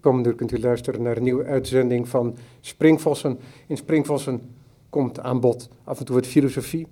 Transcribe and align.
Komende 0.00 0.28
uur 0.28 0.34
kunt 0.34 0.52
u 0.52 0.60
luisteren 0.60 1.02
naar 1.02 1.16
een 1.16 1.22
nieuwe 1.22 1.44
uitzending 1.44 2.08
van 2.08 2.36
Springvossen. 2.60 3.38
In 3.66 3.76
Springvossen 3.76 4.42
komt 4.90 5.20
aan 5.20 5.40
bod 5.40 5.68
af 5.84 5.98
en 5.98 6.04
toe 6.04 6.14
wat 6.14 6.26
filosofie. 6.26 6.86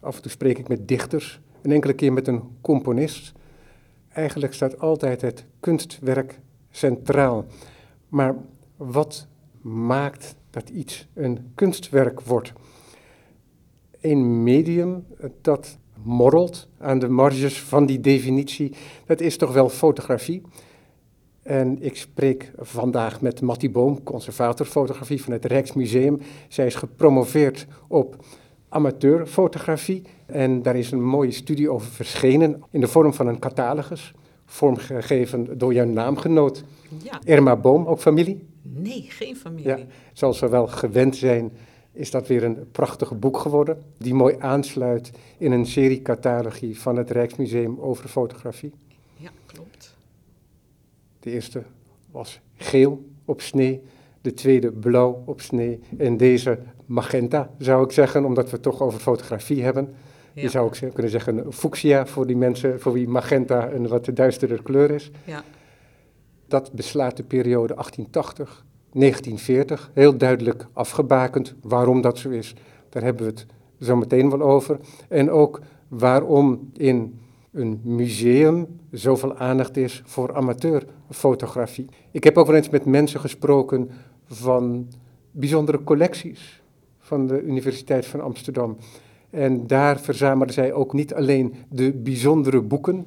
Af 0.00 0.16
en 0.16 0.22
toe 0.22 0.30
spreek 0.30 0.58
ik 0.58 0.68
met 0.68 0.88
dichters. 0.88 1.40
Een 1.62 1.72
enkele 1.72 1.92
keer 1.92 2.12
met 2.12 2.28
een 2.28 2.42
componist. 2.60 3.32
Eigenlijk 4.08 4.54
staat 4.54 4.80
altijd 4.80 5.20
het 5.20 5.44
kunstwerk 5.60 6.38
centraal. 6.70 7.44
Maar 8.08 8.34
wat 8.76 9.26
maakt 9.60 10.34
dat 10.50 10.68
iets 10.68 11.06
een 11.14 11.50
kunstwerk 11.54 12.20
wordt? 12.20 12.52
Een 14.00 14.42
medium 14.42 15.04
dat 15.40 15.78
morrelt 16.02 16.68
aan 16.78 16.98
de 16.98 17.08
marges 17.08 17.62
van 17.62 17.86
die 17.86 18.00
definitie, 18.00 18.72
dat 19.06 19.20
is 19.20 19.36
toch 19.36 19.52
wel 19.52 19.68
fotografie. 19.68 20.42
En 21.46 21.82
ik 21.82 21.96
spreek 21.96 22.52
vandaag 22.58 23.20
met 23.20 23.40
Mattie 23.40 23.70
Boom, 23.70 24.02
conservator 24.02 24.66
fotografie 24.66 25.22
van 25.22 25.32
het 25.32 25.44
Rijksmuseum. 25.44 26.20
Zij 26.48 26.66
is 26.66 26.74
gepromoveerd 26.74 27.66
op 27.88 28.24
amateurfotografie 28.68 30.02
en 30.26 30.62
daar 30.62 30.76
is 30.76 30.90
een 30.90 31.04
mooie 31.04 31.30
studie 31.30 31.70
over 31.70 31.88
verschenen 31.88 32.62
in 32.70 32.80
de 32.80 32.88
vorm 32.88 33.14
van 33.14 33.26
een 33.26 33.38
catalogus, 33.38 34.14
vormgegeven 34.44 35.58
door 35.58 35.72
jouw 35.72 35.86
naamgenoot 35.86 36.64
Ja. 37.02 37.20
Irma 37.24 37.56
Boom, 37.56 37.86
ook 37.86 38.00
familie. 38.00 38.46
Nee, 38.62 39.06
geen 39.08 39.36
familie. 39.36 39.68
Ja, 39.68 39.78
zoals 40.12 40.40
we 40.40 40.48
wel 40.48 40.66
gewend 40.66 41.16
zijn, 41.16 41.52
is 41.92 42.10
dat 42.10 42.26
weer 42.26 42.44
een 42.44 42.70
prachtig 42.72 43.18
boek 43.18 43.38
geworden, 43.38 43.82
die 43.98 44.14
mooi 44.14 44.36
aansluit 44.38 45.10
in 45.38 45.52
een 45.52 45.66
serie 45.66 46.02
catalogie 46.02 46.80
van 46.80 46.96
het 46.96 47.10
Rijksmuseum 47.10 47.80
over 47.80 48.08
fotografie. 48.08 48.72
De 51.26 51.32
eerste 51.32 51.62
was 52.10 52.40
geel 52.54 53.04
op 53.24 53.40
snee, 53.40 53.82
de 54.20 54.34
tweede 54.34 54.72
blauw 54.72 55.22
op 55.24 55.40
snee 55.40 55.80
en 55.98 56.16
deze 56.16 56.58
magenta, 56.84 57.50
zou 57.58 57.84
ik 57.84 57.92
zeggen, 57.92 58.24
omdat 58.24 58.44
we 58.44 58.50
het 58.50 58.62
toch 58.62 58.80
over 58.82 59.00
fotografie 59.00 59.62
hebben. 59.62 59.94
Ja. 60.32 60.42
Je 60.42 60.48
zou 60.48 60.66
ook 60.66 60.92
kunnen 60.92 61.10
zeggen 61.10 61.52
fuchsia 61.52 62.06
voor 62.06 62.26
die 62.26 62.36
mensen 62.36 62.80
voor 62.80 62.92
wie 62.92 63.08
magenta 63.08 63.70
een 63.70 63.88
wat 63.88 64.08
duisterder 64.14 64.62
kleur 64.62 64.90
is. 64.90 65.10
Ja. 65.24 65.44
Dat 66.48 66.72
beslaat 66.72 67.16
de 67.16 67.22
periode 67.22 67.74
1880, 67.74 68.64
1940, 68.92 69.90
heel 69.94 70.16
duidelijk 70.16 70.66
afgebakend 70.72 71.54
waarom 71.62 72.00
dat 72.00 72.18
zo 72.18 72.30
is. 72.30 72.54
Daar 72.88 73.02
hebben 73.02 73.24
we 73.24 73.30
het 73.30 73.46
zo 73.80 73.96
meteen 73.96 74.30
wel 74.30 74.42
over. 74.42 74.78
En 75.08 75.30
ook 75.30 75.60
waarom 75.88 76.70
in 76.76 77.18
een 77.56 77.80
museum 77.82 78.80
zoveel 78.90 79.36
aandacht 79.36 79.76
is 79.76 80.02
voor 80.04 80.34
amateurfotografie. 80.34 81.88
Ik 82.10 82.24
heb 82.24 82.36
ook 82.36 82.46
wel 82.46 82.56
eens 82.56 82.68
met 82.68 82.84
mensen 82.84 83.20
gesproken 83.20 83.90
van 84.26 84.88
bijzondere 85.30 85.84
collecties 85.84 86.62
van 86.98 87.26
de 87.26 87.42
Universiteit 87.42 88.06
van 88.06 88.20
Amsterdam. 88.20 88.76
En 89.30 89.66
daar 89.66 90.00
verzamelen 90.00 90.54
zij 90.54 90.72
ook 90.72 90.92
niet 90.92 91.14
alleen 91.14 91.54
de 91.68 91.92
bijzondere 91.92 92.62
boeken, 92.62 93.06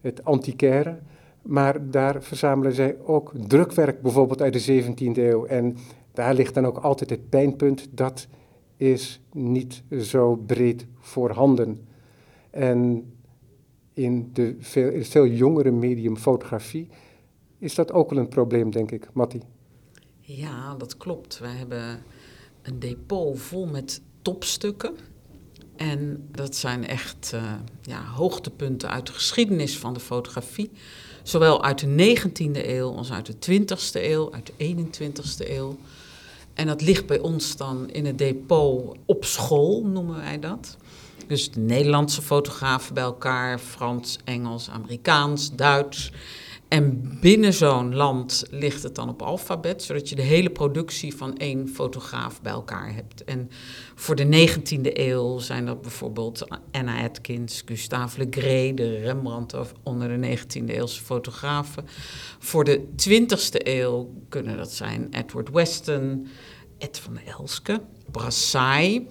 het 0.00 0.24
antiquaire, 0.24 0.98
maar 1.42 1.90
daar 1.90 2.22
verzamelen 2.22 2.72
zij 2.72 2.96
ook 3.04 3.32
drukwerk, 3.46 4.02
bijvoorbeeld 4.02 4.42
uit 4.42 4.66
de 4.66 4.82
17e 4.82 5.18
eeuw. 5.18 5.44
En 5.44 5.76
daar 6.12 6.34
ligt 6.34 6.54
dan 6.54 6.66
ook 6.66 6.78
altijd 6.78 7.10
het 7.10 7.28
pijnpunt, 7.28 7.88
dat 7.90 8.26
is 8.76 9.20
niet 9.32 9.82
zo 10.00 10.36
breed 10.36 10.86
voorhanden. 10.98 11.80
En 12.50 13.04
in, 13.94 14.30
de 14.32 14.56
veel, 14.58 14.92
het 14.92 15.08
veel 15.08 15.26
jongere 15.26 15.70
medium 15.70 16.16
fotografie 16.16 16.88
is 17.58 17.74
dat 17.74 17.92
ook 17.92 18.10
wel 18.10 18.18
een 18.18 18.28
probleem, 18.28 18.70
denk 18.70 18.90
ik, 18.90 19.08
Matti. 19.12 19.40
ja, 20.20 20.74
dat 20.74 20.96
klopt. 20.96 21.38
We 21.38 21.46
hebben 21.46 22.02
een 22.62 22.78
depot 22.78 23.40
vol 23.40 23.66
met 23.66 24.00
topstukken. 24.22 24.94
En 25.76 26.28
dat 26.30 26.56
zijn 26.56 26.86
echt 26.86 27.30
eh, 27.34 27.52
ja, 27.82 28.04
hoogtepunten 28.04 28.90
uit 28.90 29.06
de 29.06 29.12
geschiedenis 29.12 29.78
van 29.78 29.94
de 29.94 30.00
fotografie. 30.00 30.70
Zowel 31.22 31.64
uit 31.64 31.78
de 31.78 32.16
19e 32.16 32.66
eeuw 32.66 32.90
als 32.90 33.12
uit 33.12 33.26
de 33.26 33.60
20e 33.60 33.92
eeuw, 33.92 34.32
uit 34.32 34.46
de 34.56 34.74
21e 34.86 35.50
eeuw. 35.50 35.76
En 36.54 36.66
dat 36.66 36.80
ligt 36.80 37.06
bij 37.06 37.18
ons 37.18 37.56
dan 37.56 37.90
in 37.90 38.06
het 38.06 38.18
depot 38.18 38.96
op 39.04 39.24
school, 39.24 39.84
noemen 39.84 40.16
wij 40.16 40.38
dat. 40.38 40.76
Dus 41.26 41.50
de 41.50 41.60
Nederlandse 41.60 42.22
fotografen 42.22 42.94
bij 42.94 43.02
elkaar, 43.02 43.58
Frans, 43.58 44.18
Engels, 44.24 44.70
Amerikaans, 44.70 45.54
Duits. 45.56 46.12
En 46.72 47.18
binnen 47.20 47.52
zo'n 47.52 47.94
land 47.94 48.44
ligt 48.50 48.82
het 48.82 48.94
dan 48.94 49.08
op 49.08 49.22
alfabet, 49.22 49.82
zodat 49.82 50.08
je 50.08 50.14
de 50.14 50.22
hele 50.22 50.50
productie 50.50 51.14
van 51.14 51.36
één 51.36 51.68
fotograaf 51.68 52.42
bij 52.42 52.52
elkaar 52.52 52.94
hebt. 52.94 53.24
En 53.24 53.50
voor 53.94 54.16
de 54.16 54.48
19e 54.48 54.80
eeuw 54.82 55.38
zijn 55.38 55.66
dat 55.66 55.82
bijvoorbeeld 55.82 56.46
Anna 56.70 57.04
Atkins, 57.04 57.62
Gustave 57.64 58.18
Le 58.18 58.26
Gray, 58.30 58.74
de 58.74 58.98
Rembrandt 58.98 59.54
onder 59.82 60.20
de 60.20 60.38
19e 60.38 60.64
eeuwse 60.66 61.02
fotografen. 61.02 61.84
Voor 62.38 62.64
de 62.64 62.84
20e 63.08 63.66
eeuw 63.66 64.10
kunnen 64.28 64.56
dat 64.56 64.72
zijn 64.72 65.08
Edward 65.10 65.50
Weston, 65.50 66.26
Ed 66.78 66.98
van 66.98 67.18
Elske, 67.18 67.80
Brassai. 68.10 69.08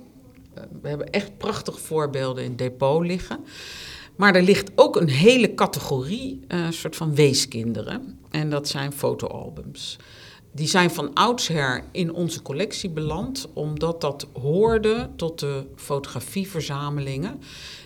We 0.81 0.87
hebben 0.87 1.09
echt 1.09 1.37
prachtige 1.37 1.79
voorbeelden 1.79 2.43
in 2.43 2.49
het 2.49 2.59
depot 2.59 3.05
liggen. 3.05 3.39
Maar 4.15 4.35
er 4.35 4.43
ligt 4.43 4.71
ook 4.75 4.95
een 4.95 5.09
hele 5.09 5.53
categorie, 5.53 6.39
eh 6.47 6.69
soort 6.69 6.95
van 6.95 7.15
weeskinderen. 7.15 8.19
En 8.29 8.49
dat 8.49 8.67
zijn 8.67 8.91
fotoalbums. 8.91 9.97
Die 10.53 10.67
zijn 10.67 10.91
van 10.91 11.13
oudsher 11.13 11.83
in 11.91 12.13
onze 12.13 12.41
collectie 12.41 12.89
beland, 12.89 13.47
omdat 13.53 14.01
dat 14.01 14.27
hoorde 14.41 15.09
tot 15.15 15.39
de 15.39 15.65
fotografieverzamelingen 15.75 17.39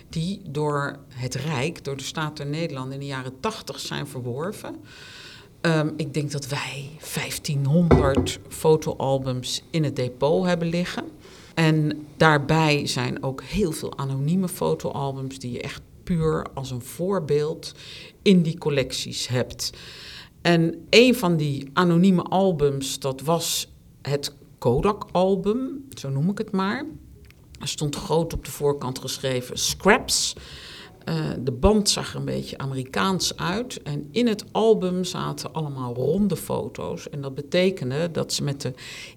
die 0.08 0.40
door 0.48 0.98
het 1.08 1.34
Rijk, 1.34 1.84
door 1.84 1.96
de 1.96 2.02
Staat 2.02 2.36
der 2.36 2.46
Nederlanden 2.46 2.94
in 2.94 3.00
de 3.00 3.06
jaren 3.06 3.40
80 3.40 3.80
zijn 3.80 4.06
verworven. 4.06 4.76
Ehm, 5.60 5.90
ik 5.96 6.14
denk 6.14 6.30
dat 6.30 6.46
wij 6.46 6.90
1500 6.98 8.38
fotoalbums 8.48 9.62
in 9.70 9.84
het 9.84 9.96
depot 9.96 10.46
hebben 10.46 10.68
liggen. 10.68 11.04
En 11.56 12.06
daarbij 12.16 12.86
zijn 12.86 13.22
ook 13.22 13.42
heel 13.42 13.72
veel 13.72 13.98
anonieme 13.98 14.48
fotoalbums 14.48 15.38
die 15.38 15.52
je 15.52 15.60
echt 15.60 15.80
puur 16.04 16.46
als 16.54 16.70
een 16.70 16.82
voorbeeld 16.82 17.72
in 18.22 18.42
die 18.42 18.58
collecties 18.58 19.28
hebt. 19.28 19.72
En 20.42 20.86
een 20.90 21.14
van 21.14 21.36
die 21.36 21.70
anonieme 21.72 22.22
albums, 22.22 22.98
dat 22.98 23.20
was 23.20 23.68
het 24.02 24.34
Kodak-album, 24.58 25.84
zo 25.94 26.08
noem 26.08 26.30
ik 26.30 26.38
het 26.38 26.50
maar. 26.50 26.84
Er 27.60 27.68
stond 27.68 27.96
groot 27.96 28.32
op 28.32 28.44
de 28.44 28.50
voorkant 28.50 28.98
geschreven 28.98 29.58
Scraps. 29.58 30.36
Eh, 31.04 31.30
de 31.38 31.52
band 31.52 31.88
zag 31.88 32.12
er 32.12 32.18
een 32.18 32.24
beetje 32.24 32.58
Amerikaans 32.58 33.36
uit. 33.36 33.82
En 33.82 34.08
in 34.10 34.26
het 34.26 34.44
album 34.52 35.04
zaten 35.04 35.52
allemaal 35.52 35.94
ronde 35.94 36.36
foto's. 36.36 37.10
En 37.10 37.20
dat 37.20 37.34
betekende 37.34 38.10
dat 38.10 38.32
ze 38.32 38.42
met 38.42 38.60
de 38.60 38.74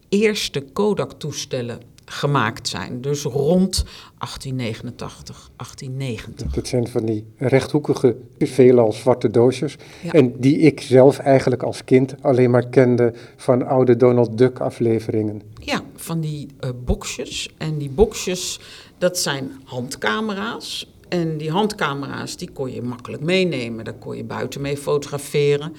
eerste 0.09 0.61
Kodak-toestellen 0.61 1.97
gemaakt 2.09 2.67
zijn. 2.67 3.01
Dus 3.01 3.23
rond 3.23 3.83
1889, 4.17 5.49
1890. 5.55 6.51
Dat 6.51 6.67
zijn 6.67 6.87
van 6.87 7.05
die 7.05 7.25
rechthoekige, 7.37 8.15
veelal 8.39 8.91
zwarte 8.91 9.29
doosjes. 9.29 9.75
Ja. 10.03 10.11
En 10.11 10.39
die 10.39 10.57
ik 10.57 10.81
zelf 10.81 11.17
eigenlijk 11.17 11.63
als 11.63 11.83
kind 11.83 12.15
alleen 12.21 12.49
maar 12.49 12.67
kende 12.67 13.13
van 13.35 13.67
oude 13.67 13.95
Donald 13.97 14.37
Duck 14.37 14.59
afleveringen. 14.59 15.41
Ja, 15.61 15.81
van 15.95 16.19
die 16.19 16.47
eh, 16.59 16.69
boxjes. 16.85 17.49
En 17.57 17.77
die 17.77 17.89
boxjes, 17.89 18.59
dat 18.97 19.17
zijn 19.17 19.51
handcamera's. 19.63 20.87
En 21.09 21.37
die 21.37 21.51
handcamera's, 21.51 22.37
die 22.37 22.51
kon 22.51 22.71
je 22.71 22.81
makkelijk 22.81 23.23
meenemen. 23.23 23.85
Daar 23.85 23.93
kon 23.93 24.17
je 24.17 24.23
buiten 24.23 24.61
mee 24.61 24.77
fotograferen. 24.77 25.75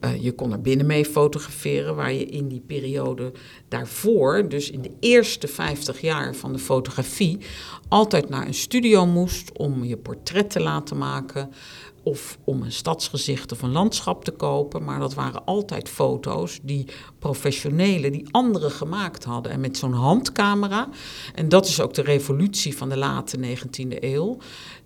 Eh, 0.00 0.22
je 0.22 0.32
kon 0.32 0.52
er 0.52 0.60
binnen 0.60 0.86
mee 0.86 1.04
fotograferen, 1.04 1.96
waar 1.96 2.12
je 2.12 2.24
in 2.24 2.48
die 2.48 2.62
periode 2.66 3.32
daarvoor, 3.68 4.48
dus 4.48 4.70
in 4.70 4.82
de 4.82 4.92
eerste 5.00 5.48
50 5.48 6.00
jaar 6.00 6.34
van 6.34 6.52
de 6.52 6.58
fotografie, 6.58 7.38
altijd 7.88 8.28
naar 8.28 8.46
een 8.46 8.54
studio 8.54 9.06
moest 9.06 9.58
om 9.58 9.84
je 9.84 9.96
portret 9.96 10.50
te 10.50 10.60
laten 10.60 10.98
maken. 10.98 11.50
Of 12.02 12.38
om 12.44 12.62
een 12.62 12.72
stadsgezicht 12.72 13.52
of 13.52 13.62
een 13.62 13.72
landschap 13.72 14.24
te 14.24 14.30
kopen. 14.30 14.84
Maar 14.84 14.98
dat 14.98 15.14
waren 15.14 15.44
altijd 15.44 15.88
foto's 15.88 16.58
die 16.62 16.84
professionelen, 17.18 18.12
die 18.12 18.26
anderen 18.30 18.70
gemaakt 18.70 19.24
hadden. 19.24 19.52
En 19.52 19.60
met 19.60 19.76
zo'n 19.76 19.92
handcamera, 19.92 20.88
en 21.34 21.48
dat 21.48 21.66
is 21.66 21.80
ook 21.80 21.94
de 21.94 22.02
revolutie 22.02 22.76
van 22.76 22.88
de 22.88 22.96
late 22.96 23.38
19e 23.38 23.96
eeuw. 24.00 24.38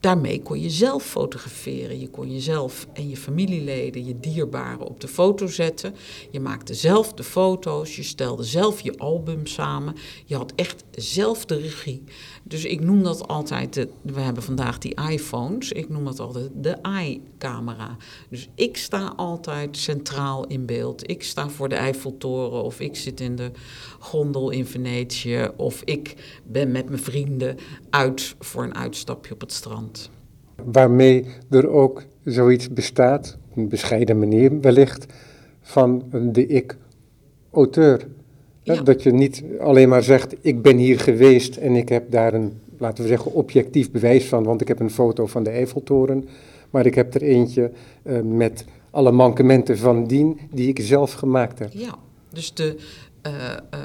Daarmee 0.02 0.42
kon 0.42 0.60
je 0.60 0.70
zelf 0.70 1.04
fotograferen. 1.04 2.00
Je 2.00 2.08
kon 2.08 2.32
jezelf 2.32 2.86
en 2.92 3.08
je 3.08 3.16
familieleden, 3.16 4.04
je 4.04 4.20
dierbaren 4.20 4.86
op 4.86 5.00
de 5.00 5.08
foto 5.08 5.46
zetten. 5.46 5.94
Je 6.30 6.40
maakte 6.40 6.74
zelf 6.74 7.12
de 7.12 7.22
foto's, 7.22 7.96
je 7.96 8.02
stelde 8.02 8.42
zelf 8.42 8.80
je 8.80 8.98
album 8.98 9.46
samen. 9.46 9.94
Je 10.24 10.36
had 10.36 10.52
echt 10.56 10.84
zelf 10.90 11.44
de 11.44 11.56
regie. 11.56 12.04
Dus 12.42 12.64
ik 12.64 12.80
noem 12.80 13.02
dat 13.02 13.28
altijd, 13.28 13.74
de, 13.74 13.88
we 14.02 14.20
hebben 14.20 14.42
vandaag 14.42 14.78
die 14.78 15.00
iPhones, 15.10 15.72
ik 15.72 15.88
noem 15.88 16.04
dat 16.04 16.20
altijd 16.20 16.50
de 16.54 16.78
i-camera. 17.04 17.96
Dus 18.28 18.48
ik 18.54 18.76
sta 18.76 19.12
altijd 19.16 19.76
centraal 19.76 20.46
in 20.46 20.66
beeld. 20.66 21.10
Ik 21.10 21.22
sta 21.22 21.48
voor 21.48 21.68
de 21.68 21.74
Eiffeltoren 21.74 22.62
of 22.62 22.80
ik 22.80 22.96
zit 22.96 23.20
in 23.20 23.36
de 23.36 23.50
gondel 23.98 24.50
in 24.50 24.66
Venetië 24.66 25.50
of 25.56 25.82
ik 25.84 26.14
ben 26.44 26.70
met 26.70 26.88
mijn 26.88 27.02
vrienden 27.02 27.56
uit 27.90 28.34
voor 28.38 28.62
een 28.62 28.74
uitstapje 28.74 29.34
op 29.34 29.40
het 29.40 29.52
strand. 29.52 29.91
Waarmee 30.64 31.24
er 31.50 31.68
ook 31.68 32.02
zoiets 32.24 32.72
bestaat, 32.72 33.38
op 33.50 33.56
een 33.56 33.68
bescheiden 33.68 34.18
manier 34.18 34.60
wellicht, 34.60 35.06
van 35.60 36.04
de 36.32 36.46
ik-auteur. 36.46 38.06
Dat 38.84 39.02
je 39.02 39.12
niet 39.12 39.42
alleen 39.60 39.88
maar 39.88 40.02
zegt, 40.02 40.34
ik 40.40 40.62
ben 40.62 40.76
hier 40.76 41.00
geweest 41.00 41.56
en 41.56 41.76
ik 41.76 41.88
heb 41.88 42.10
daar 42.10 42.34
een, 42.34 42.52
laten 42.78 43.02
we 43.02 43.08
zeggen, 43.08 43.32
objectief 43.32 43.90
bewijs 43.90 44.24
van, 44.24 44.44
want 44.44 44.60
ik 44.60 44.68
heb 44.68 44.80
een 44.80 44.90
foto 44.90 45.26
van 45.26 45.42
de 45.42 45.50
Eiffeltoren, 45.50 46.28
maar 46.70 46.86
ik 46.86 46.94
heb 46.94 47.14
er 47.14 47.22
eentje 47.22 47.70
uh, 48.02 48.20
met 48.20 48.64
alle 48.90 49.12
mankementen 49.12 49.78
van 49.78 50.06
dien 50.06 50.40
die 50.50 50.68
ik 50.68 50.80
zelf 50.80 51.12
gemaakt 51.12 51.58
heb. 51.58 51.70
Ja, 51.72 51.94
dus 52.32 52.54
de, 52.54 52.76
uh, 53.26 53.32
uh, 53.74 53.80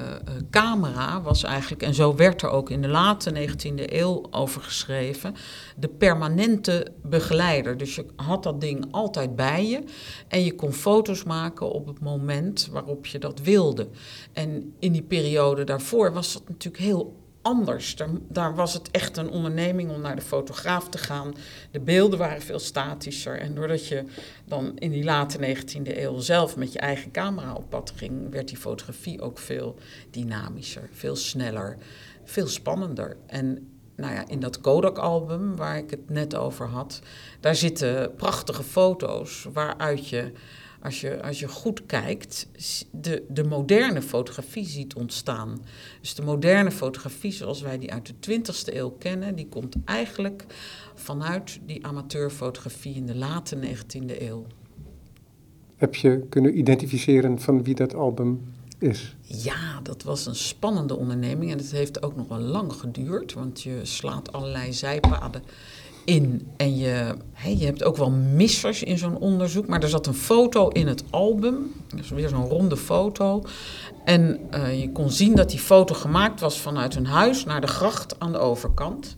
camera 0.49 1.21
was 1.21 1.43
eigenlijk, 1.43 1.83
en 1.83 1.93
zo 1.93 2.15
werd 2.15 2.41
er 2.41 2.49
ook 2.49 2.69
in 2.69 2.81
de 2.81 2.87
late 2.87 3.47
19e 3.49 3.93
eeuw 3.93 4.27
over 4.31 4.61
geschreven, 4.61 5.35
de 5.77 5.87
permanente 5.87 6.87
begeleider. 7.03 7.77
Dus 7.77 7.95
je 7.95 8.05
had 8.15 8.43
dat 8.43 8.61
ding 8.61 8.87
altijd 8.91 9.35
bij 9.35 9.67
je 9.67 9.83
en 10.27 10.43
je 10.43 10.55
kon 10.55 10.73
foto's 10.73 11.23
maken 11.23 11.71
op 11.71 11.87
het 11.87 11.99
moment 11.99 12.69
waarop 12.71 13.05
je 13.05 13.19
dat 13.19 13.39
wilde. 13.39 13.87
En 14.33 14.73
in 14.79 14.91
die 14.91 15.03
periode 15.03 15.63
daarvoor 15.63 16.13
was 16.13 16.33
dat 16.33 16.49
natuurlijk 16.49 16.83
heel 16.83 17.26
anders. 17.47 17.95
Daar, 17.95 18.09
daar, 18.29 18.55
was 18.55 18.73
het 18.73 18.91
echt 18.91 19.17
een 19.17 19.29
onderneming 19.29 19.91
om 19.91 20.01
naar 20.01 20.15
de 20.15 20.21
fotograaf 20.21 20.89
te 20.89 20.97
gaan. 20.97 21.33
De 21.71 21.79
beelden 21.79 22.19
waren 22.19 22.41
veel 22.41 22.59
statischer. 22.59 23.39
En 23.39 23.55
doordat 23.55 23.87
je 23.87 24.03
dan 24.45 24.77
in 24.77 24.91
die 24.91 25.03
late 25.03 25.55
19e 25.55 25.97
eeuw 25.97 26.19
zelf 26.19 26.55
met 26.55 26.73
je 26.73 26.79
eigen 26.79 27.11
camera 27.11 27.53
op 27.53 27.69
pad 27.69 27.93
ging, 27.95 28.31
werd 28.31 28.47
die 28.47 28.57
fotografie 28.57 29.21
ook 29.21 29.37
veel 29.37 29.75
dynamischer, 30.11 30.89
veel 30.91 31.15
sneller, 31.15 31.77
veel 32.23 32.47
spannender. 32.47 33.17
En 33.27 33.71
nou 33.95 34.13
ja, 34.13 34.27
in 34.27 34.39
dat 34.39 34.61
Kodak-album 34.61 35.55
waar 35.55 35.77
ik 35.77 35.89
het 35.89 36.09
net 36.09 36.35
over 36.35 36.67
had, 36.67 37.01
daar 37.39 37.55
zitten 37.55 38.15
prachtige 38.15 38.63
foto's 38.63 39.47
waaruit 39.53 40.09
je 40.09 40.31
als 40.87 41.01
je, 41.01 41.23
als 41.23 41.39
je 41.39 41.47
goed 41.47 41.85
kijkt, 41.85 42.47
de, 42.91 43.23
de 43.29 43.43
moderne 43.43 44.01
fotografie 44.01 44.65
ziet 44.65 44.93
ontstaan. 44.93 45.61
Dus 46.01 46.15
de 46.15 46.21
moderne 46.21 46.71
fotografie 46.71 47.31
zoals 47.31 47.61
wij 47.61 47.77
die 47.77 47.91
uit 47.91 48.13
de 48.19 48.39
20e 48.39 48.73
eeuw 48.73 48.89
kennen, 48.89 49.35
die 49.35 49.47
komt 49.47 49.75
eigenlijk 49.85 50.45
vanuit 50.95 51.59
die 51.65 51.85
amateurfotografie 51.85 52.95
in 52.95 53.05
de 53.05 53.15
late 53.15 53.57
19e 53.57 54.21
eeuw. 54.21 54.45
Heb 55.75 55.95
je 55.95 56.25
kunnen 56.29 56.57
identificeren 56.57 57.39
van 57.39 57.63
wie 57.63 57.75
dat 57.75 57.93
album 57.93 58.41
is? 58.79 59.15
Ja, 59.21 59.79
dat 59.83 60.03
was 60.03 60.25
een 60.25 60.35
spannende 60.35 60.95
onderneming 60.95 61.51
en 61.51 61.57
het 61.57 61.71
heeft 61.71 62.03
ook 62.03 62.15
nog 62.15 62.27
wel 62.27 62.39
lang 62.39 62.73
geduurd, 62.73 63.33
want 63.33 63.61
je 63.61 63.79
slaat 63.83 64.31
allerlei 64.31 64.73
zijpaden 64.73 65.41
in. 66.07 66.47
En 66.57 66.77
je, 66.77 67.13
je 67.57 67.65
hebt 67.65 67.83
ook 67.83 67.97
wel 67.97 68.11
missers 68.11 68.83
in 68.83 68.97
zo'n 68.97 69.17
onderzoek. 69.17 69.67
Maar 69.67 69.83
er 69.83 69.89
zat 69.89 70.07
een 70.07 70.13
foto 70.13 70.67
in 70.67 70.87
het 70.87 71.03
album. 71.09 71.73
Dus 71.95 72.09
weer 72.09 72.29
zo'n 72.29 72.49
ronde 72.49 72.77
foto. 72.77 73.43
En 74.05 74.39
uh, 74.55 74.81
je 74.81 74.91
kon 74.91 75.11
zien 75.11 75.35
dat 75.35 75.49
die 75.49 75.59
foto 75.59 75.95
gemaakt 75.95 76.39
was 76.39 76.59
vanuit 76.59 76.95
een 76.95 77.05
huis 77.05 77.45
naar 77.45 77.61
de 77.61 77.67
gracht 77.67 78.19
aan 78.19 78.31
de 78.31 78.37
overkant. 78.37 79.15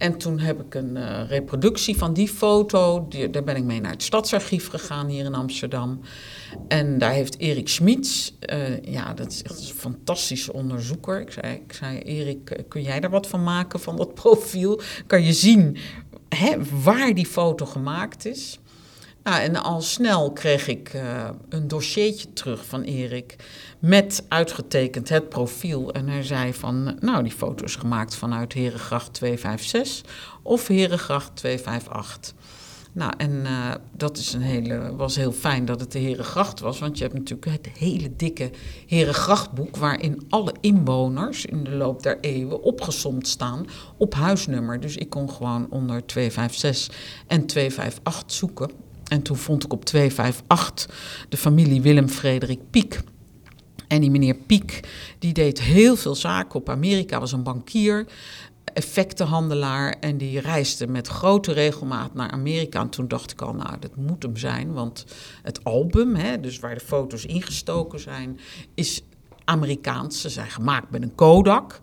En 0.00 0.18
toen 0.18 0.38
heb 0.38 0.60
ik 0.60 0.74
een 0.74 0.96
uh, 0.96 1.20
reproductie 1.28 1.96
van 1.96 2.12
die 2.12 2.28
foto. 2.28 3.08
Daar 3.30 3.44
ben 3.44 3.56
ik 3.56 3.64
mee 3.64 3.80
naar 3.80 3.90
het 3.90 4.02
Stadsarchief 4.02 4.68
gegaan 4.68 5.06
hier 5.06 5.24
in 5.24 5.34
Amsterdam. 5.34 6.00
En 6.68 6.98
daar 6.98 7.12
heeft 7.12 7.38
Erik 7.38 7.68
Schmid, 7.68 8.34
uh, 8.52 8.82
ja, 8.82 9.14
dat 9.14 9.32
is 9.32 9.42
echt 9.42 9.58
een 9.58 9.74
fantastische 9.74 10.52
onderzoeker. 10.52 11.20
Ik 11.20 11.30
zei, 11.30 11.54
ik 11.54 11.72
zei, 11.72 11.98
Erik, 11.98 12.64
kun 12.68 12.82
jij 12.82 13.00
daar 13.00 13.10
wat 13.10 13.26
van 13.26 13.42
maken 13.42 13.80
van 13.80 13.96
dat 13.96 14.14
profiel? 14.14 14.80
Kan 15.06 15.22
je 15.22 15.32
zien 15.32 15.76
hè, 16.28 16.56
waar 16.82 17.14
die 17.14 17.26
foto 17.26 17.66
gemaakt 17.66 18.26
is? 18.26 18.59
Nou, 19.22 19.42
en 19.42 19.56
al 19.56 19.80
snel 19.80 20.32
kreeg 20.32 20.68
ik 20.68 20.94
uh, 20.94 21.28
een 21.48 21.68
dossiertje 21.68 22.32
terug 22.32 22.64
van 22.64 22.82
Erik 22.82 23.36
met 23.78 24.24
uitgetekend 24.28 25.08
het 25.08 25.28
profiel. 25.28 25.92
En 25.92 26.08
hij 26.08 26.22
zei 26.22 26.54
van, 26.54 26.96
nou, 27.00 27.22
die 27.22 27.32
foto 27.32 27.64
is 27.64 27.76
gemaakt 27.76 28.14
vanuit 28.14 28.52
Herengracht 28.52 29.12
256 29.12 30.12
of 30.42 30.66
Herengracht 30.66 31.36
258. 31.36 32.34
Nou, 32.92 33.12
en 33.16 33.30
uh, 33.30 33.70
dat 33.96 34.16
is 34.16 34.32
een 34.32 34.40
hele, 34.40 34.96
was 34.96 35.16
heel 35.16 35.32
fijn 35.32 35.64
dat 35.64 35.80
het 35.80 35.92
de 35.92 35.98
Herengracht 35.98 36.60
was. 36.60 36.78
Want 36.78 36.98
je 36.98 37.04
hebt 37.04 37.16
natuurlijk 37.16 37.50
het 37.50 37.68
hele 37.78 38.16
dikke 38.16 38.50
Herengrachtboek... 38.86 39.76
waarin 39.76 40.26
alle 40.28 40.54
inwoners 40.60 41.46
in 41.46 41.64
de 41.64 41.70
loop 41.70 42.02
der 42.02 42.18
eeuwen 42.20 42.62
opgesomd 42.62 43.28
staan 43.28 43.66
op 43.96 44.14
huisnummer. 44.14 44.80
Dus 44.80 44.96
ik 44.96 45.10
kon 45.10 45.30
gewoon 45.30 45.66
onder 45.70 46.06
256 46.06 46.96
en 47.26 47.46
258 47.46 48.32
zoeken. 48.36 48.88
En 49.10 49.22
toen 49.22 49.36
vond 49.36 49.64
ik 49.64 49.72
op 49.72 49.84
258 49.84 51.26
de 51.28 51.36
familie 51.36 51.82
Willem 51.82 52.08
Frederik 52.08 52.60
Piek... 52.70 53.00
En 53.88 54.00
die 54.00 54.10
meneer 54.10 54.34
Piek, 54.34 54.80
die 55.18 55.32
deed 55.32 55.60
heel 55.60 55.96
veel 55.96 56.14
zaken 56.14 56.54
op 56.54 56.68
Amerika, 56.68 57.20
was 57.20 57.32
een 57.32 57.42
bankier 57.42 58.06
effectenhandelaar 58.74 59.96
en 60.00 60.18
die 60.18 60.40
reisde 60.40 60.86
met 60.86 61.08
grote 61.08 61.52
regelmaat 61.52 62.14
naar 62.14 62.30
Amerika. 62.30 62.80
En 62.80 62.88
toen 62.88 63.08
dacht 63.08 63.30
ik 63.30 63.42
al, 63.42 63.54
nou, 63.54 63.78
dat 63.78 63.96
moet 63.96 64.22
hem 64.22 64.36
zijn, 64.36 64.72
want 64.72 65.04
het 65.42 65.64
album, 65.64 66.14
hè, 66.14 66.40
dus 66.40 66.58
waar 66.58 66.74
de 66.74 66.80
foto's 66.80 67.24
ingestoken 67.24 68.00
zijn, 68.00 68.40
is 68.74 69.02
Amerikaans. 69.44 70.20
Ze 70.20 70.28
zijn 70.28 70.50
gemaakt 70.50 70.90
met 70.90 71.02
een 71.02 71.14
Kodak. 71.14 71.78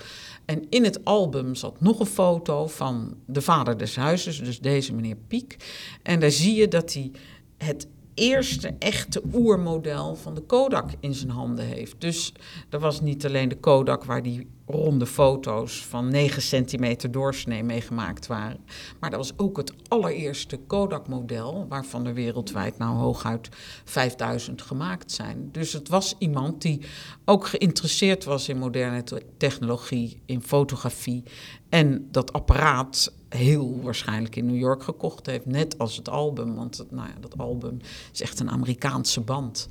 En 0.47 0.65
in 0.69 0.83
het 0.83 1.05
album 1.05 1.55
zat 1.55 1.81
nog 1.81 1.99
een 1.99 2.05
foto 2.05 2.67
van 2.67 3.17
de 3.25 3.41
vader 3.41 3.77
des 3.77 3.95
huizes, 3.95 4.39
dus 4.39 4.59
deze 4.59 4.93
meneer 4.93 5.17
Piek. 5.27 5.57
En 6.03 6.19
daar 6.19 6.31
zie 6.31 6.55
je 6.55 6.67
dat 6.67 6.93
hij 6.93 7.11
het 7.57 7.87
eerste 8.17 8.75
echte 8.79 9.21
oermodel 9.33 10.15
van 10.15 10.35
de 10.35 10.41
Kodak 10.41 10.89
in 10.99 11.13
zijn 11.13 11.29
handen 11.29 11.65
heeft. 11.65 12.01
Dus 12.01 12.33
er 12.69 12.79
was 12.79 13.01
niet 13.01 13.25
alleen 13.25 13.49
de 13.49 13.57
Kodak 13.57 14.03
waar 14.03 14.23
die 14.23 14.47
ronde 14.65 15.05
foto's 15.05 15.85
van 15.85 16.09
9 16.09 16.41
centimeter 16.41 17.11
doorsnee 17.11 17.63
meegemaakt 17.63 18.27
waren. 18.27 18.59
Maar 18.99 19.09
dat 19.09 19.19
was 19.19 19.33
ook 19.37 19.57
het 19.57 19.73
allereerste 19.87 20.57
Kodak-model, 20.57 21.65
waarvan 21.69 22.05
er 22.05 22.13
wereldwijd 22.13 22.77
nou 22.77 22.97
hooguit 22.97 23.49
5000 23.83 24.61
gemaakt 24.61 25.11
zijn. 25.11 25.49
Dus 25.51 25.73
het 25.73 25.89
was 25.89 26.15
iemand 26.17 26.61
die 26.61 26.81
ook 27.25 27.47
geïnteresseerd 27.47 28.23
was 28.23 28.49
in 28.49 28.57
moderne 28.57 29.03
technologie, 29.37 30.21
in 30.25 30.41
fotografie. 30.41 31.23
En 31.69 32.07
dat 32.11 32.33
apparaat 32.33 33.13
heel 33.29 33.79
waarschijnlijk 33.81 34.35
in 34.35 34.45
New 34.45 34.57
York 34.57 34.83
gekocht 34.83 35.25
heeft, 35.25 35.45
net 35.45 35.77
als 35.77 35.95
het 35.97 36.09
album. 36.09 36.55
Want 36.55 36.77
het, 36.77 36.91
nou 36.91 37.07
ja, 37.07 37.15
dat 37.19 37.37
album 37.37 37.77
is 38.13 38.21
echt 38.21 38.39
een 38.39 38.49
Amerikaanse 38.49 39.21
band. 39.21 39.67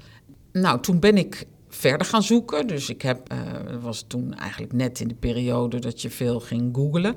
Nou, 0.52 0.80
toen 0.80 0.98
ben 0.98 1.16
ik 1.16 1.46
verder 1.68 2.06
gaan 2.06 2.22
zoeken. 2.22 2.66
Dus 2.66 2.88
ik 2.88 3.02
heb, 3.02 3.32
uh, 3.32 3.38
was 3.82 4.04
toen 4.06 4.34
eigenlijk 4.34 4.72
net 4.72 5.00
in 5.00 5.08
de 5.08 5.14
periode 5.14 5.78
dat 5.78 6.02
je 6.02 6.10
veel 6.10 6.40
ging 6.40 6.76
googlen. 6.76 7.14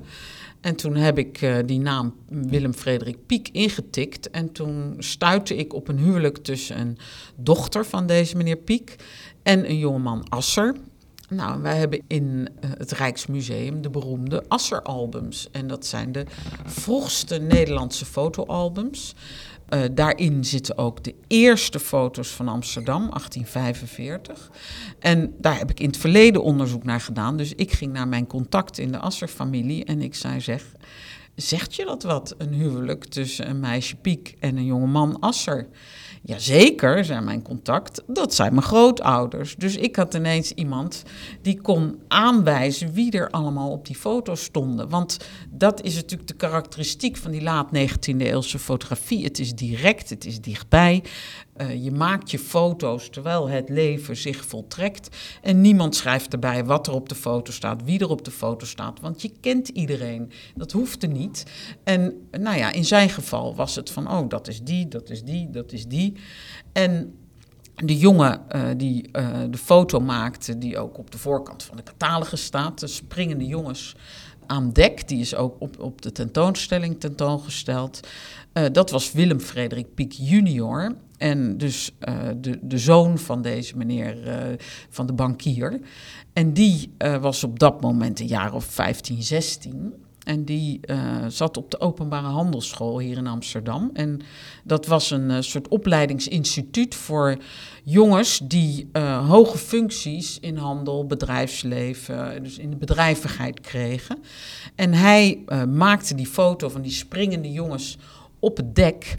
En 0.61 0.75
toen 0.75 0.95
heb 0.95 1.17
ik 1.17 1.41
uh, 1.41 1.57
die 1.65 1.79
naam 1.79 2.15
Willem 2.27 2.73
Frederik 2.73 3.25
Piek 3.25 3.49
ingetikt. 3.51 4.29
En 4.29 4.51
toen 4.51 4.95
stuitte 4.97 5.55
ik 5.55 5.73
op 5.73 5.87
een 5.87 5.97
huwelijk 5.97 6.37
tussen 6.37 6.79
een 6.79 6.97
dochter 7.35 7.85
van 7.85 8.07
deze 8.07 8.37
meneer 8.37 8.57
Piek 8.57 8.95
en 9.43 9.69
een 9.69 9.77
jongeman 9.77 10.29
Asser. 10.29 10.75
Nou, 11.29 11.61
wij 11.61 11.77
hebben 11.77 12.01
in 12.07 12.25
uh, 12.25 12.69
het 12.77 12.91
Rijksmuseum 12.91 13.81
de 13.81 13.89
beroemde 13.89 14.43
Asser-albums. 14.47 15.47
En 15.51 15.67
dat 15.67 15.85
zijn 15.85 16.11
de 16.11 16.25
vroegste 16.65 17.37
Nederlandse 17.37 18.05
fotoalbums. 18.05 19.15
Uh, 19.69 19.81
daarin 19.91 20.45
zitten 20.45 20.77
ook 20.77 21.03
de 21.03 21.15
eerste 21.27 21.79
foto's 21.79 22.29
van 22.29 22.47
Amsterdam, 22.47 23.09
1845. 23.09 24.51
En 24.99 25.33
daar 25.37 25.57
heb 25.57 25.69
ik 25.69 25.79
in 25.79 25.87
het 25.87 25.97
verleden 25.97 26.43
onderzoek 26.43 26.83
naar 26.83 27.01
gedaan. 27.01 27.37
Dus 27.37 27.53
ik 27.53 27.71
ging 27.71 27.93
naar 27.93 28.07
mijn 28.07 28.27
contact 28.27 28.77
in 28.77 28.91
de 28.91 28.97
Asser-familie 28.97 29.85
en 29.85 30.01
ik 30.01 30.15
zei: 30.15 30.39
zeg, 30.39 30.65
zegt 31.35 31.75
je 31.75 31.85
dat 31.85 32.03
wat, 32.03 32.35
een 32.37 32.53
huwelijk 32.53 33.05
tussen 33.05 33.49
een 33.49 33.59
meisje 33.59 33.95
Piek 33.95 34.35
en 34.39 34.57
een 34.57 34.65
jongeman 34.65 35.19
Asser? 35.19 35.67
Jazeker, 36.21 37.05
zei 37.05 37.21
mijn 37.21 37.41
contact, 37.41 38.03
dat 38.07 38.33
zijn 38.33 38.53
mijn 38.53 38.65
grootouders. 38.65 39.55
Dus 39.55 39.75
ik 39.75 39.95
had 39.95 40.13
ineens 40.13 40.51
iemand 40.51 41.03
die 41.41 41.61
kon 41.61 41.99
aanwijzen 42.07 42.93
wie 42.93 43.11
er 43.11 43.29
allemaal 43.29 43.69
op 43.71 43.85
die 43.85 43.95
foto's 43.95 44.43
stonden. 44.43 44.89
Want 44.89 45.17
dat 45.49 45.81
is 45.81 45.95
natuurlijk 45.95 46.29
de 46.29 46.35
karakteristiek 46.35 47.17
van 47.17 47.31
die 47.31 47.41
laat 47.41 47.69
19e 47.75 48.17
eeuwse 48.17 48.59
fotografie. 48.59 49.23
Het 49.23 49.39
is 49.39 49.53
direct, 49.53 50.09
het 50.09 50.25
is 50.25 50.41
dichtbij. 50.41 51.03
Uh, 51.61 51.83
je 51.83 51.91
maakt 51.91 52.31
je 52.31 52.39
foto's 52.39 53.09
terwijl 53.09 53.49
het 53.49 53.69
leven 53.69 54.17
zich 54.17 54.45
voltrekt. 54.45 55.17
En 55.41 55.61
niemand 55.61 55.95
schrijft 55.95 56.33
erbij 56.33 56.65
wat 56.65 56.87
er 56.87 56.93
op 56.93 57.09
de 57.09 57.15
foto 57.15 57.51
staat, 57.51 57.83
wie 57.83 57.99
er 57.99 58.09
op 58.09 58.25
de 58.25 58.31
foto 58.31 58.65
staat. 58.65 58.99
Want 58.99 59.21
je 59.21 59.31
kent 59.41 59.67
iedereen. 59.67 60.31
Dat 60.55 60.71
hoeft 60.71 61.03
er 61.03 61.09
niet. 61.09 61.45
En 61.83 62.27
nou 62.31 62.57
ja, 62.57 62.71
in 62.71 62.85
zijn 62.85 63.09
geval 63.09 63.55
was 63.55 63.75
het 63.75 63.89
van: 63.89 64.11
oh, 64.11 64.29
dat 64.29 64.47
is 64.47 64.61
die, 64.61 64.87
dat 64.87 65.09
is 65.09 65.23
die, 65.23 65.49
dat 65.49 65.71
is 65.71 65.85
die. 65.85 66.15
En 66.71 67.15
de 67.75 67.97
jongen 67.97 68.41
uh, 68.55 68.69
die 68.77 69.09
uh, 69.11 69.27
de 69.49 69.57
foto 69.57 69.99
maakte, 69.99 70.57
die 70.57 70.77
ook 70.77 70.97
op 70.97 71.11
de 71.11 71.17
voorkant 71.17 71.63
van 71.63 71.77
de 71.77 71.83
catalogus 71.83 72.43
staat, 72.43 72.79
de 72.79 72.87
springende 72.87 73.45
jongens 73.45 73.95
aan 74.45 74.71
dek, 74.71 75.07
die 75.07 75.19
is 75.19 75.35
ook 75.35 75.55
op, 75.59 75.79
op 75.79 76.01
de 76.01 76.11
tentoonstelling 76.11 76.99
tentoongesteld. 76.99 78.07
Dat 78.71 78.89
was 78.89 79.11
Willem 79.11 79.39
Frederik 79.39 79.93
Pieck 79.93 80.11
junior. 80.11 80.95
En 81.19 81.57
dus 81.57 81.91
uh, 82.09 82.15
de, 82.37 82.59
de 82.61 82.77
zoon 82.77 83.17
van 83.17 83.41
deze 83.41 83.77
meneer, 83.77 84.27
uh, 84.27 84.33
van 84.89 85.05
de 85.05 85.13
bankier. 85.13 85.79
En 86.33 86.53
die 86.53 86.93
was 87.21 87.43
op 87.43 87.59
dat 87.59 87.81
moment 87.81 88.19
een 88.19 88.27
jaar 88.27 88.53
of 88.53 88.65
15, 88.65 89.23
16. 89.23 89.93
En 90.23 90.45
die 90.45 90.79
zat 91.27 91.57
op 91.57 91.71
de 91.71 91.79
openbare 91.79 92.27
handelsschool 92.27 92.99
hier 92.99 93.17
in 93.17 93.27
Amsterdam. 93.27 93.89
En 93.93 94.21
dat 94.63 94.85
was 94.85 95.11
een 95.11 95.43
soort 95.43 95.67
opleidingsinstituut 95.67 96.95
voor 96.95 97.37
jongens 97.83 98.41
die 98.43 98.89
hoge 99.27 99.57
functies 99.57 100.39
in 100.39 100.57
handel, 100.57 101.05
bedrijfsleven, 101.05 102.43
dus 102.43 102.57
in 102.57 102.69
de 102.69 102.75
bedrijvigheid 102.75 103.59
kregen. 103.59 104.17
En 104.75 104.93
hij 104.93 105.43
maakte 105.67 106.15
die 106.15 106.27
foto 106.27 106.69
van 106.69 106.81
die 106.81 106.91
springende 106.91 107.51
jongens 107.51 107.97
op 108.39 108.57
het 108.57 108.75
dek. 108.75 109.15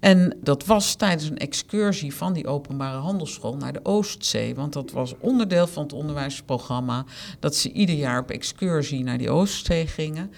En 0.00 0.36
dat 0.42 0.66
was 0.66 0.94
tijdens 0.94 1.30
een 1.30 1.38
excursie 1.38 2.14
van 2.14 2.32
die 2.32 2.46
openbare 2.46 2.98
handelsschool 2.98 3.56
naar 3.56 3.72
de 3.72 3.80
Oostzee. 3.82 4.54
Want 4.54 4.72
dat 4.72 4.90
was 4.90 5.14
onderdeel 5.18 5.66
van 5.66 5.82
het 5.82 5.92
onderwijsprogramma. 5.92 7.04
Dat 7.40 7.54
ze 7.54 7.72
ieder 7.72 7.94
jaar 7.94 8.20
op 8.20 8.30
excursie 8.30 9.04
naar 9.04 9.18
die 9.18 9.30
Oostzee 9.30 9.86
gingen. 9.86 10.32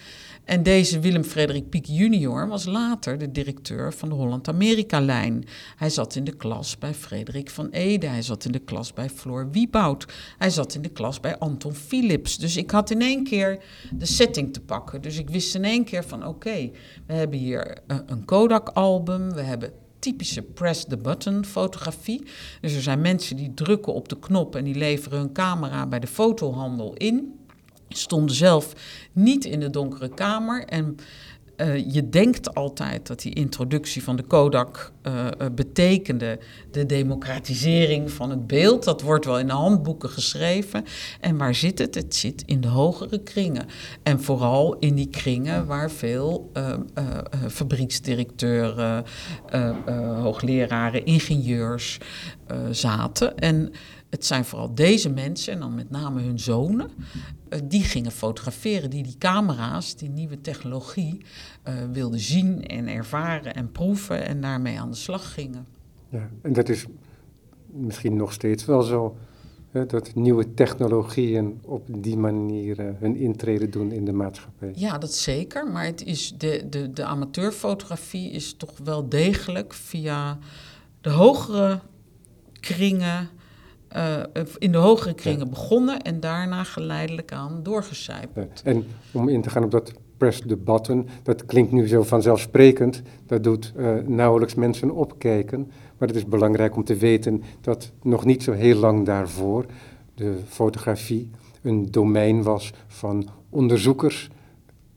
En 0.48 0.62
deze 0.62 1.00
Willem 1.00 1.24
Frederik 1.24 1.68
Pieck 1.68 1.86
junior 1.86 2.48
was 2.48 2.64
later 2.64 3.18
de 3.18 3.30
directeur 3.30 3.92
van 3.92 4.08
de 4.08 4.14
Holland-Amerika-lijn. 4.14 5.44
Hij 5.76 5.90
zat 5.90 6.14
in 6.14 6.24
de 6.24 6.36
klas 6.36 6.78
bij 6.78 6.94
Frederik 6.94 7.50
van 7.50 7.68
Ede. 7.70 8.06
Hij 8.06 8.22
zat 8.22 8.44
in 8.44 8.52
de 8.52 8.58
klas 8.58 8.92
bij 8.92 9.10
Floor 9.10 9.50
Wieboud. 9.50 10.06
Hij 10.38 10.50
zat 10.50 10.74
in 10.74 10.82
de 10.82 10.88
klas 10.88 11.20
bij 11.20 11.38
Anton 11.38 11.74
Philips. 11.74 12.38
Dus 12.38 12.56
ik 12.56 12.70
had 12.70 12.90
in 12.90 13.00
één 13.00 13.24
keer 13.24 13.62
de 13.90 14.06
setting 14.06 14.52
te 14.52 14.60
pakken. 14.60 15.02
Dus 15.02 15.18
ik 15.18 15.30
wist 15.30 15.54
in 15.54 15.64
één 15.64 15.84
keer 15.84 16.04
van 16.04 16.26
oké, 16.26 16.70
we 17.06 17.12
hebben 17.12 17.38
hier 17.38 17.78
een 18.06 18.24
Kodak-album. 18.24 19.32
We 19.32 19.42
hebben 19.42 19.72
typische 19.98 20.42
press 20.42 20.84
the 20.84 20.96
button 20.96 21.44
fotografie. 21.44 22.26
Dus 22.60 22.74
er 22.74 22.82
zijn 22.82 23.00
mensen 23.00 23.36
die 23.36 23.54
drukken 23.54 23.94
op 23.94 24.08
de 24.08 24.18
knop 24.18 24.56
en 24.56 24.64
die 24.64 24.74
leveren 24.74 25.18
hun 25.18 25.32
camera 25.32 25.86
bij 25.86 26.00
de 26.00 26.06
fotohandel 26.06 26.94
in 26.94 27.37
stonden 27.88 28.36
zelf 28.36 28.72
niet 29.12 29.44
in 29.44 29.60
de 29.60 29.70
donkere 29.70 30.08
kamer. 30.08 30.64
En 30.64 30.96
uh, 31.56 31.92
je 31.92 32.08
denkt 32.08 32.54
altijd 32.54 33.06
dat 33.06 33.20
die 33.20 33.34
introductie 33.34 34.02
van 34.02 34.16
de 34.16 34.22
Kodak 34.22 34.92
uh, 35.02 35.26
betekende 35.54 36.38
de 36.70 36.86
democratisering 36.86 38.10
van 38.10 38.30
het 38.30 38.46
beeld. 38.46 38.84
Dat 38.84 39.02
wordt 39.02 39.24
wel 39.24 39.38
in 39.38 39.46
de 39.46 39.52
handboeken 39.52 40.08
geschreven. 40.08 40.84
En 41.20 41.36
waar 41.36 41.54
zit 41.54 41.78
het? 41.78 41.94
Het 41.94 42.14
zit 42.14 42.42
in 42.46 42.60
de 42.60 42.68
hogere 42.68 43.22
kringen. 43.22 43.66
En 44.02 44.22
vooral 44.22 44.76
in 44.78 44.94
die 44.94 45.08
kringen 45.08 45.66
waar 45.66 45.90
veel 45.90 46.52
fabrieksdirecteuren, 47.48 49.04
hoogleraren, 50.22 51.04
ingenieurs 51.04 51.98
zaten. 52.70 53.38
En 53.38 53.72
het 54.10 54.24
zijn 54.24 54.44
vooral 54.44 54.74
deze 54.74 55.10
mensen, 55.10 55.52
en 55.52 55.58
dan 55.58 55.74
met 55.74 55.90
name 55.90 56.22
hun 56.22 56.38
zonen, 56.38 56.90
uh, 57.48 57.58
die 57.64 57.82
gingen 57.82 58.12
fotograferen, 58.12 58.90
die 58.90 59.02
die 59.02 59.18
camera's, 59.18 59.96
die 59.96 60.08
nieuwe 60.08 60.40
technologie, 60.40 61.20
uh, 61.68 61.74
wilden 61.92 62.20
zien 62.20 62.66
en 62.66 62.88
ervaren 62.88 63.54
en 63.54 63.72
proeven 63.72 64.26
en 64.26 64.40
daarmee 64.40 64.80
aan 64.80 64.90
de 64.90 64.96
slag 64.96 65.32
gingen. 65.34 65.66
Ja, 66.08 66.28
en 66.42 66.52
dat 66.52 66.68
is 66.68 66.86
misschien 67.66 68.16
nog 68.16 68.32
steeds 68.32 68.64
wel 68.64 68.82
zo, 68.82 69.16
hè, 69.70 69.86
dat 69.86 70.14
nieuwe 70.14 70.54
technologieën 70.54 71.58
op 71.64 71.86
die 71.98 72.16
manier 72.16 72.80
uh, 72.80 72.90
hun 72.98 73.16
intrede 73.16 73.68
doen 73.68 73.92
in 73.92 74.04
de 74.04 74.12
maatschappij. 74.12 74.72
Ja, 74.74 74.98
dat 74.98 75.14
zeker, 75.14 75.66
maar 75.66 75.84
het 75.84 76.04
is 76.04 76.34
de, 76.38 76.66
de, 76.70 76.92
de 76.92 77.04
amateurfotografie 77.04 78.30
is 78.30 78.54
toch 78.56 78.78
wel 78.84 79.08
degelijk 79.08 79.74
via 79.74 80.38
de 81.00 81.10
hogere 81.10 81.80
kringen 82.60 83.28
uh, 83.96 84.22
in 84.58 84.72
de 84.72 84.78
hogere 84.78 85.14
kringen 85.14 85.44
ja. 85.44 85.50
begonnen 85.50 86.00
en 86.00 86.20
daarna 86.20 86.64
geleidelijk 86.64 87.32
aan 87.32 87.60
doorgecijpeld. 87.62 88.60
Ja. 88.64 88.70
En 88.70 88.86
om 89.12 89.28
in 89.28 89.42
te 89.42 89.50
gaan 89.50 89.64
op 89.64 89.70
dat 89.70 89.92
press 90.16 90.42
the 90.46 90.56
button, 90.56 91.08
dat 91.22 91.46
klinkt 91.46 91.72
nu 91.72 91.86
zo 91.86 92.02
vanzelfsprekend, 92.02 93.02
dat 93.26 93.44
doet 93.44 93.72
uh, 93.76 93.94
nauwelijks 94.06 94.54
mensen 94.54 94.90
opkijken. 94.90 95.70
Maar 95.98 96.08
het 96.08 96.16
is 96.16 96.26
belangrijk 96.26 96.76
om 96.76 96.84
te 96.84 96.96
weten 96.96 97.42
dat 97.60 97.92
nog 98.02 98.24
niet 98.24 98.42
zo 98.42 98.52
heel 98.52 98.76
lang 98.76 99.06
daarvoor 99.06 99.66
de 100.14 100.38
fotografie 100.48 101.30
een 101.62 101.90
domein 101.90 102.42
was 102.42 102.72
van 102.86 103.28
onderzoekers, 103.50 104.28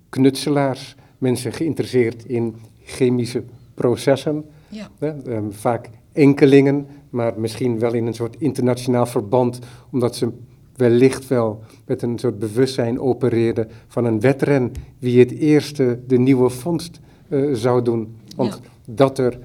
knutselaars, 0.10 0.96
mensen 1.18 1.54
geïnteresseerd 1.54 2.26
in 2.26 2.56
chemische 2.84 3.44
processen. 3.74 4.46
Ja. 4.68 4.90
Um, 5.00 5.54
vaak 5.54 5.90
enkelingen, 6.12 6.88
maar 7.12 7.40
misschien 7.40 7.80
wel 7.80 7.94
in 7.94 8.08
een 8.08 8.14
soort 8.14 8.36
internationaal 8.40 9.06
verband, 9.06 9.60
omdat 9.92 10.16
ze 10.16 10.30
wellicht 10.76 11.28
wel 11.28 11.64
met 11.86 12.02
een 12.02 12.20
soort 12.20 12.40
bewustzijn 12.40 13.00
opereerden 13.00 13.70
van 13.88 14.06
een 14.06 14.20
wedren 14.20 14.72
wie 15.00 15.20
het 15.20 15.32
eerste 15.32 16.00
de 16.08 16.18
nieuwe 16.18 16.50
vondst 16.50 17.00
uh, 17.30 17.54
zou 17.54 17.82
doen. 17.82 18.16
Want 18.36 18.60
ja. 18.64 18.94
dat 18.94 19.18
er 19.18 19.40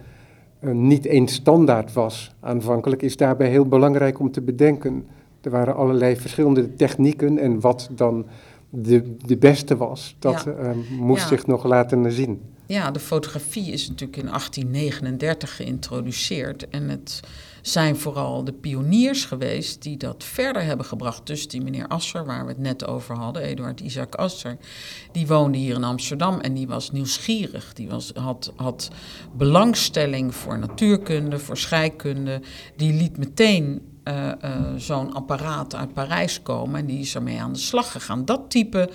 uh, 0.61 0.73
niet 0.73 1.07
één 1.07 1.29
standaard 1.29 1.93
was 1.93 2.35
aanvankelijk, 2.41 3.03
is 3.03 3.17
daarbij 3.17 3.49
heel 3.49 3.67
belangrijk 3.67 4.19
om 4.19 4.31
te 4.31 4.41
bedenken. 4.41 5.07
Er 5.41 5.51
waren 5.51 5.77
allerlei 5.77 6.17
verschillende 6.17 6.75
technieken 6.75 7.39
en 7.39 7.61
wat 7.61 7.89
dan 7.93 8.27
de, 8.71 9.17
de 9.27 9.37
beste 9.37 9.77
was, 9.77 10.17
dat 10.19 10.43
ja. 10.45 10.63
uh, 10.63 10.71
moest 11.01 11.23
ja. 11.23 11.29
zich 11.29 11.47
nog 11.47 11.65
laten 11.65 12.13
zien. 12.13 12.41
Ja, 12.67 12.91
de 12.91 13.01
fotografie 13.01 13.73
is 13.73 13.89
natuurlijk 13.89 14.19
in 14.19 14.27
1839 14.27 15.57
geïntroduceerd. 15.57 16.69
En 16.69 16.89
het 16.89 17.21
zijn 17.69 17.97
vooral 17.97 18.45
de 18.45 18.53
pioniers 18.53 19.25
geweest 19.25 19.83
die 19.83 19.97
dat 19.97 20.25
verder 20.25 20.63
hebben 20.63 20.87
gebracht. 20.87 21.27
Dus 21.27 21.49
die 21.49 21.61
meneer 21.61 21.89
Asser, 21.89 22.27
waar 22.27 22.43
we 22.45 22.49
het 22.49 22.59
net 22.59 22.87
over 22.87 23.17
hadden, 23.17 23.43
Eduard 23.43 23.81
Isaac 23.81 24.15
Asser, 24.15 24.57
die 25.13 25.27
woonde 25.27 25.59
hier 25.59 25.75
in 25.75 25.85
Amsterdam 25.85 26.41
en 26.41 26.55
die 26.55 26.67
was 26.67 26.91
nieuwsgierig. 26.91 27.73
Die 27.73 27.89
was, 27.89 28.13
had, 28.15 28.53
had 28.57 28.91
belangstelling 29.37 30.35
voor 30.35 30.59
natuurkunde, 30.59 31.39
voor 31.39 31.57
scheikunde. 31.57 32.41
Die 32.77 32.93
liet 32.93 33.19
meteen 33.19 33.81
uh, 34.09 34.27
uh, 34.45 34.57
zo'n 34.77 35.15
apparaat 35.15 35.75
uit 35.75 35.93
Parijs 35.93 36.43
komen 36.43 36.81
en 36.81 36.87
die 36.87 37.01
is 37.01 37.15
ermee 37.15 37.41
aan 37.41 37.53
de 37.53 37.59
slag 37.59 37.93
gegaan. 37.93 38.25
Dat 38.25 38.51
type 38.51 38.91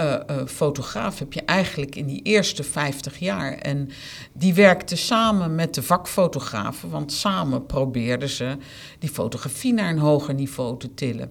uh, 0.00 0.16
fotograaf 0.46 1.18
heb 1.18 1.32
je 1.32 1.42
eigenlijk 1.42 1.96
in 1.96 2.06
die 2.06 2.22
eerste 2.22 2.62
50 2.62 3.18
jaar. 3.18 3.52
En 3.52 3.88
die 4.32 4.54
werkte 4.54 4.96
samen 4.96 5.54
met 5.54 5.74
de 5.74 5.82
vakfotografen, 5.82 6.90
want 6.90 7.12
samen 7.12 7.66
probeerden 7.66 8.28
ze 8.28 8.56
die 8.98 9.10
fotografie 9.10 9.72
naar 9.72 9.90
een 9.90 9.98
hoger 9.98 10.34
niveau 10.34 10.78
te 10.78 10.94
tillen. 10.94 11.30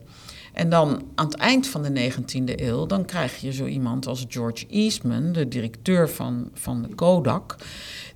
En 0.54 0.70
dan 0.70 1.04
aan 1.16 1.26
het 1.26 1.36
eind 1.36 1.68
van 1.68 1.82
de 1.82 2.12
19e 2.12 2.56
eeuw, 2.56 2.86
dan 2.86 3.06
krijg 3.06 3.38
je 3.38 3.52
zo 3.52 3.66
iemand 3.66 4.08
als 4.08 4.26
George 4.28 4.68
Eastman, 4.68 5.32
de 5.32 5.48
directeur 5.48 6.10
van, 6.10 6.50
van 6.54 6.82
de 6.82 6.96
Kodak, 6.96 7.56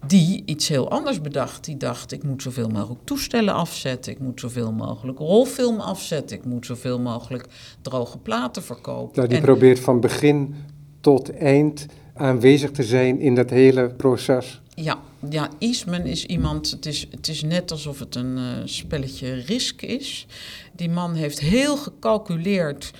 die 0.07 0.43
iets 0.45 0.67
heel 0.67 0.89
anders 0.89 1.21
bedacht. 1.21 1.65
Die 1.65 1.77
dacht, 1.77 2.11
ik 2.11 2.23
moet 2.23 2.41
zoveel 2.41 2.69
mogelijk 2.69 3.01
toestellen 3.03 3.53
afzetten, 3.53 4.11
ik 4.11 4.19
moet 4.19 4.39
zoveel 4.39 4.71
mogelijk 4.71 5.17
rolfilm 5.17 5.79
afzetten, 5.79 6.37
ik 6.37 6.45
moet 6.45 6.65
zoveel 6.65 6.99
mogelijk 6.99 7.45
droge 7.81 8.17
platen 8.17 8.63
verkopen. 8.63 9.15
Nou, 9.15 9.27
die 9.27 9.37
en, 9.37 9.43
probeert 9.43 9.79
van 9.79 9.99
begin 9.99 10.55
tot 11.01 11.37
eind 11.37 11.85
aanwezig 12.13 12.71
te 12.71 12.83
zijn 12.83 13.19
in 13.19 13.35
dat 13.35 13.49
hele 13.49 13.89
proces. 13.89 14.61
Ja, 14.75 14.99
ja, 15.29 15.49
Eastman 15.59 16.01
is 16.01 16.25
iemand, 16.25 16.71
het 16.71 16.85
is, 16.85 17.07
het 17.11 17.27
is 17.27 17.43
net 17.43 17.71
alsof 17.71 17.99
het 17.99 18.15
een 18.15 18.37
uh, 18.37 18.43
spelletje 18.65 19.33
risk 19.33 19.81
is. 19.81 20.27
Die 20.75 20.89
man 20.89 21.13
heeft 21.13 21.39
heel 21.39 21.77
gecalculeerd 21.77 22.91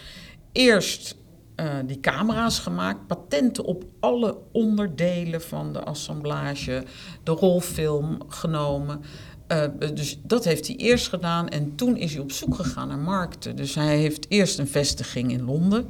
eerst 0.51 1.15
uh, 1.55 1.73
die 1.85 1.99
camera's 1.99 2.59
gemaakt, 2.59 3.07
patenten 3.07 3.63
op 3.63 3.83
alle 3.99 4.37
onderdelen 4.51 5.41
van 5.41 5.73
de 5.73 5.83
assemblage, 5.83 6.83
de 7.23 7.31
rolfilm 7.31 8.17
genomen. 8.27 9.01
Uh, 9.47 9.63
dus 9.93 10.19
dat 10.23 10.43
heeft 10.43 10.67
hij 10.67 10.75
eerst 10.75 11.07
gedaan 11.07 11.49
en 11.49 11.75
toen 11.75 11.97
is 11.97 12.13
hij 12.13 12.21
op 12.21 12.31
zoek 12.31 12.55
gegaan 12.55 12.87
naar 12.87 12.97
markten. 12.97 13.55
Dus 13.55 13.75
hij 13.75 13.97
heeft 13.97 14.25
eerst 14.29 14.59
een 14.59 14.67
vestiging 14.67 15.31
in 15.31 15.43
Londen 15.43 15.89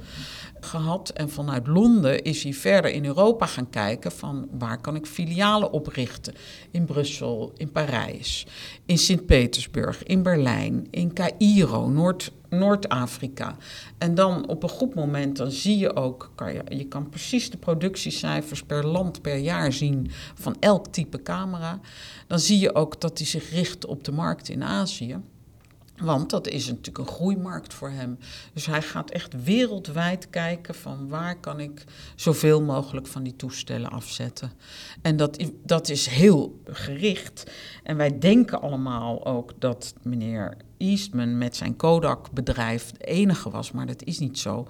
gehad. 0.63 1.09
En 1.09 1.29
vanuit 1.29 1.67
Londen 1.67 2.23
is 2.23 2.43
hij 2.43 2.53
verder 2.53 2.91
in 2.91 3.05
Europa 3.05 3.45
gaan 3.45 3.69
kijken 3.69 4.11
van 4.11 4.47
waar 4.51 4.81
kan 4.81 4.95
ik 4.95 5.05
filialen 5.05 5.71
oprichten. 5.71 6.33
In 6.71 6.85
Brussel, 6.85 7.53
in 7.57 7.71
Parijs, 7.71 8.47
in 8.85 8.97
Sint-Petersburg, 8.97 10.03
in 10.03 10.23
Berlijn, 10.23 10.87
in 10.89 11.13
Cairo, 11.13 11.89
Noord, 11.89 12.31
Noord-Afrika. 12.49 13.55
En 13.97 14.15
dan 14.15 14.47
op 14.47 14.63
een 14.63 14.69
goed 14.69 14.95
moment, 14.95 15.37
dan 15.37 15.51
zie 15.51 15.77
je 15.77 15.95
ook, 15.95 16.31
kan 16.35 16.53
je, 16.53 16.63
je 16.69 16.87
kan 16.87 17.09
precies 17.09 17.49
de 17.49 17.57
productiecijfers 17.57 18.63
per 18.63 18.85
land 18.85 19.21
per 19.21 19.37
jaar 19.37 19.73
zien 19.73 20.11
van 20.35 20.55
elk 20.59 20.87
type 20.87 21.21
camera. 21.21 21.79
Dan 22.27 22.39
zie 22.39 22.59
je 22.59 22.75
ook 22.75 23.01
dat 23.01 23.17
hij 23.17 23.27
zich 23.27 23.51
richt 23.51 23.85
op 23.85 24.03
de 24.03 24.11
markt 24.11 24.49
in 24.49 24.63
Azië. 24.63 25.17
Want 25.97 26.29
dat 26.29 26.47
is 26.47 26.67
natuurlijk 26.67 26.97
een 26.97 27.13
groeimarkt 27.13 27.73
voor 27.73 27.89
hem. 27.89 28.17
Dus 28.53 28.65
hij 28.65 28.81
gaat 28.81 29.09
echt 29.09 29.43
wereldwijd 29.43 30.29
kijken 30.29 30.75
van 30.75 31.09
waar 31.09 31.39
kan 31.39 31.59
ik 31.59 31.83
zoveel 32.15 32.61
mogelijk 32.61 33.07
van 33.07 33.23
die 33.23 33.35
toestellen 33.35 33.89
afzetten. 33.89 34.51
En 35.01 35.17
dat, 35.17 35.45
dat 35.63 35.89
is 35.89 36.05
heel 36.05 36.61
gericht. 36.65 37.51
En 37.83 37.97
wij 37.97 38.19
denken 38.19 38.61
allemaal 38.61 39.25
ook 39.25 39.53
dat 39.59 39.93
meneer 40.01 40.57
Eastman 40.77 41.37
met 41.37 41.55
zijn 41.55 41.75
Kodak-bedrijf 41.75 42.91
de 42.91 43.05
enige 43.05 43.49
was, 43.49 43.71
maar 43.71 43.85
dat 43.85 44.03
is 44.03 44.19
niet 44.19 44.39
zo. 44.39 44.67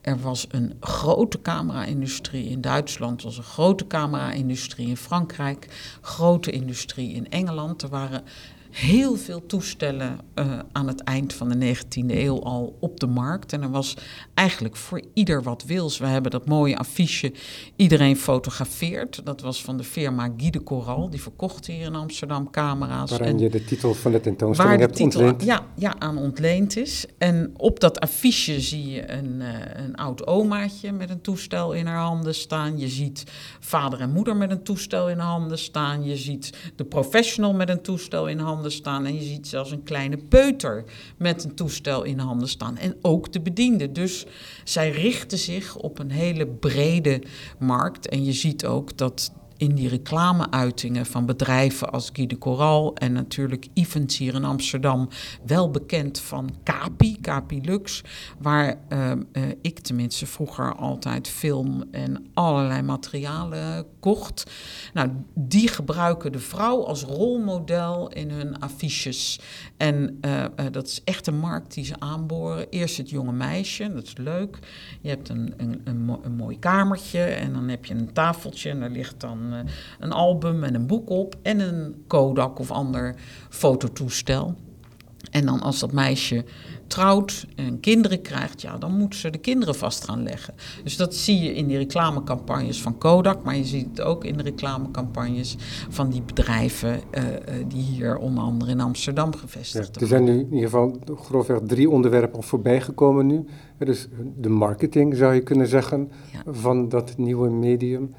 Er 0.00 0.20
was 0.20 0.46
een 0.50 0.76
grote 0.80 1.42
camera-industrie 1.42 2.48
in 2.48 2.60
Duitsland, 2.60 3.22
was 3.22 3.36
een 3.36 3.42
grote 3.42 3.86
camera-industrie 3.86 4.88
in 4.88 4.96
Frankrijk, 4.96 5.96
grote 6.00 6.50
industrie 6.50 7.12
in 7.12 7.30
Engeland. 7.30 7.82
Er 7.82 7.88
waren 7.88 8.24
heel 8.72 9.16
veel 9.16 9.46
toestellen 9.46 10.18
uh, 10.34 10.58
aan 10.72 10.86
het 10.86 11.00
eind 11.00 11.32
van 11.32 11.48
de 11.48 11.76
19e 11.76 12.06
eeuw 12.06 12.42
al 12.42 12.76
op 12.80 13.00
de 13.00 13.06
markt. 13.06 13.52
En 13.52 13.62
er 13.62 13.70
was 13.70 13.96
eigenlijk 14.34 14.76
voor 14.76 15.02
ieder 15.14 15.42
wat 15.42 15.64
wils. 15.64 15.98
We 15.98 16.06
hebben 16.06 16.30
dat 16.30 16.46
mooie 16.46 16.78
affiche 16.78 17.32
Iedereen 17.76 18.16
fotografeert. 18.16 19.20
Dat 19.24 19.40
was 19.40 19.62
van 19.62 19.76
de 19.76 19.84
firma 19.84 20.32
Guy 20.36 20.50
de 20.50 20.62
Coral. 20.62 21.10
Die 21.10 21.22
verkocht 21.22 21.66
hier 21.66 21.86
in 21.86 21.94
Amsterdam 21.94 22.50
camera's. 22.50 23.10
Waarin 23.10 23.38
je 23.38 23.50
de 23.50 23.64
titel 23.64 23.94
van 23.94 24.12
de 24.12 24.20
tentoonstelling 24.20 24.80
hebt 24.80 24.96
titel, 24.96 25.20
ontleend. 25.20 25.44
Ja, 25.44 25.66
ja, 25.76 25.94
aan 25.98 26.18
ontleend 26.18 26.76
is. 26.76 27.06
En 27.18 27.54
op 27.56 27.80
dat 27.80 28.00
affiche 28.00 28.60
zie 28.60 28.90
je 28.90 29.10
een, 29.10 29.40
uh, 29.40 29.48
een 29.84 29.94
oud 29.96 30.26
omaatje 30.26 30.92
met 30.92 31.10
een 31.10 31.20
toestel 31.20 31.72
in 31.72 31.86
haar 31.86 32.00
handen 32.00 32.34
staan. 32.34 32.78
Je 32.78 32.88
ziet 32.88 33.24
vader 33.60 34.00
en 34.00 34.10
moeder 34.10 34.36
met 34.36 34.50
een 34.50 34.62
toestel 34.62 35.08
in 35.08 35.18
handen 35.18 35.58
staan. 35.58 36.04
Je 36.04 36.16
ziet 36.16 36.52
de 36.76 36.84
professional 36.84 37.54
met 37.54 37.68
een 37.68 37.82
toestel 37.82 38.28
in 38.28 38.38
handen 38.38 38.61
staan. 38.70 39.06
En 39.06 39.14
je 39.14 39.22
ziet 39.22 39.48
zelfs 39.48 39.70
een 39.70 39.82
kleine 39.82 40.16
peuter 40.16 40.84
met 41.16 41.44
een 41.44 41.54
toestel 41.54 42.02
in 42.02 42.18
handen 42.18 42.48
staan. 42.48 42.76
En 42.76 42.96
ook 43.02 43.32
de 43.32 43.40
bediende. 43.40 43.92
Dus 43.92 44.26
zij 44.64 44.90
richten 44.90 45.38
zich 45.38 45.76
op 45.76 45.98
een 45.98 46.10
hele 46.10 46.46
brede 46.46 47.22
markt. 47.58 48.08
En 48.08 48.24
je 48.24 48.32
ziet 48.32 48.66
ook 48.66 48.96
dat 48.96 49.32
in 49.62 49.74
die 49.74 49.88
reclameuitingen 49.88 51.06
van 51.06 51.26
bedrijven 51.26 51.90
als 51.92 52.10
Guy 52.12 52.26
de 52.26 52.38
Coral 52.38 52.94
en 52.94 53.12
natuurlijk 53.12 53.66
Evans 53.74 54.18
hier 54.18 54.34
in 54.34 54.44
Amsterdam, 54.44 55.08
wel 55.46 55.70
bekend 55.70 56.20
van 56.20 56.50
Capi, 56.64 57.20
Capi 57.20 57.60
Lux, 57.60 58.02
waar 58.38 58.76
uh, 58.88 59.12
uh, 59.32 59.42
ik 59.60 59.78
tenminste 59.78 60.26
vroeger 60.26 60.74
altijd 60.74 61.28
film 61.28 61.84
en 61.90 62.26
allerlei 62.34 62.82
materialen 62.82 63.86
kocht. 64.00 64.50
Nou, 64.92 65.10
die 65.34 65.68
gebruiken 65.68 66.32
de 66.32 66.38
vrouw 66.38 66.84
als 66.84 67.02
rolmodel 67.02 68.08
in 68.08 68.30
hun 68.30 68.58
affiches. 68.58 69.40
En 69.76 70.18
uh, 70.24 70.44
dat 70.70 70.86
is 70.86 71.00
echt 71.04 71.26
een 71.26 71.38
markt 71.38 71.74
die 71.74 71.84
ze 71.84 71.94
aanboren. 71.98 72.68
Eerst 72.70 72.96
het 72.96 73.10
jonge 73.10 73.32
meisje, 73.32 73.92
dat 73.92 74.04
is 74.04 74.16
leuk. 74.16 74.58
Je 75.00 75.08
hebt 75.08 75.28
een, 75.28 75.54
een, 75.56 75.80
een, 75.84 76.18
een 76.22 76.36
mooi 76.36 76.58
kamertje 76.58 77.22
en 77.22 77.52
dan 77.52 77.68
heb 77.68 77.84
je 77.84 77.94
een 77.94 78.12
tafeltje 78.12 78.70
en 78.70 78.80
daar 78.80 78.90
ligt 78.90 79.20
dan 79.20 79.51
eh, 79.52 79.72
een 80.00 80.12
album 80.12 80.64
en 80.64 80.74
een 80.74 80.86
boek 80.86 81.10
op 81.10 81.36
en 81.42 81.60
een 81.60 82.04
Kodak 82.06 82.58
of 82.58 82.70
ander 82.70 83.14
fototoestel. 83.48 84.54
En 85.30 85.46
dan 85.46 85.60
als 85.60 85.78
dat 85.78 85.92
meisje 85.92 86.44
trouwt 86.86 87.46
en 87.56 87.80
kinderen 87.80 88.22
krijgt, 88.22 88.62
ja, 88.62 88.78
dan 88.78 88.98
moet 88.98 89.16
ze 89.16 89.30
de 89.30 89.38
kinderen 89.38 89.74
vast 89.74 90.04
gaan 90.04 90.22
leggen. 90.22 90.54
Dus 90.84 90.96
dat 90.96 91.14
zie 91.14 91.38
je 91.40 91.54
in 91.54 91.66
die 91.66 91.76
reclamecampagnes 91.76 92.82
van 92.82 92.98
Kodak, 92.98 93.42
maar 93.44 93.56
je 93.56 93.64
ziet 93.64 93.86
het 93.90 94.00
ook 94.00 94.24
in 94.24 94.36
de 94.36 94.42
reclamecampagnes 94.42 95.56
van 95.88 96.10
die 96.10 96.22
bedrijven 96.22 97.00
uh, 97.12 97.22
die 97.68 97.82
hier 97.82 98.16
onder 98.16 98.44
andere 98.44 98.70
in 98.70 98.80
Amsterdam 98.80 99.36
gevestigd 99.36 99.84
zijn. 99.84 100.00
er 100.00 100.06
zijn 100.06 100.24
nu 100.24 100.38
in 100.38 100.54
ieder 100.54 100.70
geval 100.70 100.98
grofweg 101.16 101.58
drie 101.66 101.90
onderwerpen 101.90 102.36
al 102.36 102.42
voorbij 102.42 102.80
gekomen 102.80 103.26
nu. 103.26 103.44
Dus 103.78 104.08
de 104.36 104.48
marketing 104.48 105.16
zou 105.16 105.34
je 105.34 105.42
kunnen 105.42 105.66
zeggen 105.66 106.10
van 106.46 106.88
dat 106.88 107.16
nieuwe 107.16 107.50
medium 107.50 108.14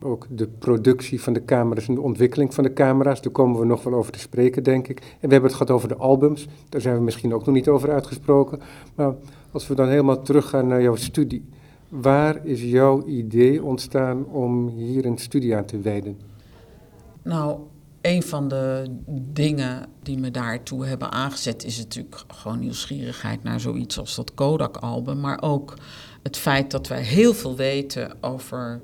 ook 0.00 0.26
de 0.30 0.46
productie 0.46 1.22
van 1.22 1.32
de 1.32 1.44
camera's 1.44 1.88
en 1.88 1.94
de 1.94 2.00
ontwikkeling 2.00 2.54
van 2.54 2.64
de 2.64 2.72
camera's. 2.72 3.22
Daar 3.22 3.32
komen 3.32 3.60
we 3.60 3.66
nog 3.66 3.82
wel 3.82 3.94
over 3.94 4.12
te 4.12 4.18
spreken, 4.18 4.62
denk 4.62 4.88
ik. 4.88 4.98
En 4.98 5.06
we 5.28 5.32
hebben 5.32 5.50
het 5.50 5.52
gehad 5.52 5.70
over 5.70 5.88
de 5.88 5.96
albums. 5.96 6.46
Daar 6.68 6.80
zijn 6.80 6.96
we 6.96 7.02
misschien 7.02 7.34
ook 7.34 7.46
nog 7.46 7.54
niet 7.54 7.68
over 7.68 7.92
uitgesproken. 7.92 8.60
Maar 8.94 9.14
als 9.50 9.68
we 9.68 9.74
dan 9.74 9.88
helemaal 9.88 10.22
teruggaan 10.22 10.66
naar 10.66 10.82
jouw 10.82 10.96
studie. 10.96 11.44
Waar 11.88 12.46
is 12.46 12.62
jouw 12.62 13.06
idee 13.06 13.62
ontstaan 13.62 14.26
om 14.26 14.68
hier 14.68 15.06
een 15.06 15.18
studie 15.18 15.56
aan 15.56 15.64
te 15.64 15.80
wijden? 15.80 16.18
Nou, 17.22 17.58
een 18.00 18.22
van 18.22 18.48
de 18.48 18.84
dingen 19.32 19.86
die 20.02 20.18
me 20.18 20.30
daartoe 20.30 20.86
hebben 20.86 21.12
aangezet 21.12 21.64
is 21.64 21.78
natuurlijk 21.78 22.24
gewoon 22.28 22.58
nieuwsgierigheid 22.58 23.42
naar 23.42 23.60
zoiets 23.60 23.98
als 23.98 24.14
dat 24.14 24.34
Kodak-album. 24.34 25.20
Maar 25.20 25.42
ook 25.42 25.74
het 26.22 26.36
feit 26.36 26.70
dat 26.70 26.88
wij 26.88 27.02
heel 27.02 27.34
veel 27.34 27.56
weten 27.56 28.16
over 28.20 28.80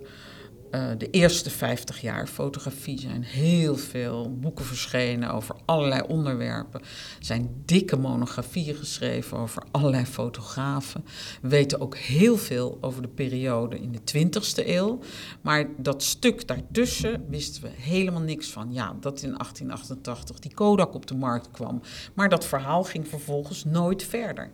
uh, 0.75 0.91
de 0.99 1.11
eerste 1.11 1.51
50 1.51 2.01
jaar 2.01 2.27
fotografie 2.27 3.01
zijn 3.01 3.23
heel 3.23 3.77
veel 3.77 4.37
boeken 4.39 4.65
verschenen 4.65 5.31
over 5.31 5.57
allerlei 5.65 6.03
onderwerpen. 6.03 6.81
Er 6.81 6.87
zijn 7.21 7.63
dikke 7.65 7.97
monografieën 7.97 8.75
geschreven 8.75 9.39
over 9.39 9.63
allerlei 9.71 10.05
fotografen. 10.05 11.05
We 11.43 11.49
weten 11.49 11.81
ook 11.81 11.97
heel 11.97 12.37
veel 12.37 12.79
over 12.81 13.03
de 13.03 13.09
periode 13.09 13.81
in 13.81 13.93
de 13.93 14.29
20ste 14.29 14.67
eeuw. 14.69 14.99
Maar 15.41 15.67
dat 15.77 16.03
stuk 16.03 16.47
daartussen 16.47 17.25
wisten 17.29 17.63
we 17.63 17.71
helemaal 17.77 18.21
niks 18.21 18.51
van. 18.51 18.73
Ja, 18.73 18.97
dat 19.01 19.23
in 19.23 19.31
1888 19.31 20.39
die 20.39 20.55
Kodak 20.55 20.95
op 20.95 21.07
de 21.07 21.17
markt 21.17 21.51
kwam. 21.51 21.81
Maar 22.15 22.29
dat 22.29 22.47
verhaal 22.47 22.85
ging 22.85 23.09
vervolgens 23.09 23.65
nooit 23.65 24.03
verder. 24.03 24.51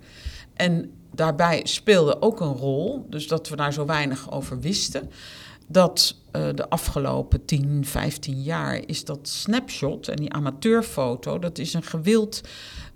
En 0.54 0.92
daarbij 1.14 1.60
speelde 1.64 2.22
ook 2.22 2.40
een 2.40 2.54
rol, 2.54 3.06
dus 3.08 3.28
dat 3.28 3.48
we 3.48 3.56
daar 3.56 3.72
zo 3.72 3.86
weinig 3.86 4.32
over 4.32 4.60
wisten 4.60 5.10
dat 5.70 6.16
uh, 6.32 6.48
de 6.54 6.68
afgelopen 6.68 7.44
10, 7.44 7.84
15 7.84 8.42
jaar 8.42 8.80
is 8.86 9.04
dat 9.04 9.28
snapshot 9.28 10.08
en 10.08 10.16
die 10.16 10.32
amateurfoto, 10.32 11.38
dat 11.38 11.58
is 11.58 11.74
een 11.74 11.82
gewild 11.82 12.40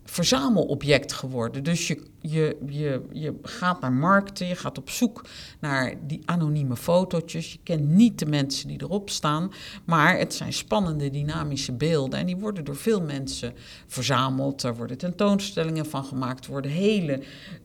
verzamelobject 0.04 1.12
geworden. 1.12 1.64
Dus 1.64 1.86
je, 1.86 2.02
je, 2.20 2.56
je, 2.66 3.02
je 3.12 3.34
gaat 3.42 3.80
naar 3.80 3.92
markten, 3.92 4.46
je 4.46 4.56
gaat 4.56 4.78
op 4.78 4.90
zoek 4.90 5.24
naar 5.60 5.94
die 6.06 6.22
anonieme 6.24 6.76
fotootjes. 6.76 7.52
Je 7.52 7.58
kent 7.62 7.88
niet 7.88 8.18
de 8.18 8.26
mensen 8.26 8.68
die 8.68 8.82
erop 8.82 9.10
staan, 9.10 9.52
maar 9.84 10.18
het 10.18 10.34
zijn 10.34 10.52
spannende, 10.52 11.10
dynamische 11.10 11.72
beelden. 11.72 12.18
En 12.18 12.26
die 12.26 12.36
worden 12.36 12.64
door 12.64 12.76
veel 12.76 13.00
mensen 13.00 13.54
verzameld. 13.86 14.62
Er 14.62 14.76
worden 14.76 14.98
tentoonstellingen 14.98 15.86
van 15.86 16.04
gemaakt, 16.04 16.46
worden 16.46 16.70
hele 16.70 17.22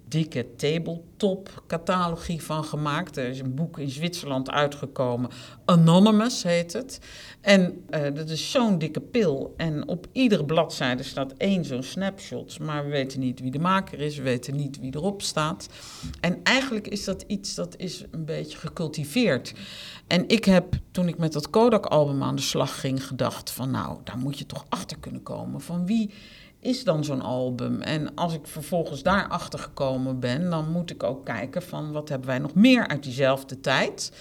dikke 0.10 0.56
tabletop-catalogie 0.56 2.43
van 2.43 2.63
gemaakt. 2.63 3.17
Er 3.17 3.28
is 3.30 3.39
een 3.39 3.56
boek 3.56 3.80
in 3.80 3.89
Zwitserland 3.89 4.50
uitgekomen, 4.50 5.30
Anonymous 5.65 6.43
heet 6.43 6.74
het. 6.74 7.00
En 7.41 7.86
uh, 7.89 8.02
dat 8.13 8.30
is 8.30 8.52
zo'n 8.52 8.78
dikke 8.78 9.02
pil. 9.02 9.54
En 9.58 9.88
op 9.88 10.08
iedere 10.12 10.45
bladzijde 10.45 11.04
staat 11.04 11.34
één 11.38 11.65
zo'n 11.65 11.84
snapshot. 11.84 12.60
Maar 12.60 12.84
we 12.84 12.89
weten 12.89 13.19
niet 13.19 13.39
wie 13.39 13.52
de 13.52 13.60
maker 13.60 14.00
is, 14.00 14.17
we 14.17 14.24
weten 14.24 14.56
niet 14.56 14.80
wie 14.80 14.95
erop 14.95 15.22
staat. 15.22 15.67
En 16.19 16.39
eigenlijk 16.43 16.88
is 16.88 17.04
dat 17.04 17.24
iets 17.28 17.56
dat 17.56 17.76
is 17.78 18.04
een 18.12 18.26
beetje 18.26 18.58
gecultiveerd. 18.58 19.54
En 20.08 20.28
ik 20.28 20.45
heb, 20.45 20.74
toen 20.91 21.08
ik 21.08 21.17
met 21.17 21.34
dat 21.34 21.50
Kodak-album 21.50 22.24
aan 22.24 22.36
de 22.36 22.41
slag 22.41 22.80
ging, 22.80 23.08
gedacht 23.08 23.52
van... 23.52 23.72
nou, 23.72 23.98
daar 24.04 24.17
moet 24.17 24.38
je 24.38 24.45
toch 24.45 24.65
achter 24.69 24.98
kunnen 25.00 25.24
komen 25.24 25.62
van 25.62 25.86
wie 25.86 26.10
is 26.60 26.84
dan 26.84 27.04
zo'n 27.04 27.22
album? 27.22 27.82
En 27.82 28.15
als 28.15 28.34
ik 28.34 28.48
vervolgens 28.48 29.04
daarachter 29.04 29.60
gekomen 29.60 30.19
ben, 30.19 30.50
dan 30.50 30.72
moet 30.72 30.89
ik 30.89 31.04
ook 31.04 31.26
kijken 31.26 31.62
van 31.62 31.91
wat 31.91 32.10
hebben 32.10 32.28
wij 32.28 32.39
nog 32.39 32.54
meer 32.54 32.88
uit 32.88 33.04
diezelfde 33.04 33.60
tijd 33.60 34.12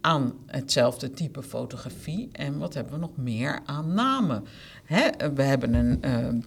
aan 0.00 0.34
hetzelfde 0.46 1.10
type 1.10 1.42
fotografie 1.42 2.28
en 2.32 2.58
wat 2.58 2.74
hebben 2.74 2.92
we 2.92 2.98
nog 2.98 3.16
meer 3.16 3.60
aan 3.64 3.94
namen? 3.94 4.44
Hè? 4.84 5.32
We 5.34 5.42
hebben 5.42 5.74
een 5.74 5.98
uh, 6.04 6.42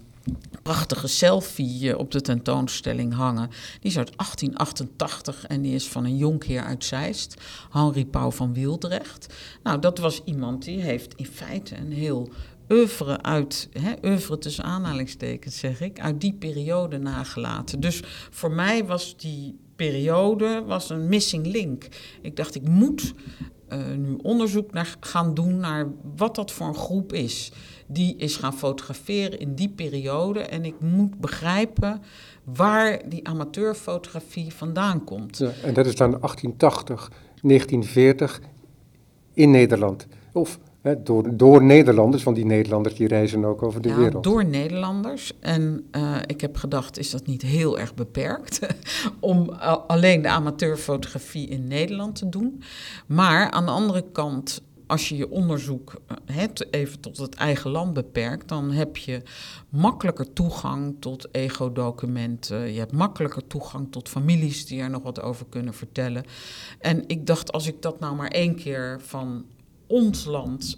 prachtige 0.62 1.08
selfie 1.08 1.98
op 1.98 2.12
de 2.12 2.22
tentoonstelling 2.22 3.14
hangen. 3.14 3.50
Die 3.80 3.92
is 3.92 3.98
uit 3.98 4.18
1888 4.18 5.48
en 5.48 5.62
die 5.62 5.76
is 5.76 5.88
van 5.88 6.06
een 6.06 6.18
jonkheer 6.18 6.64
uit 6.64 6.86
Zeist, 6.86 7.42
Henri 7.72 8.06
Pauw 8.06 8.32
van 8.32 8.54
Wieldrecht. 8.54 9.34
Nou, 9.64 9.80
dat 9.80 9.98
was 9.98 10.22
iemand 10.24 10.64
die 10.64 10.82
heeft 10.82 11.14
in 11.16 11.26
feite 11.26 11.78
een 11.78 11.92
heel 11.92 12.30
oeuvre 12.69 13.21
uit, 13.21 13.69
hè, 13.79 13.93
oeuvre 14.10 14.38
tussen 14.38 14.63
aanhalingstekens 14.63 15.60
zeg 15.60 15.82
ik, 15.82 15.99
uit 15.99 16.21
die 16.21 16.34
periode 16.34 16.97
nagelaten. 16.97 17.79
Dus 17.79 18.03
voor 18.29 18.51
mij 18.51 18.86
was 18.86 19.17
die 19.17 19.60
periode 19.75 20.63
was 20.67 20.89
een 20.89 21.08
missing 21.08 21.45
link. 21.45 21.88
Ik 22.21 22.36
dacht, 22.36 22.55
ik 22.55 22.67
moet 22.67 23.13
uh, 23.69 23.79
nu 23.97 24.17
onderzoek 24.21 24.71
naar 24.71 24.97
gaan 24.99 25.34
doen 25.34 25.58
naar 25.58 25.88
wat 26.15 26.36
dat 26.36 26.51
voor 26.51 26.67
een 26.67 26.75
groep 26.75 27.13
is. 27.13 27.51
Die 27.88 28.15
is 28.15 28.36
gaan 28.36 28.53
fotograferen 28.53 29.39
in 29.39 29.55
die 29.55 29.69
periode. 29.69 30.39
En 30.39 30.65
ik 30.65 30.79
moet 30.79 31.19
begrijpen 31.19 32.01
waar 32.43 33.10
die 33.10 33.27
amateurfotografie 33.27 34.53
vandaan 34.53 35.03
komt. 35.03 35.39
En 35.39 35.73
dat 35.73 35.86
is 35.86 35.95
dan 35.95 36.10
1880, 36.10 37.12
1940 37.41 38.41
in 39.34 39.51
Nederland. 39.51 40.08
Of 40.34 40.60
door, 41.04 41.38
door 41.38 41.63
Nederlanders, 41.63 42.24
want 42.24 42.36
die 42.36 42.46
Nederlanders 42.46 42.96
die 42.96 43.08
reizen 43.08 43.46
ook 43.46 43.63
over 43.63 43.82
de 43.82 43.89
ja, 43.89 43.96
wereld. 43.96 44.24
Door 44.24 44.46
Nederlanders. 44.46 45.34
En 45.39 45.88
uh, 45.92 46.15
ik 46.26 46.42
heb 46.42 46.58
gedacht, 46.58 46.98
is 46.98 47.10
dat 47.10 47.28
niet 47.28 47.42
heel 47.42 47.80
erg 47.80 47.94
beperkt 47.94 48.60
om 49.20 49.50
alleen 49.88 50.22
de 50.22 50.28
amateurfotografie 50.28 51.48
in 51.48 51.68
Nederland 51.68 52.15
te 52.15 52.30
doen? 52.30 52.63
Maar 53.06 53.52
aan 53.52 53.65
de 53.65 53.72
andere 53.72 54.06
kant, 54.12 54.62
als 54.88 55.10
je 55.10 55.18
je 55.18 55.30
onderzoek 55.30 56.02
het 56.26 56.62
uh, 56.62 56.82
even 56.82 57.00
tot 57.00 57.18
het 57.18 57.36
eigen 57.36 57.72
land 57.72 57.94
beperkt, 57.94 58.48
dan 58.48 58.72
heb 58.72 58.98
je 58.98 59.22
makkelijker 59.70 60.34
toegang 60.34 60.96
tot 61.00 61.28
ego-documenten. 61.32 62.74
Je 62.74 62.80
hebt 62.80 62.92
makkelijker 62.92 63.48
toegang 63.48 63.92
tot 63.92 64.10
families 64.10 64.65
die 64.65 64.82
er 64.82 64.89
nog 64.89 65.04
wat 65.04 65.22
over 65.22 65.46
kunnen 65.50 65.74
vertellen. 65.74 66.24
En 66.80 67.04
ik 67.08 67.26
dacht, 67.28 67.52
als 67.52 67.68
ik 67.68 67.82
dat 67.82 68.00
nou 68.00 68.15
maar 68.15 68.32
één 68.32 68.56
keer 68.56 69.02
van 69.02 69.46
ons 69.89 70.25
land 70.25 70.78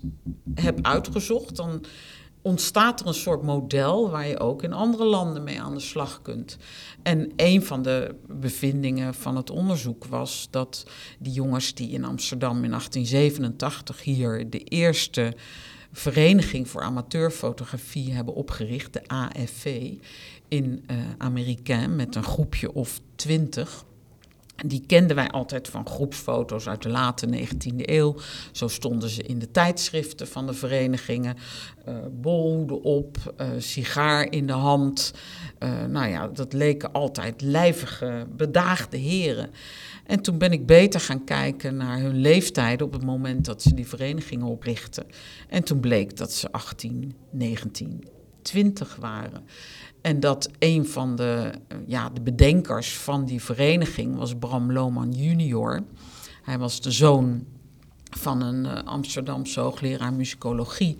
heb 0.54 0.80
uitgezocht, 0.82 1.56
dan 1.56 1.86
ontstaat 2.41 3.00
er 3.00 3.08
een 3.08 3.13
soort 3.13 3.43
model 3.43 4.10
waar 4.10 4.28
je 4.28 4.39
ook 4.39 4.63
in 4.63 4.74
andere 4.74 5.06
landen 5.06 5.43
mee 5.43 5.62
aan 5.62 5.74
de 5.74 5.80
slag 5.80 6.21
kunt. 6.21 6.58
En 7.04 7.32
een 7.36 7.63
van 7.63 7.82
de 7.82 8.15
bevindingen 8.28 9.13
van 9.13 9.36
het 9.36 9.50
onderzoek 9.50 10.06
was 10.06 10.47
dat 10.52 10.86
die 11.19 11.34
jongens 11.34 11.74
die 11.74 11.89
in 11.89 12.06
Amsterdam 12.06 12.63
in 12.63 12.69
1887 12.69 14.04
hier 14.04 14.50
de 14.50 14.63
eerste 14.63 15.34
vereniging 15.91 16.69
voor 16.69 16.82
amateurfotografie 16.82 18.13
hebben 18.13 18.34
opgericht, 18.34 18.93
de 18.93 19.08
AFV, 19.08 19.93
in 20.47 20.86
uh, 21.19 21.88
met 21.88 22.15
een 22.15 22.24
groepje 22.24 22.74
of 22.74 23.00
twintig. 23.15 23.86
Die 24.65 24.84
kenden 24.86 25.15
wij 25.15 25.30
altijd 25.30 25.67
van 25.67 25.88
groepsfoto's 25.88 26.67
uit 26.67 26.82
de 26.82 26.89
late 26.89 27.28
19e 27.28 27.76
eeuw. 27.76 28.15
Zo 28.52 28.67
stonden 28.67 29.10
ze 29.10 29.24
in 29.24 29.39
de 29.39 29.52
tijdschriften 29.52 30.28
van 30.28 30.47
de 30.47 30.54
verenigingen. 30.54 31.36
Uh, 31.88 31.95
bolhoeden 32.12 32.82
op, 32.82 33.17
uh, 33.38 33.47
sigaar 33.58 34.32
in 34.32 34.47
de 34.47 34.54
hand. 34.54 35.13
Uh, 35.60 35.86
nou 35.86 36.10
ja, 36.10 36.28
dat 36.28 36.54
leken 36.54 36.91
altijd 36.91 37.41
lijvige, 37.41 38.28
bedaagde 38.36 38.97
heren. 38.97 39.50
En 40.06 40.21
toen 40.21 40.38
ben 40.38 40.52
ik 40.52 40.65
beter 40.65 41.00
gaan 41.00 41.24
kijken 41.24 41.76
naar 41.76 42.00
hun 42.00 42.17
leeftijd 42.17 42.82
op 42.82 42.93
het 42.93 43.04
moment 43.04 43.45
dat 43.45 43.62
ze 43.62 43.74
die 43.74 43.88
verenigingen 43.88 44.47
oprichten. 44.47 45.06
En 45.50 45.63
toen 45.63 45.80
bleek 45.80 46.17
dat 46.17 46.32
ze 46.32 46.52
18, 46.52 47.15
19, 47.32 48.04
20 48.41 48.95
waren. 48.95 49.43
En 50.01 50.19
dat 50.19 50.49
een 50.60 50.86
van 50.88 51.15
de, 51.15 51.51
ja, 51.86 52.10
de 52.10 52.21
bedenkers 52.21 52.97
van 52.97 53.25
die 53.25 53.41
vereniging 53.41 54.15
was 54.15 54.36
Bram 54.36 54.71
Lohman 54.71 55.12
junior. 55.12 55.84
Hij 56.43 56.58
was 56.58 56.82
de 56.82 56.91
zoon 56.91 57.45
van 58.17 58.41
een 58.41 58.65
uh, 58.65 58.84
Amsterdamse 58.84 59.60
hoogleraar 59.60 60.13
muzikologie. 60.13 60.97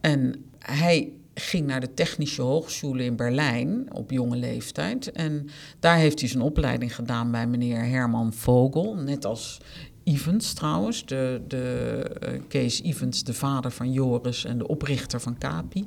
En 0.00 0.44
hij 0.58 1.12
ging 1.34 1.66
naar 1.66 1.80
de 1.80 1.94
Technische 1.94 2.42
Hogeschool 2.42 2.98
in 2.98 3.16
Berlijn 3.16 3.92
op 3.92 4.10
jonge 4.10 4.36
leeftijd. 4.36 5.12
En 5.12 5.48
daar 5.80 5.96
heeft 5.96 6.20
hij 6.20 6.28
zijn 6.28 6.42
opleiding 6.42 6.94
gedaan 6.94 7.30
bij 7.30 7.46
meneer 7.46 7.84
Herman 7.84 8.32
Vogel. 8.32 8.94
Net 8.94 9.24
als 9.24 9.60
Evans 10.04 10.52
trouwens, 10.52 11.06
de, 11.06 11.40
de, 11.48 12.04
uh, 12.24 12.40
Kees 12.48 12.82
Evans, 12.82 13.24
de 13.24 13.34
vader 13.34 13.70
van 13.70 13.92
Joris 13.92 14.44
en 14.44 14.58
de 14.58 14.68
oprichter 14.68 15.20
van 15.20 15.38
Capi. 15.38 15.84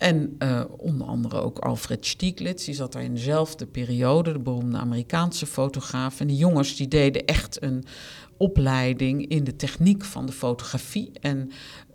En 0.00 0.36
uh, 0.38 0.64
onder 0.76 1.06
andere 1.06 1.40
ook 1.40 1.58
Alfred 1.58 2.06
Stieglitz, 2.06 2.64
die 2.64 2.74
zat 2.74 2.92
daar 2.92 3.02
in 3.02 3.14
dezelfde 3.14 3.66
periode, 3.66 4.32
de 4.32 4.38
beroemde 4.38 4.78
Amerikaanse 4.78 5.46
fotograaf. 5.46 6.20
En 6.20 6.26
die 6.26 6.36
jongens 6.36 6.76
die 6.76 6.88
deden 6.88 7.24
echt 7.24 7.62
een 7.62 7.84
opleiding 8.36 9.28
in 9.28 9.44
de 9.44 9.56
techniek 9.56 10.04
van 10.04 10.26
de 10.26 10.32
fotografie. 10.32 11.10
En 11.20 11.50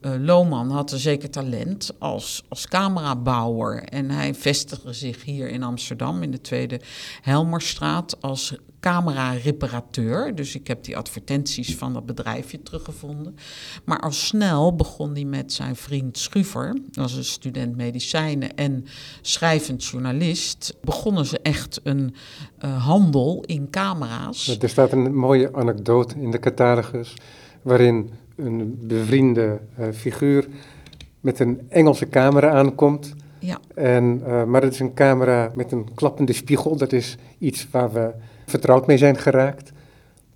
uh, 0.05 0.11
Lohman 0.19 0.69
had 0.69 0.91
een 0.91 0.99
zeker 0.99 1.29
talent 1.29 1.91
als, 1.99 2.43
als 2.49 2.67
camerabouwer. 2.67 3.83
En 3.83 4.09
hij 4.09 4.35
vestigde 4.35 4.93
zich 4.93 5.23
hier 5.23 5.49
in 5.49 5.63
Amsterdam 5.63 6.23
in 6.23 6.31
de 6.31 6.41
Tweede 6.41 6.79
Helmerstraat 7.21 8.21
als 8.21 8.55
camera-reparateur. 8.79 10.35
Dus 10.35 10.55
ik 10.55 10.67
heb 10.67 10.83
die 10.83 10.97
advertenties 10.97 11.75
van 11.75 11.93
dat 11.93 12.05
bedrijfje 12.05 12.63
teruggevonden. 12.63 13.35
Maar 13.85 13.99
al 13.99 14.11
snel 14.11 14.75
begon 14.75 15.13
hij 15.13 15.23
met 15.23 15.53
zijn 15.53 15.75
vriend 15.75 16.17
Schuver, 16.17 16.73
dat 16.73 16.95
was 16.95 17.13
een 17.13 17.25
student 17.25 17.75
medicijnen 17.75 18.55
en 18.55 18.85
schrijvend 19.21 19.85
journalist, 19.85 20.75
begonnen 20.81 21.25
ze 21.25 21.39
echt 21.39 21.79
een 21.83 22.15
uh, 22.65 22.85
handel 22.85 23.43
in 23.45 23.69
camera's. 23.69 24.57
Er 24.61 24.69
staat 24.69 24.91
een 24.91 25.15
mooie 25.15 25.53
anekdote 25.53 26.15
in 26.19 26.31
de 26.31 26.39
catalogus 26.39 27.13
waarin 27.61 28.09
een 28.36 28.80
bevriende 28.82 29.60
uh, 29.80 29.86
figuur 29.91 30.48
met 31.19 31.39
een 31.39 31.62
Engelse 31.69 32.10
camera 32.10 32.50
aankomt. 32.50 33.13
Ja. 33.39 33.60
En, 33.76 34.21
uh, 34.28 34.43
maar 34.43 34.62
het 34.62 34.74
is 34.74 34.80
een 34.80 34.93
camera 34.93 35.52
met 35.56 35.71
een 35.71 35.93
klappende 35.93 36.34
spiegel. 36.34 36.76
Dat 36.78 36.91
is 36.91 37.17
iets 37.38 37.67
waar 37.71 37.91
we 37.91 38.12
vertrouwd 38.45 38.88
mee 38.88 38.98
zijn 38.98 39.17
geraakt. 39.17 39.71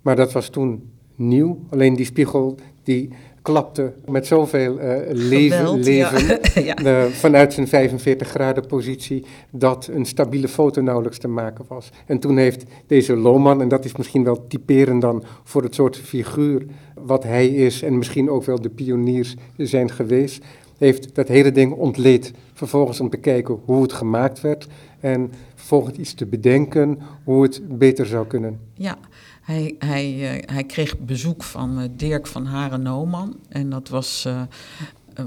Maar 0.02 0.16
dat 0.16 0.32
was 0.32 0.48
toen 0.48 0.90
nieuw. 1.14 1.58
Alleen 1.70 1.94
die 1.94 2.04
spiegel 2.04 2.58
die 2.82 3.10
klapte 3.42 3.92
met 4.06 4.26
zoveel 4.26 4.80
uh, 4.80 4.96
leven, 5.10 5.58
Geweld, 5.58 5.84
leven 5.84 6.40
ja. 6.64 6.84
uh, 6.84 7.04
vanuit 7.04 7.52
zijn 7.52 7.68
45 7.68 8.28
graden 8.28 8.66
positie 8.66 9.24
dat 9.50 9.88
een 9.92 10.04
stabiele 10.06 10.48
foto 10.48 10.80
nauwelijks 10.82 11.18
te 11.18 11.28
maken 11.28 11.64
was. 11.68 11.90
En 12.06 12.18
toen 12.18 12.36
heeft 12.36 12.64
deze 12.86 13.16
Lohman, 13.16 13.60
en 13.60 13.68
dat 13.68 13.84
is 13.84 13.96
misschien 13.96 14.24
wel 14.24 14.46
typerend 14.46 15.00
dan 15.00 15.24
voor 15.44 15.62
het 15.62 15.74
soort 15.74 15.96
figuur 15.96 16.66
wat 16.94 17.22
hij 17.22 17.48
is 17.48 17.82
en 17.82 17.98
misschien 17.98 18.30
ook 18.30 18.44
wel 18.44 18.60
de 18.60 18.68
pioniers 18.68 19.34
zijn 19.56 19.90
geweest, 19.90 20.44
heeft 20.78 21.14
dat 21.14 21.28
hele 21.28 21.52
ding 21.52 21.72
ontleed. 21.72 22.32
Vervolgens 22.52 23.00
om 23.00 23.10
te 23.10 23.16
kijken 23.16 23.60
hoe 23.64 23.82
het 23.82 23.92
gemaakt 23.92 24.40
werd 24.40 24.66
en 25.00 25.32
vervolgens 25.54 25.98
iets 25.98 26.14
te 26.14 26.26
bedenken 26.26 26.98
hoe 27.24 27.42
het 27.42 27.78
beter 27.78 28.06
zou 28.06 28.26
kunnen. 28.26 28.60
Ja, 28.74 28.98
hij, 29.40 29.74
hij, 29.78 30.14
uh, 30.14 30.42
hij 30.54 30.64
kreeg 30.64 30.98
bezoek 30.98 31.42
van 31.42 31.80
uh, 31.80 31.88
Dirk 31.96 32.26
van 32.26 32.46
Haren-Nooman. 32.46 33.36
En 33.48 33.70
dat 33.70 33.88
was, 33.88 34.24
uh, 34.26 34.42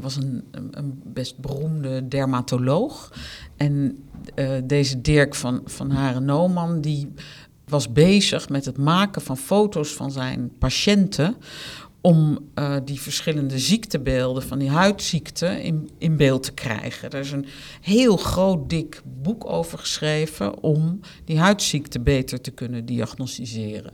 was 0.02 0.16
een, 0.16 0.44
een, 0.72 1.02
best 1.04 1.38
beroemde 1.38 2.08
dermatoloog. 2.08 3.14
En 3.58 4.04
deze 4.64 5.02
Dirk 5.02 5.36
van, 5.36 5.62
van 5.66 5.92
Haren-Nooman 5.92 6.82
die 6.82 7.14
was 7.68 7.92
bezig 7.92 8.50
met 8.50 8.66
het 8.66 8.78
maken 8.78 9.22
van 9.22 9.38
foto's 9.38 9.94
van 9.94 10.12
zijn 10.12 10.52
patiënten 10.60 11.36
om 12.06 12.40
uh, 12.56 12.76
die 12.86 13.02
verschillende 13.02 13.60
ziektebeelden 13.60 14.44
van 14.44 14.60
die 14.60 14.70
huidziekten 14.70 15.62
in, 15.62 15.90
in 15.98 16.18
beeld 16.18 16.44
te 16.44 16.52
krijgen. 16.52 17.10
Er 17.10 17.20
is 17.20 17.32
een 17.32 17.46
heel 17.82 18.18
groot, 18.18 18.70
dik 18.70 19.02
boek 19.22 19.50
over 19.50 19.78
geschreven 19.78 20.62
om 20.64 21.00
die 21.26 21.40
huidziekte 21.40 22.00
beter 22.00 22.42
te 22.42 22.52
kunnen 22.52 22.86
diagnosticeren. 22.86 23.94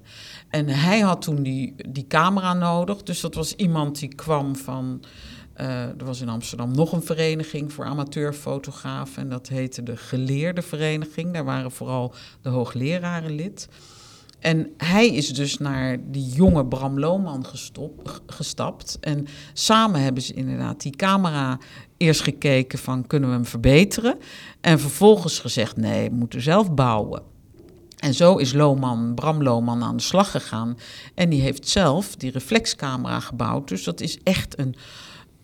En 0.49 0.67
hij 0.67 0.99
had 0.99 1.21
toen 1.21 1.43
die, 1.43 1.75
die 1.89 2.07
camera 2.07 2.53
nodig, 2.53 3.03
dus 3.03 3.19
dat 3.19 3.35
was 3.35 3.55
iemand 3.55 3.99
die 3.99 4.15
kwam 4.15 4.55
van... 4.55 5.03
Uh, 5.61 5.81
er 5.81 6.05
was 6.05 6.21
in 6.21 6.29
Amsterdam 6.29 6.71
nog 6.75 6.91
een 6.91 7.03
vereniging 7.03 7.73
voor 7.73 7.85
amateurfotografen 7.85 9.23
en 9.23 9.29
dat 9.29 9.47
heette 9.47 9.83
de 9.83 9.97
Geleerde 9.97 10.61
Vereniging. 10.61 11.33
Daar 11.33 11.45
waren 11.45 11.71
vooral 11.71 12.13
de 12.41 12.49
hoogleraren 12.49 13.35
lid. 13.35 13.67
En 14.39 14.73
hij 14.77 15.07
is 15.07 15.33
dus 15.33 15.57
naar 15.57 15.97
die 16.11 16.29
jonge 16.29 16.65
Bram 16.65 16.99
Lohman 16.99 17.45
gestop, 17.45 18.21
gestapt. 18.27 18.97
En 19.01 19.27
samen 19.53 20.01
hebben 20.01 20.23
ze 20.23 20.33
inderdaad 20.33 20.81
die 20.81 20.95
camera 20.95 21.57
eerst 21.97 22.21
gekeken 22.21 22.79
van 22.79 23.07
kunnen 23.07 23.29
we 23.29 23.35
hem 23.35 23.45
verbeteren. 23.45 24.17
En 24.61 24.79
vervolgens 24.79 25.39
gezegd 25.39 25.77
nee, 25.77 26.09
we 26.09 26.15
moeten 26.15 26.41
zelf 26.41 26.73
bouwen. 26.73 27.21
En 27.97 28.13
zo 28.13 28.35
is 28.35 28.53
Lohman, 28.53 29.13
Bram 29.15 29.43
Lohman 29.43 29.83
aan 29.83 29.97
de 29.97 30.03
slag 30.03 30.31
gegaan. 30.31 30.77
En 31.15 31.29
die 31.29 31.41
heeft 31.41 31.67
zelf 31.67 32.15
die 32.15 32.31
reflexcamera 32.31 33.19
gebouwd. 33.19 33.67
Dus 33.67 33.83
dat 33.83 34.01
is 34.01 34.17
echt 34.23 34.59
een 34.59 34.75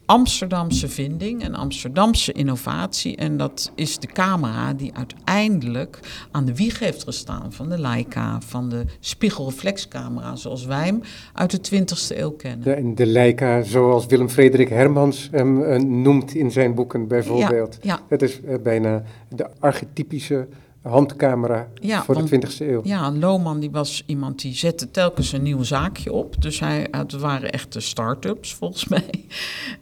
Amsterdamse 0.06 0.90
vinding, 0.90 1.46
een 1.46 1.56
Amsterdamse 1.56 2.32
innovatie. 2.32 3.16
En 3.16 3.38
dat 3.38 3.72
is 3.76 4.00
de 4.00 4.08
camera 4.08 4.74
die 4.74 4.92
uiteindelijk 4.94 6.00
aan 6.32 6.46
de 6.46 6.56
wieg 6.56 6.80
heeft 6.80 7.04
gestaan 7.04 7.54
van 7.54 7.70
de 7.70 7.80
Leica, 7.80 8.42
van 8.42 8.70
de 8.70 8.86
spiegelreflexcamera 9.00 10.36
zoals 10.36 10.66
wij 10.66 10.86
hem 10.86 11.02
uit 11.34 11.70
de 11.70 11.82
20e 11.82 12.18
eeuw 12.18 12.32
kennen. 12.32 12.78
En 12.78 12.96
de 12.96 13.06
Leica 13.06 13.64
zoals 13.64 14.06
Willem 14.06 14.30
Frederik 14.30 14.70
Hermans 14.70 15.28
hem 15.32 15.62
uh, 15.62 15.80
noemt 15.80 16.36
in 16.36 16.52
zijn 16.52 16.74
boeken 16.74 17.08
bijvoorbeeld. 17.08 17.78
Ja, 17.82 17.94
ja. 17.94 18.02
Het 18.08 18.22
is 18.22 18.40
uh, 18.42 18.56
bijna 18.64 19.04
de 19.30 19.48
archetypische 19.60 20.48
handcamera 20.90 21.68
Ja, 21.82 22.04
voor 22.04 22.16
want- 22.16 22.30
de 22.30 22.38
20e 22.38 22.66
eeuw. 22.70 22.82
Ja, 22.84 23.12
Lohman 23.12 23.60
die 23.60 23.72
was 23.72 24.04
iemand 24.06 24.42
die 24.42 24.54
zette 24.56 24.92
telkens 24.92 25.32
een 25.32 25.42
nieuw 25.44 25.64
zaakje 25.64 26.12
op. 26.14 26.42
Dus 26.42 26.60
hij, 26.60 26.88
het 26.92 27.12
waren 27.12 27.52
echte 27.52 27.80
start-ups 27.80 28.54
volgens 28.54 28.88
mij. 28.94 29.26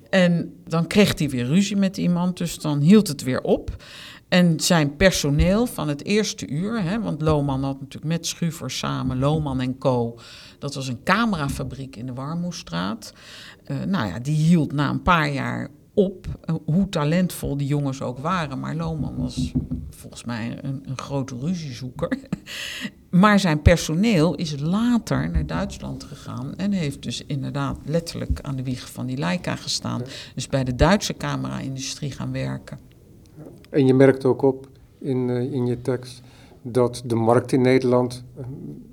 En 0.09 0.53
dan 0.67 0.87
kreeg 0.87 1.19
hij 1.19 1.29
weer 1.29 1.45
ruzie 1.45 1.75
met 1.77 1.97
iemand, 1.97 2.37
dus 2.37 2.57
dan 2.59 2.79
hield 2.79 3.07
het 3.07 3.23
weer 3.23 3.41
op. 3.41 3.83
En 4.27 4.59
zijn 4.59 4.95
personeel 4.95 5.65
van 5.65 5.87
het 5.87 6.03
eerste 6.05 6.47
uur, 6.47 6.81
hè, 6.83 7.01
want 7.01 7.21
Lohman 7.21 7.63
had 7.63 7.79
natuurlijk 7.79 8.13
met 8.13 8.25
Schuver 8.27 8.71
samen, 8.71 9.19
Lohman 9.19 9.61
en 9.61 9.77
Co. 9.77 10.19
Dat 10.59 10.75
was 10.75 10.87
een 10.87 11.03
camerafabriek 11.03 11.95
in 11.95 12.05
de 12.05 12.13
Warmoestraat. 12.13 13.13
Eh, 13.65 13.77
nou 13.87 14.07
ja, 14.07 14.19
die 14.19 14.35
hield 14.35 14.71
na 14.71 14.89
een 14.89 15.01
paar 15.01 15.29
jaar 15.31 15.69
op, 15.93 16.27
eh, 16.41 16.55
hoe 16.65 16.89
talentvol 16.89 17.57
die 17.57 17.67
jongens 17.67 18.01
ook 18.01 18.17
waren. 18.17 18.59
Maar 18.59 18.75
Lohman 18.75 19.15
was 19.17 19.51
volgens 19.89 20.23
mij 20.23 20.57
een, 20.61 20.83
een 20.85 20.97
grote 20.97 21.35
ruziezoeker. 21.39 22.17
Maar 23.09 23.39
zijn 23.39 23.61
personeel 23.61 24.35
is 24.35 24.59
later 24.59 25.29
naar 25.29 25.45
Duitsland 25.45 26.03
gegaan 26.03 26.55
en 26.55 26.71
heeft 26.71 27.03
dus 27.03 27.25
inderdaad 27.25 27.77
letterlijk 27.85 28.39
aan 28.41 28.55
de 28.55 28.63
wieg 28.63 28.91
van 28.91 29.05
die 29.05 29.17
Leica 29.17 29.55
gestaan. 29.55 30.01
Dus 30.35 30.47
bij 30.47 30.63
de 30.63 30.75
Duitse 30.75 31.13
camera-industrie 31.17 32.11
gaan 32.11 32.31
werken. 32.31 32.79
En 33.69 33.85
je 33.85 33.93
merkt 33.93 34.25
ook 34.25 34.41
op 34.41 34.67
in, 34.99 35.29
eh, 35.29 35.53
in 35.53 35.65
je 35.65 35.81
tekst 35.81 36.21
dat 36.61 37.03
de 37.05 37.15
markt 37.15 37.51
in 37.51 37.61
Nederland 37.61 38.23
eh, 38.37 38.45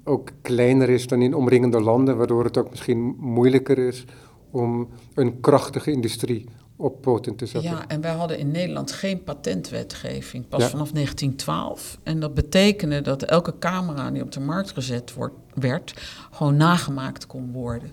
ook 0.05 0.31
kleiner 0.43 0.89
is 0.89 1.07
dan 1.07 1.23
in 1.23 1.35
omringende 1.35 1.81
landen, 1.81 2.17
waardoor 2.17 2.45
het 2.45 2.57
ook 2.59 2.71
misschien 2.71 3.17
moeilijker 3.19 3.79
is 3.79 4.05
om 4.51 4.89
een 5.15 5.41
krachtige 5.41 5.91
industrie 5.91 6.49
op 6.81 7.01
poten 7.03 7.37
te 7.37 7.47
zetten. 7.47 7.71
Ja, 7.71 7.89
en 7.89 8.01
wij 8.01 8.13
hadden 8.13 8.39
in 8.39 8.51
Nederland 8.51 8.93
geen 8.93 9.25
patentwetgeving, 9.25 10.49
pas 10.49 10.63
Ja. 10.63 10.69
vanaf 10.69 10.93
1912. 10.93 11.99
En 12.03 12.21
dat 12.21 12.35
betekende 12.35 13.01
dat 13.01 13.23
elke 13.23 13.59
camera 13.59 14.11
die 14.11 14.23
op 14.23 14.33
de 14.33 14.41
markt 14.41 14.71
gezet 14.71 15.15
wordt, 15.15 15.35
werd, 15.55 15.95
gewoon 16.31 16.57
nagemaakt 16.57 17.27
kon 17.27 17.53
worden. 17.53 17.91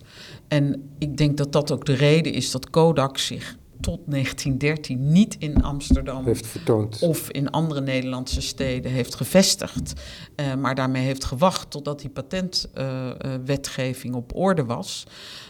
En 0.47 0.89
ik 0.97 1.17
denk 1.17 1.37
dat 1.37 1.51
dat 1.51 1.71
ook 1.71 1.85
de 1.85 1.93
reden 1.93 2.33
is 2.33 2.51
dat 2.51 2.69
Kodak 2.69 3.17
zich 3.17 3.57
tot 3.79 3.99
1913 4.05 5.11
niet 5.11 5.35
in 5.39 5.63
Amsterdam 5.63 6.25
Heeft 6.25 6.47
vertoond. 6.47 6.99
of 7.01 7.31
in 7.31 7.49
andere 7.49 7.81
Nederlandse 7.81 8.41
steden 8.41 8.91
heeft 8.91 9.15
gevestigd, 9.15 9.93
eh, 10.35 10.55
maar 10.55 10.75
daarmee 10.75 11.03
heeft 11.03 11.25
gewacht 11.25 11.71
totdat 11.71 11.99
die 11.99 12.09
patentwetgeving 12.09 14.15
op 14.15 14.35
orde 14.35 14.65
was. 14.65 15.05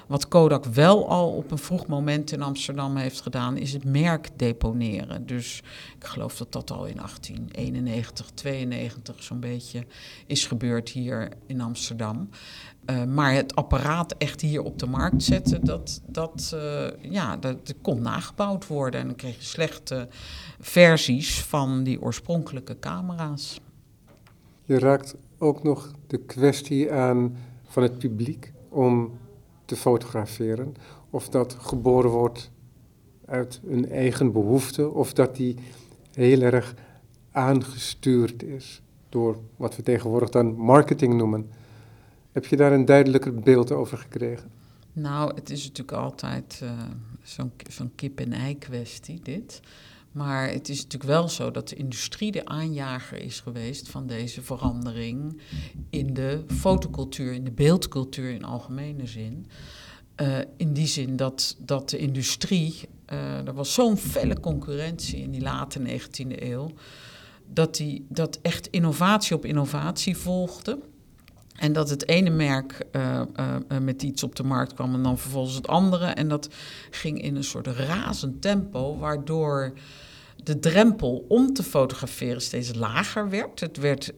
Wat 0.08 0.28
Kodak 0.28 0.66
wel 0.66 1.10
al 1.10 1.30
op 1.30 1.52
een 1.52 1.58
vroeg 1.58 1.88
moment 1.88 2.32
in 2.32 2.42
Amsterdam 2.42 2.96
heeft 2.96 3.22
gedaan, 3.22 3.58
is 3.58 3.74
het 3.74 3.84
merk 3.84 4.30
deponeren. 4.36 5.26
Dus 5.26 5.62
ik 6.00 6.06
geloof 6.06 6.38
dat 6.38 6.52
dat 6.52 6.72
al 6.72 6.86
in 6.86 6.98
1891, 6.98 8.30
92 8.34 9.24
zo'n 9.24 9.40
beetje 9.40 9.86
is 10.26 10.46
gebeurd 10.46 10.90
hier 10.90 11.30
in 11.46 11.62
Amsterdam. 11.62 12.30
Eh, 12.88 13.04
maar 13.04 13.34
het 13.34 13.56
apparaat 13.56 14.16
echt 14.18 14.42
hier 14.42 14.64
op 14.64 14.80
de 14.80 14.86
markt 14.86 15.24
zetten, 15.24 15.66
dat, 15.66 16.02
dat, 16.06 16.52
eh, 16.56 17.12
ja, 17.12 17.38
dat, 17.38 17.68
dat 17.68 17.76
kon 17.82 18.02
nagebouwd 18.02 18.68
worden. 18.68 19.00
En 19.00 19.06
dan 19.06 19.16
kreeg 19.16 19.36
je 19.36 19.44
slechte 19.44 20.08
versies 20.60 21.44
van 21.44 21.84
die 21.84 22.02
oorspronkelijke 22.02 22.80
camera's. 22.80 23.62
Je 24.64 24.80
raakt 24.80 25.16
ook 25.38 25.64
nog 25.64 25.92
de 26.08 26.18
kwestie 26.18 26.92
aan 26.92 27.38
van 27.66 27.84
het 27.84 27.98
publiek 27.98 28.54
om 28.70 29.12
te 29.66 29.76
fotograferen. 29.76 30.76
Of 31.10 31.30
dat 31.30 31.58
geboren 31.60 32.12
wordt 32.12 32.52
uit 33.26 33.62
een 33.68 33.92
eigen 33.92 34.32
behoefte, 34.32 34.90
of 34.90 35.14
dat 35.14 35.36
die 35.36 35.56
heel 36.14 36.42
erg 36.42 36.74
aangestuurd 37.32 38.44
is 38.44 38.82
door 39.10 39.38
wat 39.56 39.76
we 39.76 39.84
tegenwoordig 39.84 40.30
dan 40.30 40.56
marketing 40.56 41.14
noemen. 41.14 41.50
Heb 42.38 42.46
je 42.46 42.56
daar 42.56 42.72
een 42.72 42.86
duidelijker 42.86 43.34
beeld 43.34 43.72
over 43.72 43.98
gekregen? 43.98 44.52
Nou, 44.94 45.36
het 45.36 45.50
is 45.50 45.64
natuurlijk 45.64 45.98
altijd 45.98 46.60
eh, 46.64 46.70
zo'n 47.24 47.52
zo'n 47.70 47.92
kip-en-ei 47.96 48.58
kwestie, 48.58 49.20
dit. 49.24 49.60
Maar 50.12 50.50
het 50.50 50.70
is 50.70 50.78
natuurlijk 50.78 51.12
wel 51.12 51.30
zo 51.30 51.52
dat 51.52 51.70
de 51.70 51.76
industrie 51.76 52.32
de 52.32 52.46
aanjager 52.46 53.22
is 53.22 53.40
geweest 53.40 53.90
van 53.90 54.08
deze 54.08 54.42
verandering 54.42 55.42
in 55.90 56.14
de 56.14 56.44
fotocultuur, 56.48 57.34
in 57.34 57.44
de 57.44 57.52
beeldcultuur 57.52 58.30
in 58.30 58.44
algemene 58.44 59.08
zin. 59.08 59.48
Eh, 60.16 60.38
in 60.58 60.74
die 60.74 60.88
zin 60.88 61.16
dat, 61.16 61.56
dat 61.60 61.90
de 61.90 61.98
industrie, 61.98 62.80
eh, 63.06 63.48
er 63.48 63.54
was 63.54 63.74
zo'n 63.74 63.98
felle 63.98 64.40
concurrentie 64.40 65.22
in 65.22 65.32
die 65.32 65.42
late 65.42 65.80
19e 65.80 66.44
eeuw, 66.44 66.72
dat, 67.54 67.76
die, 67.76 68.06
dat 68.10 68.40
echt 68.42 68.68
innovatie 68.68 69.36
op 69.36 69.46
innovatie 69.46 70.18
volgde. 70.18 70.80
En 71.58 71.74
dat 71.74 71.90
het 71.90 72.08
ene 72.08 72.30
merk 72.30 72.86
eh, 72.92 73.20
eh, 73.20 73.26
eh, 73.68 73.78
met 73.82 74.04
iets 74.04 74.24
op 74.24 74.36
de 74.36 74.44
markt 74.44 74.74
kwam 74.74 74.94
en 74.94 75.04
dan 75.04 75.18
vervolgens 75.18 75.56
het 75.56 75.68
andere. 75.68 76.06
En 76.06 76.28
dat 76.28 76.50
ging 76.90 77.22
in 77.22 77.36
een 77.36 77.44
soort 77.44 77.68
razend 77.68 78.42
tempo, 78.42 78.98
waardoor 78.98 79.74
de 80.44 80.60
drempel 80.60 81.26
om 81.28 81.54
te 81.54 81.64
fotograferen 81.64 82.42
steeds 82.42 82.76
lager 82.76 83.30
werd. 83.30 83.60
Het, 83.60 83.78
werd 83.78 84.14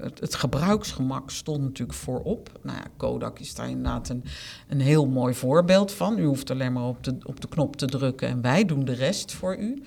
het, 0.00 0.20
het 0.20 0.34
gebruiksgemak 0.34 1.30
stond 1.30 1.62
natuurlijk 1.62 1.98
voorop. 1.98 2.50
Nou 2.62 2.76
ja, 2.76 2.84
Kodak 2.96 3.38
is 3.38 3.54
daar 3.54 3.68
inderdaad 3.68 4.08
een, 4.08 4.24
een 4.68 4.80
heel 4.80 5.06
mooi 5.06 5.34
voorbeeld 5.34 5.92
van. 5.92 6.18
U 6.18 6.24
hoeft 6.24 6.50
alleen 6.50 6.72
maar 6.72 6.86
op 6.86 7.04
de, 7.04 7.16
op 7.22 7.40
de 7.40 7.48
knop 7.48 7.76
te 7.76 7.86
drukken 7.86 8.28
en 8.28 8.40
wij 8.40 8.64
doen 8.64 8.84
de 8.84 8.94
rest 8.94 9.32
voor 9.32 9.56
u. 9.56 9.82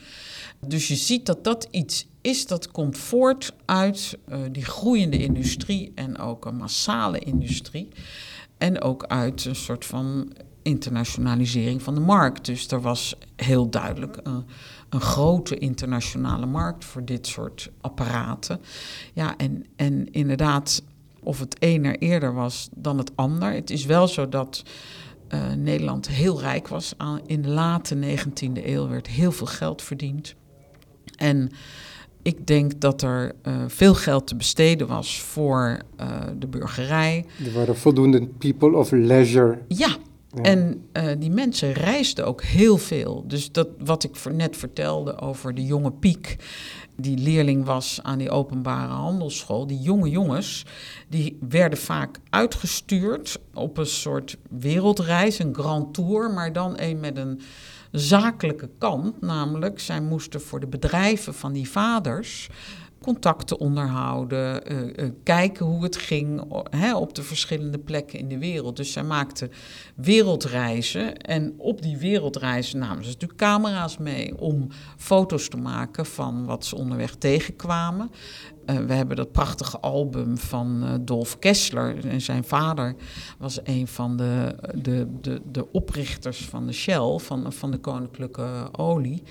Dus 0.68 0.88
je 0.88 0.96
ziet 0.96 1.26
dat 1.26 1.44
dat 1.44 1.68
iets 1.72 2.08
is 2.28 2.48
dat 2.48 2.72
komt 2.72 2.98
voort 2.98 3.54
uit 3.66 4.18
eh, 4.26 4.40
die 4.52 4.66
groeiende 4.66 5.18
industrie 5.18 5.92
en 5.96 6.18
ook 6.18 6.46
een 6.46 6.56
massale 6.56 7.20
industrie. 7.20 7.88
En 8.58 8.82
ook 8.82 9.04
uit 9.04 9.46
een 9.46 9.56
soort 9.56 9.86
van 9.86 10.34
internationalisering 10.62 11.82
van 11.82 11.94
de 11.96 12.00
markt. 12.00 12.46
Dus 12.46 12.68
er 12.68 12.82
was 12.82 13.16
heel 13.36 13.70
duidelijk 13.70 14.18
een, 14.24 14.46
een 14.90 15.02
grote 15.02 15.58
internationale 15.58 16.46
markt 16.46 16.86
voor 16.86 17.06
dit 17.06 17.28
soort 17.28 17.70
apparaten. 17.82 18.60
Ja, 19.14 19.38
en, 19.38 19.66
en 19.76 20.12
inderdaad, 20.12 20.84
of 21.24 21.40
het 21.40 21.56
een 21.60 21.86
er 21.86 21.98
eerder 21.98 22.34
was 22.34 22.70
dan 22.76 22.98
het 22.98 23.12
ander. 23.16 23.52
Het 23.54 23.70
is 23.70 23.86
wel 23.86 24.08
zo 24.08 24.30
dat 24.30 24.64
eh, 25.28 25.52
Nederland 25.54 26.08
heel 26.08 26.40
rijk 26.40 26.68
was. 26.68 26.94
Aan- 26.98 27.22
In 27.26 27.42
de 27.42 27.50
late 27.50 27.96
19e 27.96 28.66
eeuw 28.66 28.88
werd 28.88 29.08
heel 29.08 29.32
veel 29.32 29.48
geld 29.48 29.82
verdiend. 29.82 30.36
En 31.16 31.52
ik 32.28 32.48
denk 32.48 32.80
dat 32.82 33.02
er 33.02 33.32
eh, 33.42 33.54
veel 33.68 33.94
geld 33.96 34.28
te 34.28 34.36
besteden 34.36 34.88
was 34.88 35.22
voor 35.22 35.80
eh, 35.96 36.08
de 36.40 36.48
burgerij. 36.48 37.26
Er 37.46 37.54
waren 37.54 37.78
voldoende 37.78 38.28
people 38.38 38.78
of 38.78 38.92
leisure. 38.92 39.60
Ja, 39.68 39.96
Ja. 40.36 40.42
en 40.42 40.86
eh, 40.92 41.06
die 41.20 41.30
mensen 41.32 41.74
reisden 41.74 42.26
ook 42.26 42.44
heel 42.44 42.78
veel. 42.78 43.24
Dus 43.28 43.52
dat 43.52 43.68
wat 43.80 44.04
ik 44.04 44.16
voor 44.16 44.34
net 44.34 44.58
vertelde 44.58 45.20
over 45.20 45.56
de 45.56 45.66
jonge 45.66 45.92
Piek, 45.92 46.36
die 46.96 47.18
leerling 47.18 47.66
was 47.66 48.00
aan 48.04 48.18
die 48.18 48.30
openbare 48.30 48.94
handelsschool. 48.94 49.68
Die 49.68 49.80
jonge 49.80 50.10
jongens, 50.10 50.66
die 51.10 51.38
werden 51.50 51.80
vaak 51.80 52.18
uitgestuurd 52.30 53.40
op 53.54 53.78
een 53.78 53.86
soort 53.86 54.38
wereldreis, 54.50 55.40
een 55.40 55.54
grand 55.56 55.94
tour, 55.94 56.32
maar 56.32 56.54
dan 56.54 56.74
een 56.80 57.00
met 57.00 57.18
een 57.18 57.42
zakelijke 57.92 58.70
kant. 58.78 59.22
Namelijk, 59.22 59.80
zij 59.80 60.02
moesten 60.02 60.42
voor 60.42 60.60
de 60.60 60.68
bedrijven 60.68 61.34
van 61.34 61.54
die 61.54 61.70
vaders 61.70 62.50
contacten 63.08 63.60
onderhouden, 63.60 64.66
eh, 64.66 65.06
eh, 65.06 65.12
kijken 65.24 65.66
hoe 65.66 65.84
het 65.84 65.98
ging 65.98 66.44
hè, 66.70 66.96
op 66.96 67.16
de 67.16 67.24
verschillende 67.24 67.78
plekken 67.78 68.20
in 68.20 68.28
de 68.28 68.38
wereld. 68.38 68.76
Dus 68.76 68.92
zij 68.92 69.04
maakten 69.04 69.52
wereldreizen 69.96 71.18
en 71.18 71.54
op 71.58 71.82
die 71.82 71.98
wereldreizen 71.98 72.80
namen 72.80 73.04
ze 73.04 73.10
natuurlijk 73.10 73.40
camera's 73.40 73.98
mee 73.98 74.38
om 74.40 74.68
foto's 74.98 75.50
te 75.50 75.58
maken 75.58 76.06
van 76.06 76.46
wat 76.46 76.66
ze 76.66 76.76
onderweg 76.76 77.16
tegenkwamen. 77.16 78.12
Eh, 78.66 78.78
we 78.78 78.94
hebben 78.94 79.16
dat 79.16 79.32
prachtige 79.32 79.80
album 79.80 80.38
van 80.38 81.00
Dolf 81.02 81.40
Kessler. 81.40 82.08
En 82.08 82.22
zijn 82.22 82.44
vader 82.44 82.96
was 83.38 83.60
een 83.64 83.88
van 83.88 84.18
de, 84.18 84.56
de, 84.76 85.08
de, 85.22 85.42
de 85.52 85.72
oprichters 85.72 86.46
van 86.46 86.66
de 86.66 86.74
Shell, 86.74 87.18
van, 87.18 87.54
van 87.54 87.72
de 87.72 87.78
Koninklijke 87.78 88.70
Olie. 88.72 89.24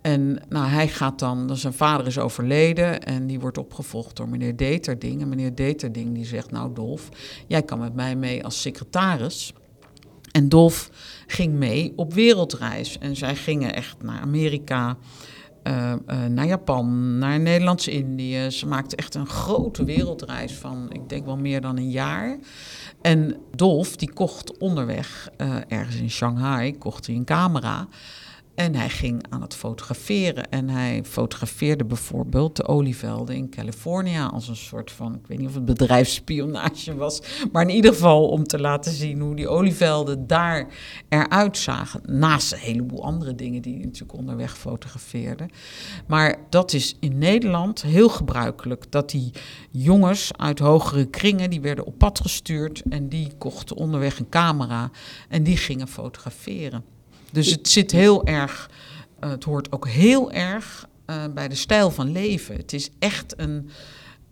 En 0.00 0.42
nou, 0.48 0.66
hij 0.66 0.88
gaat 0.88 1.18
dan, 1.18 1.56
zijn 1.56 1.72
vader 1.72 2.06
is 2.06 2.18
overleden 2.18 3.02
en 3.02 3.26
die 3.26 3.40
wordt 3.40 3.58
opgevolgd 3.58 4.16
door 4.16 4.28
meneer 4.28 4.56
Deterding. 4.56 5.20
En 5.20 5.28
meneer 5.28 5.54
Deterding 5.54 6.14
die 6.14 6.24
zegt, 6.24 6.50
nou 6.50 6.74
Dolf, 6.74 7.08
jij 7.46 7.62
kan 7.62 7.78
met 7.78 7.94
mij 7.94 8.16
mee 8.16 8.44
als 8.44 8.60
secretaris. 8.60 9.52
En 10.32 10.48
Dolf 10.48 10.90
ging 11.26 11.54
mee 11.54 11.92
op 11.96 12.14
wereldreis. 12.14 12.98
En 12.98 13.16
zij 13.16 13.36
gingen 13.36 13.74
echt 13.74 14.02
naar 14.02 14.20
Amerika, 14.20 14.96
uh, 15.64 15.92
uh, 16.06 16.24
naar 16.24 16.46
Japan, 16.46 17.18
naar 17.18 17.40
Nederlands-Indië. 17.40 18.50
Ze 18.50 18.66
maakte 18.66 18.96
echt 18.96 19.14
een 19.14 19.26
grote 19.26 19.84
wereldreis 19.84 20.52
van, 20.52 20.88
ik 20.92 21.08
denk 21.08 21.24
wel 21.24 21.36
meer 21.36 21.60
dan 21.60 21.76
een 21.76 21.90
jaar. 21.90 22.38
En 23.02 23.36
Dolf, 23.54 23.96
die 23.96 24.12
kocht 24.12 24.58
onderweg, 24.58 25.28
uh, 25.38 25.56
ergens 25.68 25.96
in 25.96 26.10
Shanghai, 26.10 26.78
kocht 26.78 27.06
hij 27.06 27.16
een 27.16 27.24
camera. 27.24 27.88
En 28.60 28.74
hij 28.74 28.88
ging 28.88 29.24
aan 29.28 29.42
het 29.42 29.54
fotograferen. 29.54 30.50
En 30.50 30.68
hij 30.68 31.02
fotografeerde 31.04 31.84
bijvoorbeeld 31.84 32.56
de 32.56 32.66
olievelden 32.66 33.36
in 33.36 33.50
Californië 33.50 34.28
als 34.32 34.48
een 34.48 34.56
soort 34.56 34.90
van, 34.90 35.14
ik 35.14 35.26
weet 35.26 35.38
niet 35.38 35.48
of 35.48 35.54
het 35.54 35.64
bedrijfsspionage 35.64 36.94
was, 36.94 37.22
maar 37.52 37.62
in 37.62 37.74
ieder 37.74 37.92
geval 37.92 38.28
om 38.28 38.44
te 38.44 38.58
laten 38.60 38.92
zien 38.92 39.20
hoe 39.20 39.34
die 39.34 39.48
olievelden 39.48 40.26
daar 40.26 40.66
eruit 41.08 41.58
zagen. 41.58 42.00
Naast 42.06 42.52
een 42.52 42.58
heleboel 42.58 43.04
andere 43.04 43.34
dingen 43.34 43.62
die 43.62 43.74
hij 43.74 43.84
natuurlijk 43.84 44.18
onderweg 44.18 44.58
fotografeerde. 44.58 45.48
Maar 46.06 46.36
dat 46.50 46.72
is 46.72 46.96
in 46.98 47.18
Nederland 47.18 47.82
heel 47.82 48.08
gebruikelijk, 48.08 48.84
dat 48.90 49.10
die 49.10 49.30
jongens 49.70 50.30
uit 50.36 50.58
hogere 50.58 51.06
kringen, 51.06 51.50
die 51.50 51.60
werden 51.60 51.86
op 51.86 51.98
pad 51.98 52.20
gestuurd 52.20 52.82
en 52.88 53.08
die 53.08 53.32
kochten 53.38 53.76
onderweg 53.76 54.18
een 54.18 54.28
camera 54.28 54.90
en 55.28 55.42
die 55.42 55.56
gingen 55.56 55.88
fotograferen. 55.88 56.98
Dus 57.32 57.50
het 57.50 57.68
zit 57.68 57.90
heel 57.90 58.26
erg, 58.26 58.70
uh, 59.24 59.30
het 59.30 59.44
hoort 59.44 59.72
ook 59.72 59.88
heel 59.88 60.32
erg 60.32 60.88
uh, 61.06 61.24
bij 61.34 61.48
de 61.48 61.54
stijl 61.54 61.90
van 61.90 62.12
leven. 62.12 62.56
Het 62.56 62.72
is 62.72 62.90
echt 62.98 63.34
een, 63.36 63.68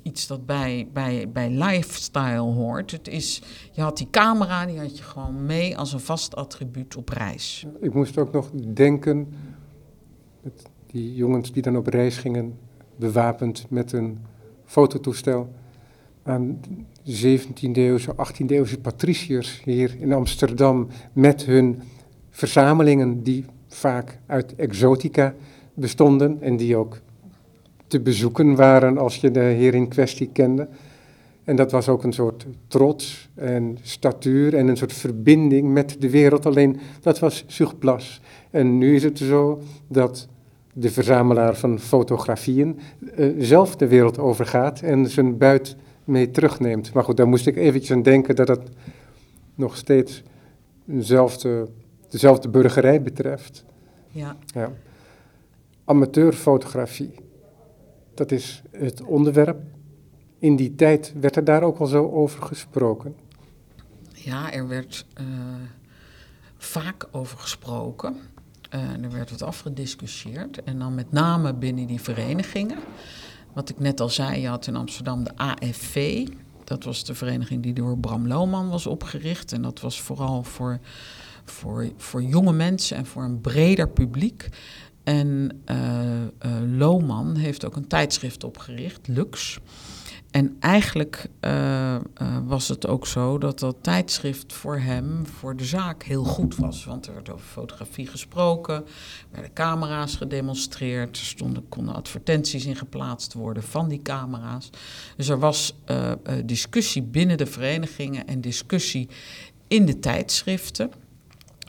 iets 0.03 0.27
dat 0.27 0.47
bij, 0.47 0.89
bij, 0.93 1.31
bij 1.33 1.51
lifestyle 1.51 2.39
hoort. 2.39 2.91
Het 2.91 3.09
is, 3.09 3.43
je 3.73 3.81
had 3.81 3.97
die 3.97 4.11
camera, 4.11 4.67
die 4.67 4.79
had 4.79 4.99
je 4.99 5.03
gewoon 5.03 5.47
mee 5.47 5.79
als 5.79 5.93
een 5.93 6.01
vast 6.01 6.37
attribuut 6.37 6.97
op 6.97 7.09
reis. 7.09 7.67
Ik 7.81 7.95
moest 7.95 8.19
ook 8.19 8.33
nog 8.33 8.51
denken, 8.73 9.29
die 10.87 11.15
jongens 11.15 11.53
die 11.53 11.63
dan 11.63 11.77
op 11.77 11.87
reis 11.87 12.17
gingen, 12.17 12.59
bewapend 12.97 13.67
met 13.69 13.93
een 13.93 14.19
fototoestel, 14.65 15.53
aan 16.23 16.61
17e 17.05 17.73
eeuwse, 17.73 18.15
18e 18.15 18.47
eeuwse 18.47 18.79
patriciërs 18.79 19.63
hier 19.65 19.97
in 20.01 20.13
Amsterdam 20.13 20.89
met 21.13 21.45
hun 21.45 21.83
verzamelingen 22.39 23.23
die 23.23 23.45
vaak 23.69 24.19
uit 24.27 24.55
exotica 24.55 25.35
bestonden 25.75 26.39
en 26.41 26.57
die 26.57 26.77
ook 26.77 27.01
te 27.87 28.01
bezoeken 28.01 28.55
waren 28.55 28.99
als 28.99 29.17
je 29.17 29.31
de 29.31 29.41
heer 29.41 29.75
in 29.75 29.89
kwestie 29.89 30.29
kende. 30.33 30.69
En 31.45 31.57
dat 31.57 31.73
was 31.73 31.89
ook 31.89 32.03
een 32.03 32.13
soort 32.13 32.47
trots 32.69 33.29
en 33.35 33.79
statuur 33.83 34.55
en 34.55 34.69
een 34.69 34.77
soort 34.77 34.93
verbinding 34.93 35.73
met 35.73 35.97
de 35.99 36.11
wereld. 36.11 36.47
Alleen 36.47 36.81
dat 37.01 37.19
was 37.19 37.45
surplus. 37.47 38.21
En 38.51 38.79
nu 38.79 38.95
is 38.95 39.03
het 39.03 39.19
zo 39.19 39.61
dat 39.89 40.29
de 40.73 40.91
verzamelaar 40.91 41.57
van 41.57 41.79
fotografieën 41.79 42.79
uh, 43.17 43.35
zelf 43.39 43.77
de 43.77 43.89
wereld 43.89 44.19
overgaat 44.19 44.81
en 44.81 45.11
zijn 45.11 45.39
buit 45.39 45.77
mee 46.05 46.31
terugneemt. 46.31 46.93
Maar 46.93 47.05
goed, 47.05 47.17
daar 47.17 47.29
moest 47.29 47.47
ik 47.47 47.57
eventjes 47.57 47.97
aan 47.97 48.03
denken 48.03 48.37
dat 48.37 48.49
het 48.49 48.69
nog 49.55 49.77
steeds 49.77 50.23
eenzelfde 50.89 51.69
dezelfde 52.09 52.49
burgerij 52.49 53.03
betreft. 53.03 53.65
Ja. 54.11 54.37
ja. 54.47 54.73
Amateurfotografie, 55.85 57.15
dat 58.15 58.33
is 58.33 58.63
het 58.71 59.03
onderwerp. 59.03 59.63
In 60.39 60.57
die 60.57 60.75
tijd 60.75 61.13
werd 61.21 61.37
er 61.37 61.45
daar 61.45 61.63
ook 61.63 61.79
al 61.79 61.87
zo 61.87 62.11
over 62.11 62.43
gesproken. 62.43 63.17
Ja, 64.13 64.53
er 64.53 64.69
werd 64.69 65.07
uh, 65.21 65.27
vaak 66.57 67.09
over 67.11 67.39
gesproken. 67.39 68.17
Uh, 68.75 69.05
er 69.05 69.11
werd 69.11 69.31
wat 69.31 69.43
afgediscussieerd. 69.43 70.63
En 70.63 70.79
dan 70.79 70.95
met 70.95 71.13
name 71.13 71.55
binnen 71.55 71.87
die 71.87 72.01
verenigingen. 72.01 72.79
Wat 73.53 73.69
ik 73.69 73.79
net 73.79 74.01
al 74.01 74.09
zei, 74.09 74.41
je 74.41 74.49
had 74.49 74.67
in 74.67 74.77
Amsterdam 74.77 75.25
de 75.25 75.37
AFV. 75.37 76.27
Dat 76.65 76.85
was 76.85 77.05
de 77.05 77.15
vereniging 77.15 77.63
die 77.63 77.73
door 77.73 77.99
Bram 77.99 78.27
Lohman 78.27 78.69
was 78.69 78.87
opgericht. 78.87 79.53
En 79.53 79.63
dat 79.63 79.81
was 79.81 80.01
vooral 80.01 80.43
voor 80.43 80.79
voor, 81.51 81.91
voor 81.97 82.23
jonge 82.23 82.53
mensen 82.53 82.97
en 82.97 83.07
voor 83.07 83.23
een 83.23 83.41
breder 83.41 83.89
publiek. 83.89 84.49
En 85.05 85.63
uh, 86.43 87.37
heeft 87.37 87.65
ook 87.65 87.77
een 87.77 87.87
tijdschrift 87.87 88.45
opgericht, 88.45 89.09
Lux. 89.09 89.59
En 90.31 90.57
eigenlijk 90.61 91.27
uh, 91.41 91.97
was 92.47 92.69
het 92.69 92.87
ook 92.87 93.07
zo 93.07 93.39
dat 93.39 93.59
dat 93.59 93.77
tijdschrift 93.81 94.53
voor 94.53 94.79
hem, 94.79 95.27
voor 95.27 95.57
de 95.57 95.65
zaak, 95.65 96.03
heel 96.03 96.25
goed 96.25 96.57
was. 96.57 96.85
Want 96.85 97.07
er 97.07 97.15
werd 97.15 97.31
over 97.31 97.47
fotografie 97.47 98.07
gesproken, 98.07 98.75
er 98.75 98.85
werden 99.31 99.53
camera's 99.53 100.17
gedemonstreerd, 100.17 101.17
er 101.17 101.25
stonden, 101.25 101.69
konden 101.69 101.95
advertenties 101.95 102.67
in 102.67 102.77
geplaatst 102.77 103.33
worden 103.33 103.63
van 103.63 103.89
die 103.89 104.03
camera's. 104.03 104.71
Dus 105.17 105.29
er 105.29 105.39
was 105.39 105.75
discussie 106.45 107.03
binnen 107.03 107.37
de 107.37 107.47
verenigingen 107.47 108.27
en 108.27 108.41
discussie 108.41 109.09
in 109.69 109.87
de 109.87 109.99
tijdschriften. 109.99 110.91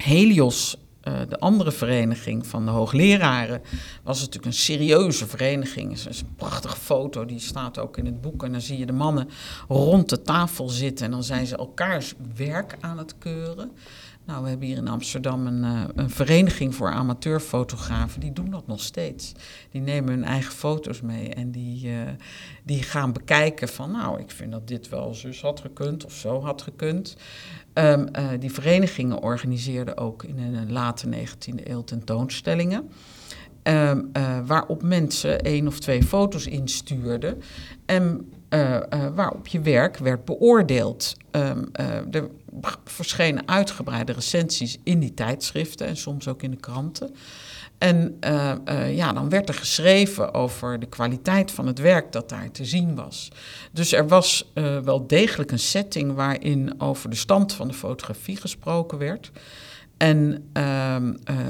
Helios, 0.03 0.77
uh, 1.03 1.13
de 1.29 1.39
andere 1.39 1.71
vereniging 1.71 2.47
van 2.47 2.65
de 2.65 2.71
hoogleraren, 2.71 3.61
was 4.03 4.19
natuurlijk 4.19 4.45
een 4.45 4.53
serieuze 4.53 5.27
vereniging. 5.27 5.91
Is 5.91 6.05
een 6.05 6.35
prachtige 6.35 6.77
foto, 6.77 7.25
die 7.25 7.39
staat 7.39 7.77
ook 7.77 7.97
in 7.97 8.05
het 8.05 8.21
boek. 8.21 8.43
En 8.43 8.51
dan 8.51 8.61
zie 8.61 8.77
je 8.77 8.85
de 8.85 8.93
mannen 8.93 9.29
rond 9.67 10.09
de 10.09 10.21
tafel 10.21 10.69
zitten 10.69 11.05
en 11.05 11.11
dan 11.11 11.23
zijn 11.23 11.45
ze 11.45 11.57
elkaars 11.57 12.13
werk 12.35 12.77
aan 12.79 12.97
het 12.97 13.17
keuren. 13.17 13.71
Nou, 14.29 14.43
we 14.43 14.49
hebben 14.49 14.67
hier 14.67 14.77
in 14.77 14.87
Amsterdam 14.87 15.47
een, 15.47 15.63
uh, 15.63 15.83
een, 15.95 16.09
vereniging 16.09 16.75
voor 16.75 16.91
amateurfotografen. 16.91 18.19
Die 18.19 18.33
doen 18.33 18.49
dat 18.49 18.67
nog 18.67 18.81
steeds. 18.81 19.31
Die 19.71 19.81
nemen 19.81 20.09
hun 20.09 20.23
eigen 20.23 20.51
foto's 20.51 21.01
mee 21.01 21.29
en 21.29 21.51
die, 21.51 21.87
uh, 21.87 22.01
die 22.63 22.83
gaan 22.83 23.13
bekijken 23.13 23.67
van... 23.67 23.91
nou, 23.91 24.19
ik 24.19 24.31
vind 24.31 24.51
dat 24.51 24.67
dit 24.67 24.89
wel 24.89 25.13
zus 25.13 25.41
had 25.41 25.59
gekund 25.59 26.05
of 26.05 26.13
zo 26.13 26.41
had 26.41 26.61
gekund. 26.61 27.15
Um, 27.73 28.07
uh, 28.19 28.27
die 28.39 28.51
verenigingen 28.51 29.21
organiseerden 29.21 29.97
ook 29.97 30.23
in 30.23 30.37
een 30.37 30.71
late 30.71 31.07
19e 31.07 31.63
eeuw 31.63 31.83
tentoonstellingen. 31.83 32.89
Um, 33.63 34.11
waarop 34.45 34.83
mensen 34.83 35.41
één 35.41 35.67
of 35.67 35.79
twee 35.79 36.03
foto's 36.03 36.47
instuurden. 36.47 37.41
En 37.85 38.31
waarop 39.15 39.47
je 39.47 39.59
werk 39.59 39.97
werd 39.97 40.25
beoordeeld. 40.25 41.17
Uh, 41.35 41.51
er 42.11 42.29
verschenen 42.85 43.47
uitgebreide 43.47 44.11
recensies 44.11 44.77
in 44.83 44.99
die 44.99 45.13
tijdschriften 45.13 45.87
en 45.87 45.97
soms 45.97 46.27
ook 46.27 46.43
in 46.43 46.51
de 46.51 46.57
kranten. 46.57 47.15
En 47.77 48.17
ja, 48.89 49.13
dan 49.13 49.29
werd 49.29 49.49
er 49.49 49.55
geschreven 49.55 50.33
over 50.33 50.79
de 50.79 50.85
kwaliteit 50.85 51.51
van 51.51 51.67
het 51.67 51.79
werk 51.79 52.11
dat 52.11 52.29
daar 52.29 52.51
te 52.51 52.65
zien 52.65 52.95
was. 52.95 53.31
Dus 53.71 53.93
er 53.93 54.07
was 54.07 54.51
wel 54.83 55.07
degelijk 55.07 55.51
een 55.51 55.59
setting 55.59 56.13
waarin 56.13 56.81
over 56.81 57.09
de 57.09 57.15
stand 57.15 57.53
van 57.53 57.67
de 57.67 57.73
fotografie 57.73 58.37
gesproken 58.37 58.97
werd. 58.97 59.31
En 59.99 60.49
uh, 60.57 60.95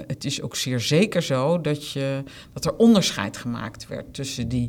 het 0.07 0.25
is 0.25 0.41
ook 0.41 0.55
zeer 0.55 0.79
zeker 0.79 1.21
zo 1.21 1.61
dat, 1.61 1.91
je, 1.91 2.23
dat 2.53 2.65
er 2.65 2.75
onderscheid 2.75 3.37
gemaakt 3.37 3.87
werd 3.87 4.13
tussen 4.13 4.47
die 4.47 4.67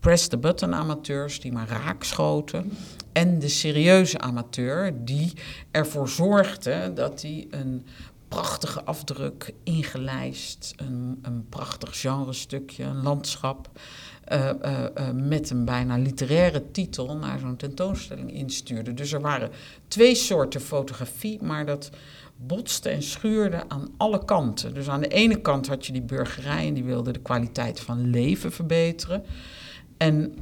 press-the-button 0.00 0.74
amateurs 0.74 1.40
die 1.40 1.52
maar 1.52 1.68
raak 1.68 2.04
schoten. 2.04 2.72
En 3.12 3.38
de 3.38 3.48
serieuze 3.48 4.18
amateur 4.18 5.04
die 5.04 5.32
ervoor 5.70 6.08
zorgde 6.08 6.92
dat 6.94 7.22
hij 7.22 7.46
een 7.50 7.86
prachtige 8.28 8.84
afdruk, 8.84 9.54
ingelijst, 9.62 10.74
een, 10.76 11.18
een 11.22 11.48
prachtig 11.48 12.00
genrestukje, 12.00 12.84
een 12.84 13.02
landschap. 13.02 13.70
Uh, 14.32 14.50
uh, 14.64 14.84
uh, 14.98 15.10
met 15.14 15.50
een 15.50 15.64
bijna 15.64 15.96
literaire 15.96 16.70
titel 16.70 17.16
naar 17.16 17.38
zo'n 17.38 17.56
tentoonstelling 17.56 18.32
instuurde. 18.32 18.94
Dus 18.94 19.12
er 19.12 19.20
waren 19.20 19.50
twee 19.88 20.14
soorten 20.14 20.60
fotografie, 20.60 21.42
maar 21.42 21.66
dat 21.66 21.90
botste 22.36 22.88
en 22.88 23.02
schuurde 23.02 23.68
aan 23.68 23.88
alle 23.96 24.24
kanten. 24.24 24.74
Dus 24.74 24.88
aan 24.88 25.00
de 25.00 25.08
ene 25.08 25.40
kant 25.40 25.66
had 25.66 25.86
je 25.86 25.92
die 25.92 26.02
burgerij 26.02 26.66
en 26.66 26.74
die 26.74 26.84
wilde 26.84 27.12
de 27.12 27.20
kwaliteit 27.20 27.80
van 27.80 28.10
leven 28.10 28.52
verbeteren. 28.52 29.24
En 29.96 30.34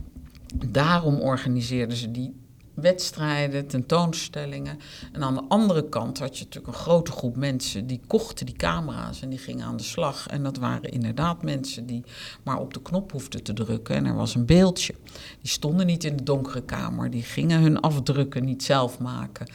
daarom 0.67 1.21
organiseerden 1.21 1.97
ze 1.97 2.11
die 2.11 2.35
wedstrijden, 2.75 3.67
tentoonstellingen. 3.67 4.79
En 5.13 5.23
aan 5.23 5.35
de 5.35 5.45
andere 5.49 5.89
kant 5.89 6.19
had 6.19 6.39
je 6.39 6.45
natuurlijk 6.45 6.75
een 6.75 6.83
grote 6.83 7.11
groep 7.11 7.37
mensen 7.37 7.87
die 7.87 8.01
kochten 8.07 8.47
die 8.47 8.57
camera's 8.57 9.23
en 9.23 9.29
die 9.29 9.39
gingen 9.39 9.67
aan 9.67 9.77
de 9.77 9.83
slag. 9.83 10.27
En 10.27 10.43
dat 10.43 10.57
waren 10.57 10.91
inderdaad 10.91 11.43
mensen 11.43 11.87
die 11.87 12.05
maar 12.43 12.59
op 12.59 12.75
de 12.75 12.83
knop 12.83 13.13
hoefden 13.13 13.43
te 13.43 13.53
drukken 13.53 13.97
en 13.97 14.07
er 14.07 14.15
was 14.15 14.35
een 14.35 14.47
beeldje. 14.47 14.95
Die 15.41 15.51
stonden 15.51 15.87
niet 15.87 16.05
in 16.05 16.17
de 16.17 16.23
donkere 16.23 16.63
kamer, 16.63 17.11
die 17.11 17.23
gingen 17.23 17.61
hun 17.61 17.81
afdrukken 17.81 18.45
niet 18.45 18.63
zelf 18.63 18.99
maken. 18.99 19.47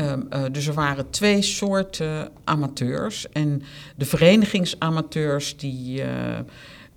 Um, 0.00 0.26
uh, 0.30 0.44
dus 0.52 0.66
er 0.66 0.74
waren 0.74 1.10
twee 1.10 1.42
soorten 1.42 2.30
amateurs. 2.44 3.28
En 3.28 3.62
de 3.96 4.04
verenigingsamateurs 4.04 5.56
die. 5.56 6.02
Uh, 6.02 6.38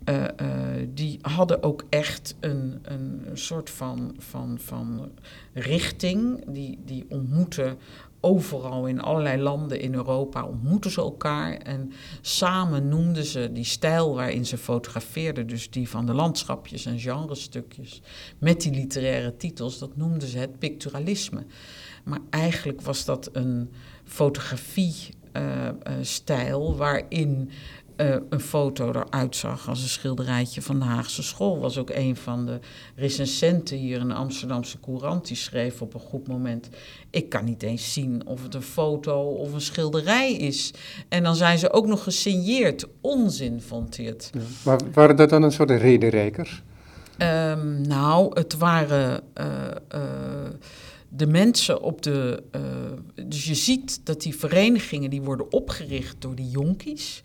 uh, 0.10 0.24
uh, 0.42 0.88
die 0.94 1.20
hadden 1.22 1.64
ook 1.64 1.86
echt 1.90 2.36
een, 2.40 2.80
een 2.82 3.22
soort 3.34 3.70
van, 3.70 4.16
van, 4.18 4.58
van 4.60 5.10
richting. 5.54 6.44
Die, 6.48 6.80
die 6.86 7.06
ontmoetten 7.10 7.78
overal 8.20 8.88
in 8.88 9.02
allerlei 9.02 9.42
landen 9.42 9.80
in 9.80 9.94
Europa 9.94 10.46
ontmoetten 10.46 10.92
ze 10.92 11.02
elkaar. 11.02 11.58
En 11.58 11.92
samen 12.22 12.88
noemden 12.88 13.26
ze 13.26 13.52
die 13.52 13.64
stijl 13.64 14.16
waarin 14.16 14.46
ze 14.46 14.58
fotografeerden, 14.58 15.48
dus 15.48 15.70
die 15.70 15.90
van 15.90 16.06
de 16.06 16.14
landschapjes 16.14 16.86
en 16.86 17.00
genrestukjes, 17.00 18.02
met 18.38 18.62
die 18.62 18.74
literaire 18.74 19.38
titels, 19.38 19.80
dat 19.80 19.98
noemden 19.98 20.28
ze 20.28 20.38
het 20.38 20.60
picturalisme. 20.60 21.46
Maar 22.04 22.22
eigenlijk 22.30 22.82
was 22.82 23.06
dat 23.06 23.30
een 23.32 23.72
fotografie-stijl 24.04 26.68
uh, 26.68 26.72
uh, 26.72 26.78
waarin 26.78 27.50
uh, 27.98 28.16
een 28.30 28.40
foto 28.40 28.90
eruit 28.90 29.36
zag 29.36 29.70
als 29.70 29.82
een 29.82 29.88
schilderijtje 29.88 30.62
van 30.62 30.80
de 30.80 30.86
Haagse 30.86 31.24
school. 31.24 31.60
Was 31.60 31.78
ook 31.78 31.90
een 31.90 32.16
van 32.16 32.46
de 32.46 32.60
recensenten 32.96 33.78
hier 33.78 34.00
in 34.00 34.08
de 34.08 34.14
Amsterdamse 34.14 34.80
Courant. 34.80 35.28
Die 35.28 35.38
schreef 35.38 35.82
op 35.82 35.94
een 35.94 36.00
goed 36.00 36.28
moment: 36.28 36.70
Ik 37.10 37.30
kan 37.30 37.46
niet 37.46 37.64
eens 37.64 37.94
zien 37.94 38.22
of 38.26 38.44
het 38.44 38.54
een 38.54 38.62
foto 38.62 39.22
of 39.22 39.54
een 39.54 39.62
schilderij 39.62 40.34
is. 40.34 40.74
En 41.10 41.24
dan 41.24 41.36
zijn 41.36 41.58
ze 41.58 41.72
ook 41.72 41.88
nog 41.88 42.04
gesigneerd. 42.04 42.88
Onzin, 43.02 43.62
vond 43.62 43.98
hij 43.98 44.06
het. 44.06 44.30
Ja, 44.34 44.42
maar 44.64 44.80
waren 44.94 45.16
dat 45.16 45.30
dan 45.30 45.44
een 45.44 45.52
soort 45.52 45.72
rederijkers? 45.72 46.64
Um, 47.18 47.82
nou, 47.82 48.32
het 48.34 48.58
waren. 48.58 49.24
Uh, 49.40 49.46
uh, 49.96 50.02
de 51.10 51.28
mensen 51.28 51.82
op 51.82 52.02
de. 52.02 52.44
Uh, 52.56 52.62
dus 53.28 53.46
je 53.46 53.56
ziet 53.56 54.02
dat 54.04 54.22
die 54.22 54.36
verenigingen 54.36 55.10
die 55.10 55.22
worden 55.22 55.52
opgericht 55.52 56.16
door 56.20 56.36
die 56.36 56.50
jonkies. 56.50 57.22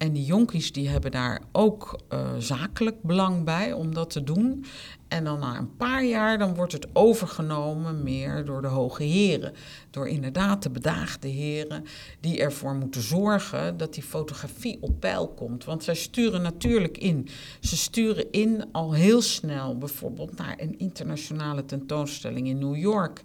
En 0.00 0.12
die 0.12 0.24
jonkies 0.24 0.72
die 0.72 0.88
hebben 0.88 1.10
daar 1.10 1.42
ook 1.52 2.00
uh, 2.12 2.30
zakelijk 2.38 3.02
belang 3.02 3.44
bij 3.44 3.72
om 3.72 3.94
dat 3.94 4.10
te 4.10 4.22
doen. 4.22 4.64
En 5.10 5.24
dan 5.24 5.38
na 5.38 5.58
een 5.58 5.76
paar 5.76 6.04
jaar 6.04 6.38
dan 6.38 6.54
wordt 6.54 6.72
het 6.72 6.86
overgenomen 6.92 8.02
meer 8.02 8.44
door 8.44 8.62
de 8.62 8.68
hoge 8.68 9.02
heren. 9.02 9.52
Door 9.90 10.08
inderdaad 10.08 10.62
de 10.62 10.70
bedaagde 10.70 11.28
heren 11.28 11.84
die 12.20 12.40
ervoor 12.40 12.74
moeten 12.74 13.02
zorgen 13.02 13.76
dat 13.76 13.94
die 13.94 14.02
fotografie 14.02 14.78
op 14.80 15.00
peil 15.00 15.28
komt. 15.28 15.64
Want 15.64 15.84
zij 15.84 15.94
sturen 15.94 16.42
natuurlijk 16.42 16.98
in. 16.98 17.28
Ze 17.60 17.76
sturen 17.76 18.30
in 18.30 18.64
al 18.72 18.92
heel 18.92 19.22
snel 19.22 19.78
bijvoorbeeld 19.78 20.36
naar 20.36 20.54
een 20.58 20.78
internationale 20.78 21.64
tentoonstelling 21.64 22.48
in 22.48 22.58
New 22.58 22.76
York. 22.76 23.22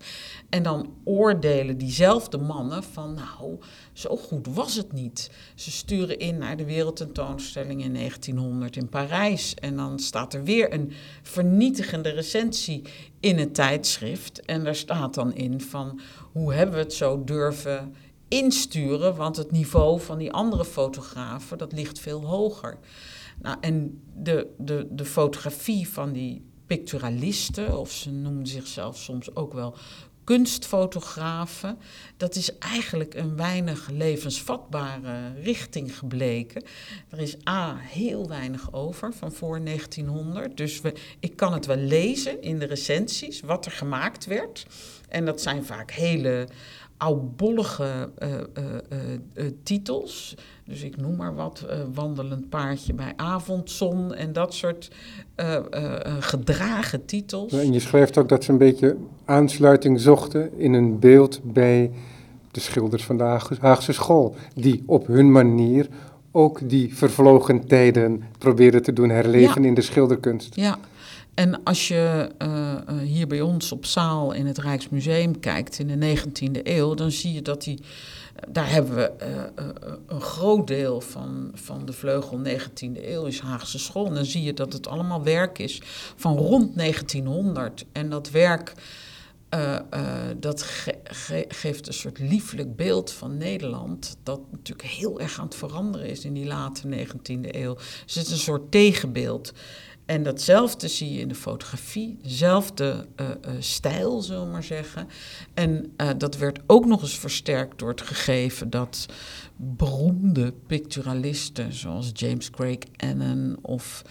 En 0.49 0.63
dan 0.63 0.93
oordelen 1.03 1.77
diezelfde 1.77 2.37
mannen 2.37 2.83
van 2.83 3.13
nou, 3.13 3.57
zo 3.93 4.15
goed 4.15 4.47
was 4.47 4.75
het 4.75 4.91
niet. 4.91 5.31
Ze 5.55 5.71
sturen 5.71 6.19
in 6.19 6.37
naar 6.37 6.57
de 6.57 6.65
wereldtentoonstelling 6.65 7.83
in 7.83 7.93
1900 7.93 8.75
in 8.75 8.89
Parijs. 8.89 9.53
En 9.53 9.75
dan 9.75 9.99
staat 9.99 10.33
er 10.33 10.43
weer 10.43 10.73
een 10.73 10.91
vernietiging 11.21 11.73
vernietigende 11.75 12.09
recensie 12.09 12.81
in 13.19 13.37
het 13.37 13.53
tijdschrift. 13.53 14.45
En 14.45 14.63
daar 14.63 14.75
staat 14.75 15.13
dan 15.13 15.33
in 15.33 15.61
van 15.61 15.99
hoe 16.31 16.53
hebben 16.53 16.75
we 16.75 16.81
het 16.81 16.93
zo 16.93 17.23
durven 17.23 17.95
insturen, 18.27 19.15
want 19.15 19.37
het 19.37 19.51
niveau 19.51 20.01
van 20.01 20.17
die 20.17 20.31
andere 20.31 20.65
fotografen 20.65 21.57
dat 21.57 21.71
ligt 21.71 21.99
veel 21.99 22.25
hoger. 22.25 22.77
Nou, 23.41 23.57
en 23.61 24.01
de, 24.15 24.47
de, 24.57 24.87
de 24.89 25.05
fotografie 25.05 25.89
van 25.89 26.11
die 26.11 26.45
picturalisten, 26.65 27.79
of 27.79 27.91
ze 27.91 28.11
noemen 28.11 28.47
zichzelf 28.47 28.97
soms 28.97 29.35
ook 29.35 29.53
wel 29.53 29.75
kunstfotografen, 30.25 31.77
dat 32.17 32.35
is 32.35 32.57
eigenlijk 32.57 33.13
een 33.13 33.35
weinig 33.35 33.89
levensvatbare 33.89 35.33
richting 35.41 35.97
gebleken. 35.97 36.63
Er 37.09 37.19
is 37.19 37.35
A, 37.49 37.77
heel 37.77 38.27
weinig 38.27 38.73
over 38.73 39.13
van 39.13 39.31
voor 39.31 39.63
1900. 39.63 40.57
Dus 40.57 40.81
we, 40.81 40.93
ik 41.19 41.35
kan 41.35 41.53
het 41.53 41.65
wel 41.65 41.77
lezen 41.77 42.41
in 42.41 42.59
de 42.59 42.65
recensies, 42.65 43.41
wat 43.41 43.65
er 43.65 43.71
gemaakt 43.71 44.25
werd. 44.25 44.65
En 45.09 45.25
dat 45.25 45.41
zijn 45.41 45.65
vaak 45.65 45.91
hele 45.91 46.47
oudbollige 46.97 48.09
uh, 48.19 48.29
uh, 48.29 48.63
uh, 49.33 49.51
titels. 49.63 50.35
Dus 50.65 50.83
ik 50.83 50.97
noem 50.97 51.15
maar 51.15 51.35
wat, 51.35 51.65
wandelend 51.93 52.49
paardje 52.49 52.93
bij 52.93 53.13
avondzon 53.15 54.13
en 54.13 54.33
dat 54.33 54.53
soort 54.53 54.91
gedragen 56.19 57.05
titels. 57.05 57.53
En 57.53 57.73
je 57.73 57.79
schrijft 57.79 58.17
ook 58.17 58.29
dat 58.29 58.43
ze 58.43 58.51
een 58.51 58.57
beetje 58.57 58.97
aansluiting 59.25 59.99
zochten 59.99 60.57
in 60.57 60.73
een 60.73 60.99
beeld 60.99 61.39
bij 61.43 61.91
de 62.51 62.59
schilders 62.59 63.03
van 63.03 63.17
de 63.17 63.39
Haagse 63.59 63.93
school, 63.93 64.35
die 64.53 64.83
op 64.85 65.07
hun 65.07 65.31
manier 65.31 65.87
ook 66.31 66.69
die 66.69 66.95
vervlogen 66.95 67.67
tijden 67.67 68.23
proberen 68.37 68.83
te 68.83 68.93
doen 68.93 69.09
herleven 69.09 69.61
ja. 69.61 69.67
in 69.67 69.73
de 69.73 69.81
schilderkunst. 69.81 70.55
Ja, 70.55 70.77
en 71.35 71.63
als 71.63 71.87
je 71.87 72.29
uh, 72.41 72.99
hier 73.01 73.27
bij 73.27 73.41
ons 73.41 73.71
op 73.71 73.85
zaal 73.85 74.31
in 74.31 74.45
het 74.45 74.57
Rijksmuseum 74.57 75.39
kijkt 75.39 75.79
in 75.79 75.99
de 75.99 76.17
19e 76.17 76.61
eeuw, 76.63 76.93
dan 76.93 77.11
zie 77.11 77.33
je 77.33 77.41
dat 77.41 77.63
die. 77.63 77.79
Daar 78.49 78.71
hebben 78.71 78.95
we 78.95 79.11
een 80.07 80.21
groot 80.21 80.67
deel 80.67 81.01
van, 81.01 81.51
van 81.53 81.85
de 81.85 81.93
vleugel 81.93 82.41
19e 82.47 83.05
eeuw 83.05 83.25
is 83.25 83.39
Haagse 83.39 83.79
school. 83.79 84.05
En 84.05 84.13
dan 84.13 84.25
zie 84.25 84.43
je 84.43 84.53
dat 84.53 84.73
het 84.73 84.87
allemaal 84.87 85.23
werk 85.23 85.59
is 85.59 85.81
van 86.15 86.37
rond 86.37 86.77
1900. 86.77 87.85
En 87.91 88.09
dat 88.09 88.29
werk 88.29 88.73
dat 90.39 90.61
ge 90.61 90.95
ge 91.03 91.45
geeft 91.47 91.87
een 91.87 91.93
soort 91.93 92.19
lieflijk 92.19 92.75
beeld 92.75 93.11
van 93.11 93.37
Nederland. 93.37 94.17
Dat 94.23 94.39
natuurlijk 94.51 94.87
heel 94.87 95.19
erg 95.19 95.39
aan 95.39 95.45
het 95.45 95.55
veranderen 95.55 96.07
is 96.07 96.25
in 96.25 96.33
die 96.33 96.45
late 96.45 96.87
19e 96.87 97.55
eeuw. 97.55 97.73
Dus 98.05 98.15
het 98.15 98.25
is 98.25 98.31
een 98.31 98.37
soort 98.37 98.71
tegenbeeld. 98.71 99.53
En 100.05 100.23
datzelfde 100.23 100.87
zie 100.87 101.13
je 101.13 101.19
in 101.19 101.27
de 101.27 101.35
fotografie, 101.35 102.17
dezelfde 102.21 103.07
uh, 103.21 103.27
uh, 103.27 103.51
stijl, 103.59 104.21
zullen 104.21 104.45
we 104.45 104.51
maar 104.51 104.63
zeggen. 104.63 105.07
En 105.53 105.93
uh, 105.97 106.09
dat 106.17 106.37
werd 106.37 106.59
ook 106.67 106.85
nog 106.85 107.01
eens 107.01 107.19
versterkt 107.19 107.79
door 107.79 107.89
het 107.89 108.01
gegeven 108.01 108.69
dat 108.69 109.05
beroemde 109.55 110.53
picturalisten 110.67 111.73
zoals 111.73 112.11
James 112.13 112.49
Craig 112.49 112.77
Annan 112.97 113.57
of 113.61 114.01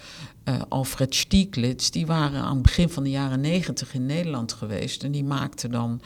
Alfred 0.69 1.15
Stieglitz, 1.15 1.89
die 1.89 2.05
waren 2.05 2.41
aan 2.41 2.53
het 2.53 2.61
begin 2.61 2.89
van 2.89 3.03
de 3.03 3.09
jaren 3.09 3.41
negentig 3.41 3.93
in 3.93 4.05
Nederland 4.05 4.53
geweest. 4.53 5.03
En 5.03 5.11
die 5.11 5.23
maakten 5.23 5.71
dan 5.71 6.01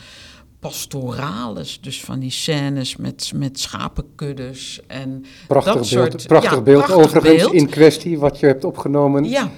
pastorales, 0.59 1.81
dus 1.81 2.03
van 2.03 2.19
die 2.19 2.31
scènes 2.31 2.95
met, 2.95 3.31
met 3.35 3.59
schapenkuddes 3.59 4.79
en 4.87 5.25
prachtig 5.47 5.73
dat 5.73 5.89
beeld, 5.89 6.11
soort... 6.11 6.27
Prachtig 6.27 6.51
ja, 6.51 6.61
beeld 6.61 6.85
prachtig 6.85 7.05
overigens 7.05 7.43
beeld. 7.43 7.53
in 7.53 7.69
kwestie, 7.69 8.19
wat 8.19 8.39
je 8.39 8.45
hebt 8.45 8.63
opgenomen. 8.63 9.23
Ja, 9.23 9.51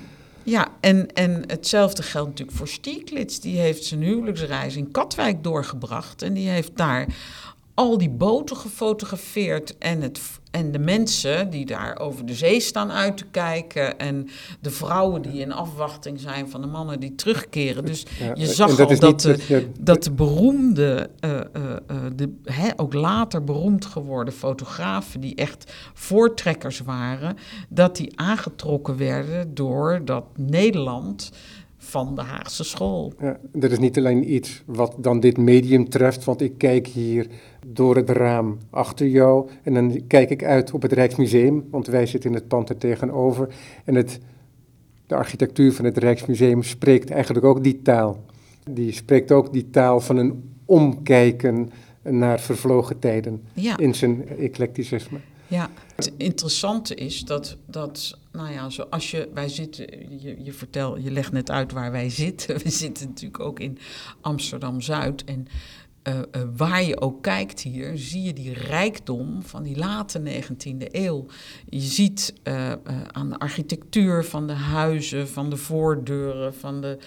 ja, 0.43 0.67
en, 0.79 1.13
en 1.13 1.43
hetzelfde 1.47 2.03
geldt 2.03 2.29
natuurlijk 2.29 2.57
voor 2.57 2.67
Stieglitz. 2.67 3.39
Die 3.39 3.59
heeft 3.59 3.83
zijn 3.83 4.01
huwelijksreis 4.01 4.75
in 4.75 4.91
Katwijk 4.91 5.43
doorgebracht. 5.43 6.21
En 6.21 6.33
die 6.33 6.49
heeft 6.49 6.77
daar 6.77 7.07
al 7.73 7.97
die 7.97 8.09
boten 8.09 8.57
gefotografeerd. 8.57 9.77
En, 9.77 10.01
het, 10.01 10.21
en 10.51 10.71
de 10.71 10.79
mensen 10.79 11.49
die 11.49 11.65
daar 11.65 11.99
over 11.99 12.25
de 12.25 12.33
zee 12.33 12.59
staan 12.59 12.91
uit 12.91 13.17
te 13.17 13.25
kijken. 13.31 13.99
En 13.99 14.27
de 14.59 14.69
vrouwen 14.69 15.21
die 15.21 15.41
in 15.41 15.51
afwachting 15.51 16.19
zijn 16.19 16.49
van 16.49 16.61
de 16.61 16.67
mannen 16.67 16.99
die 16.99 17.15
terugkeren. 17.15 17.85
Dus 17.85 18.05
Ja, 18.19 18.31
je 18.35 18.45
zag 18.45 18.75
dat 18.75 18.89
al 18.89 18.99
dat, 18.99 19.21
de, 19.21 19.69
dat 19.79 20.03
de 20.03 20.11
beroemde, 20.11 21.09
eh, 21.19 21.39
eh, 21.39 21.43
eh, 21.87 21.97
de, 22.15 22.33
hè, 22.43 22.69
ook 22.75 22.93
later 22.93 23.43
beroemd 23.43 23.85
geworden 23.85 24.33
fotografen, 24.33 25.21
die 25.21 25.35
echt 25.35 25.73
voortrekkers 25.93 26.79
waren, 26.79 27.37
dat 27.69 27.95
die 27.95 28.19
aangetrokken 28.19 28.97
werden 28.97 29.53
door 29.53 30.01
dat 30.05 30.23
Nederland 30.35 31.31
van 31.77 32.15
de 32.15 32.21
Haagse 32.21 32.63
school. 32.63 33.13
Ja, 33.19 33.37
dat 33.51 33.71
is 33.71 33.79
niet 33.79 33.97
alleen 33.97 34.33
iets 34.33 34.61
wat 34.65 34.95
dan 34.97 35.19
dit 35.19 35.37
medium 35.37 35.89
treft, 35.89 36.23
want 36.23 36.41
ik 36.41 36.57
kijk 36.57 36.87
hier 36.87 37.27
door 37.67 37.95
het 37.95 38.09
raam 38.09 38.57
achter 38.69 39.07
jou 39.07 39.49
en 39.63 39.73
dan 39.73 40.03
kijk 40.07 40.29
ik 40.29 40.43
uit 40.43 40.71
op 40.71 40.81
het 40.81 40.91
Rijksmuseum, 40.91 41.67
want 41.69 41.87
wij 41.87 42.05
zitten 42.05 42.29
in 42.29 42.35
het 42.35 42.47
pand 42.47 42.69
er 42.69 42.77
tegenover. 42.77 43.47
En 43.85 43.95
het, 43.95 44.19
de 45.07 45.15
architectuur 45.15 45.73
van 45.73 45.85
het 45.85 45.97
Rijksmuseum 45.97 46.63
spreekt 46.63 47.09
eigenlijk 47.09 47.45
ook 47.45 47.63
die 47.63 47.81
taal. 47.81 48.23
Die 48.69 48.91
spreekt 48.91 49.31
ook 49.31 49.53
die 49.53 49.69
taal 49.69 49.99
van 50.01 50.17
een 50.17 50.53
omkijken 50.65 51.69
naar 52.03 52.39
vervlogen 52.39 52.99
tijden 52.99 53.43
Ja. 53.53 53.77
in 53.77 53.95
zijn 53.95 54.27
eclecticisme. 54.27 55.19
Ja, 55.47 55.69
het 55.95 56.13
interessante 56.17 56.95
is 56.95 57.21
dat, 57.21 57.57
dat 57.65 58.17
nou 58.31 58.51
ja, 58.51 58.69
zoals 58.69 59.11
je, 59.11 59.29
wij 59.33 59.49
zitten, 59.49 59.87
je, 60.21 60.43
je, 60.43 60.53
vertel, 60.53 60.97
je 60.97 61.11
legt 61.11 61.31
net 61.31 61.49
uit 61.51 61.71
waar 61.71 61.91
wij 61.91 62.09
zitten. 62.09 62.57
We 62.63 62.69
zitten 62.69 63.07
natuurlijk 63.07 63.43
ook 63.43 63.59
in 63.59 63.77
Amsterdam-Zuid. 64.21 65.23
En 65.23 65.47
eh, 66.03 66.19
eh, 66.19 66.41
waar 66.55 66.83
je 66.83 67.01
ook 67.01 67.21
kijkt 67.21 67.61
hier, 67.61 67.97
zie 67.97 68.21
je 68.21 68.33
die 68.33 68.53
rijkdom 68.53 69.43
van 69.43 69.63
die 69.63 69.77
late 69.77 70.19
19e 70.19 70.87
eeuw. 70.91 71.25
Je 71.69 71.79
ziet 71.79 72.33
eh, 72.43 72.71
aan 73.11 73.29
de 73.29 73.39
architectuur 73.39 74.25
van 74.25 74.47
de 74.47 74.53
huizen, 74.53 75.27
van 75.27 75.49
de 75.49 75.57
voordeuren, 75.57 76.53
van 76.53 76.81
de 76.81 76.97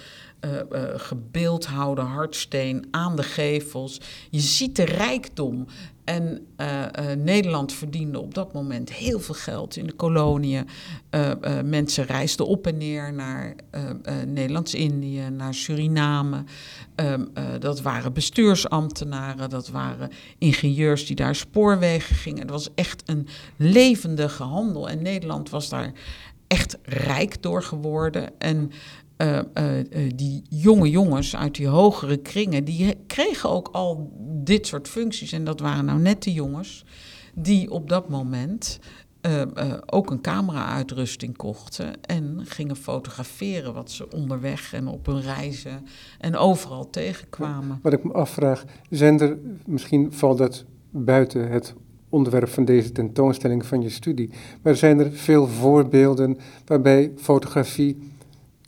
gebeeldhouwde 0.96 2.00
hardsteen 2.00 2.86
aan 2.90 3.16
de 3.16 3.22
gevels. 3.22 4.00
Je 4.30 4.40
ziet 4.40 4.76
de 4.76 4.84
rijkdom. 4.84 5.66
En 6.04 6.46
eh, 6.56 6.82
eh, 6.84 7.18
Nederland 7.18 7.72
verdiende 7.72 8.20
op 8.20 8.34
dat 8.34 8.52
moment 8.52 8.92
heel 8.92 9.20
veel 9.20 9.34
geld 9.34 9.76
in 9.76 9.86
de 9.86 9.92
koloniën. 9.92 10.68
Uh, 11.10 11.32
mensen 11.64 12.04
reisden 12.04 12.46
op 12.46 12.66
en 12.66 12.76
neer 12.78 13.12
naar 13.12 13.54
Nederlands-Indië, 14.26 15.30
naar 15.30 15.54
Suriname. 15.54 16.44
Ehm, 16.94 17.24
dat 17.58 17.82
waren 17.82 18.12
bestuursambtenaren, 18.12 19.50
dat 19.50 19.68
waren 19.68 20.10
ingenieurs 20.38 21.06
die 21.06 21.16
daar 21.16 21.34
spoorwegen 21.34 22.16
gingen. 22.16 22.40
Het 22.40 22.50
was 22.50 22.74
echt 22.74 23.02
een 23.06 23.28
levendige 23.56 24.42
handel. 24.42 24.88
En 24.88 25.02
Nederland 25.02 25.50
was 25.50 25.68
daar 25.68 25.92
echt 26.46 26.78
rijk 26.82 27.42
door 27.42 27.62
geworden. 27.62 28.30
En 28.38 28.70
uh, 29.16 29.40
die 30.14 30.42
jonge 30.48 30.90
jongens 30.90 31.36
uit 31.36 31.54
die 31.54 31.66
hogere 31.66 32.16
kringen, 32.16 32.64
die 32.64 32.94
kregen 33.06 33.50
ook 33.50 33.68
al 33.72 34.12
dit 34.44 34.66
soort 34.66 34.88
functies. 34.88 35.32
En 35.32 35.44
dat 35.44 35.60
waren 35.60 35.84
nou 35.84 36.00
net 36.00 36.22
de 36.22 36.32
jongens 36.32 36.84
die 37.34 37.70
op 37.70 37.88
dat 37.88 38.08
moment 38.08 38.78
ook 39.86 40.10
een 40.10 40.20
camera-uitrusting 40.20 41.36
kochten 41.36 42.00
en 42.00 42.40
gingen 42.44 42.76
fotograferen 42.76 43.74
wat 43.74 43.90
ze 43.90 44.10
onderweg 44.10 44.72
en 44.72 44.86
op 44.86 45.06
hun 45.06 45.20
reizen 45.20 45.86
en 46.18 46.36
overal 46.36 46.90
tegenkwamen. 46.90 47.78
Wat 47.82 47.92
ik 47.92 48.04
me 48.04 48.12
afvraag, 48.12 48.64
zijn 48.90 49.20
er, 49.20 49.38
misschien 49.66 50.12
valt 50.12 50.38
dat 50.38 50.64
buiten 50.90 51.48
het 51.48 51.74
onderwerp 52.08 52.48
van 52.48 52.64
deze 52.64 52.92
tentoonstelling 52.92 53.66
van 53.66 53.82
je 53.82 53.88
studie, 53.88 54.30
maar 54.62 54.76
zijn 54.76 54.98
er 54.98 55.12
veel 55.12 55.46
voorbeelden 55.46 56.38
waarbij 56.64 57.12
fotografie 57.16 58.12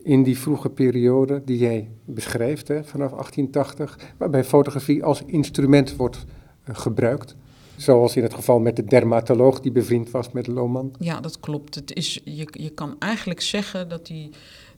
in 0.07 0.23
die 0.23 0.39
vroege 0.39 0.69
periode 0.69 1.43
die 1.45 1.59
jij 1.59 1.89
beschrijft, 2.05 2.69
hè, 2.69 2.85
vanaf 2.85 3.11
1880, 3.11 3.99
waarbij 4.17 4.45
fotografie 4.45 5.05
als 5.05 5.23
instrument 5.27 5.97
wordt 5.97 6.25
uh, 6.69 6.77
gebruikt. 6.77 7.37
Zoals 7.77 8.17
in 8.17 8.23
het 8.23 8.35
geval 8.35 8.59
met 8.59 8.77
de 8.77 8.85
dermatoloog 8.85 9.61
die 9.61 9.73
bevriend 9.73 10.11
was 10.11 10.33
met 10.33 10.47
Lohman. 10.47 10.95
Ja, 10.99 11.21
dat 11.21 11.41
klopt. 11.41 11.75
Het 11.75 11.95
is, 11.95 12.21
je, 12.25 12.49
je 12.51 12.71
kan 12.71 12.97
eigenlijk 12.99 13.41
zeggen 13.41 13.89
dat 13.89 14.07
die 14.07 14.31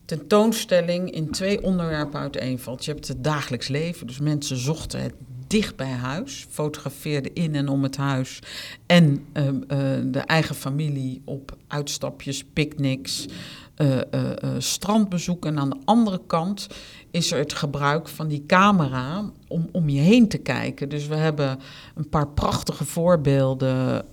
tentoonstelling 0.05 1.11
in 1.11 1.31
twee 1.31 1.63
onderwerpen 1.63 2.21
uiteenvalt. 2.21 2.85
Je 2.85 2.91
hebt 2.93 3.09
het 3.09 3.25
dagelijks 3.25 3.69
leven, 3.69 4.07
dus 4.07 4.21
mensen 4.21 4.57
zochten 4.57 5.03
het 5.03 5.15
dicht 5.47 5.77
bij 5.77 5.91
huis, 5.91 6.47
fotografeerden 6.51 7.35
in 7.35 7.55
en 7.55 7.69
om 7.69 7.83
het 7.83 7.97
huis 7.97 8.39
en 8.87 9.27
uh, 9.35 9.45
uh, 9.45 9.53
de 10.05 10.21
eigen 10.27 10.55
familie 10.55 11.23
op 11.25 11.57
uitstapjes, 11.67 12.45
picknicks, 12.53 13.27
uh, 13.79 14.01
strandbezoek. 14.59 15.47
En 15.47 15.59
aan 15.59 15.71
de 15.71 15.77
andere 15.85 16.21
kant 16.27 16.67
is 17.11 17.33
er 17.33 17.39
het 17.39 17.53
gebruik 17.53 18.09
van 18.09 18.29
die 18.29 18.45
camera 18.47 19.31
om 19.49 19.69
om 19.73 19.89
je 19.89 20.01
heen 20.01 20.29
te 20.29 20.39
kijken. 20.39 20.89
Dus 20.89 21.07
we 21.07 21.15
hebben 21.15 21.59
een 21.95 22.09
paar 22.09 22.29
prachtige 22.29 22.85
voorbeelden 22.85 24.05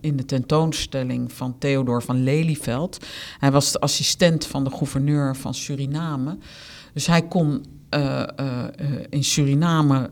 in 0.00 0.16
de 0.16 0.24
tentoonstelling 0.24 1.32
van 1.32 1.58
Theodor 1.58 2.02
van 2.02 2.22
Lelyveld. 2.22 3.06
Hij 3.38 3.50
was 3.50 3.72
de 3.72 3.80
assistent 3.80 4.46
van 4.46 4.64
de 4.64 4.70
gouverneur 4.70 5.36
van 5.36 5.54
Suriname. 5.54 6.38
Dus 6.92 7.06
hij 7.06 7.22
kon 7.22 7.64
uh, 7.94 8.22
uh, 8.40 8.64
in 9.08 9.24
Suriname 9.24 10.10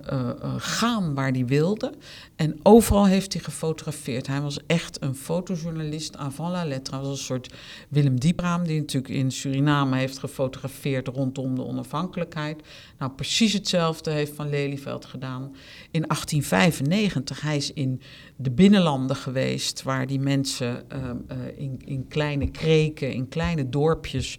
gaan 0.59 1.15
waar 1.15 1.31
hij 1.31 1.47
wilde. 1.47 1.93
En 2.37 2.61
overal 2.63 3.07
heeft 3.07 3.33
hij 3.33 3.43
gefotografeerd. 3.43 4.27
Hij 4.27 4.41
was 4.41 4.59
echt 4.67 5.03
een 5.03 5.15
fotojournalist 5.15 6.17
avant 6.17 6.53
la 6.53 6.65
lettre. 6.65 6.97
Hij 6.97 7.05
was 7.05 7.19
een 7.19 7.25
soort 7.25 7.55
Willem 7.89 8.21
Diepraam, 8.21 8.65
die 8.65 8.81
natuurlijk 8.81 9.15
in 9.15 9.31
Suriname 9.31 9.97
heeft 9.97 10.19
gefotografeerd 10.19 11.09
rondom 11.09 11.55
de 11.55 11.65
onafhankelijkheid. 11.65 12.63
Nou, 12.99 13.13
precies 13.13 13.53
hetzelfde 13.53 14.11
heeft 14.11 14.35
Van 14.35 14.49
Lelyveld 14.49 15.05
gedaan. 15.05 15.43
In 15.91 16.03
1895, 16.03 17.41
hij 17.41 17.57
is 17.57 17.73
in 17.73 18.01
de 18.37 18.51
binnenlanden 18.51 19.17
geweest, 19.17 19.83
waar 19.83 20.07
die 20.07 20.21
mensen 20.21 20.85
uh, 20.93 20.99
uh, 21.05 21.59
in, 21.59 21.81
in, 21.85 22.09
kleine 22.09 22.51
kreken, 22.51 23.13
in 23.13 23.29
kleine 23.29 23.69
dorpjes 23.69 24.39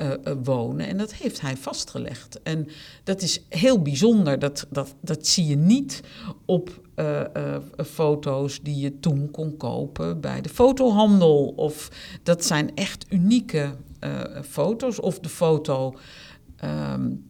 uh, 0.00 0.12
wonen. 0.42 0.86
En 0.86 0.96
dat 0.96 1.14
heeft 1.14 1.40
hij 1.40 1.56
vastgelegd. 1.56 2.42
En 2.42 2.68
dat 3.04 3.22
is 3.22 3.44
heel 3.48 3.82
bijzonder. 3.82 4.38
Dat, 4.38 4.66
dat, 4.70 4.94
dat 5.00 5.26
zie 5.26 5.46
je 5.46 5.56
niet 5.56 6.02
op 6.44 6.88
foto's 7.86 8.60
die 8.62 8.76
je 8.76 9.00
toen 9.00 9.30
kon 9.30 9.56
kopen 9.56 10.20
bij 10.20 10.40
de 10.40 10.48
fotohandel. 10.48 11.52
Of 11.56 11.90
dat 12.22 12.44
zijn 12.44 12.74
echt 12.74 13.06
unieke 13.08 13.74
foto's. 14.42 15.00
Of 15.00 15.18
de 15.18 15.28
foto 15.28 15.94
um, 16.64 17.29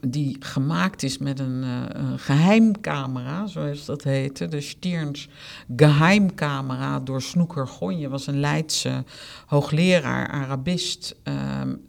die 0.00 0.36
gemaakt 0.40 1.02
is 1.02 1.18
met 1.18 1.38
een, 1.38 1.62
een, 1.62 2.18
geheimcamera, 2.18 3.46
zoals 3.46 3.84
dat 3.84 4.02
heette. 4.04 4.48
De 4.48 4.60
Stierns 4.60 5.28
geheimcamera 5.76 7.00
door 7.00 7.22
Snoeker 7.22 7.66
Gonje. 7.66 8.08
was 8.08 8.26
een 8.26 8.40
Leidse 8.40 9.04
hoogleraar, 9.46 10.28
Arabist. 10.28 11.16
Um, 11.60 11.84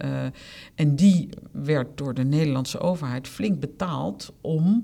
en 0.76 0.96
die 0.96 1.30
werd 1.52 1.98
door 1.98 2.14
de 2.14 2.24
Nederlandse 2.24 2.80
overheid 2.80 3.28
flink 3.28 3.60
betaald 3.60 4.34
om 4.42 4.84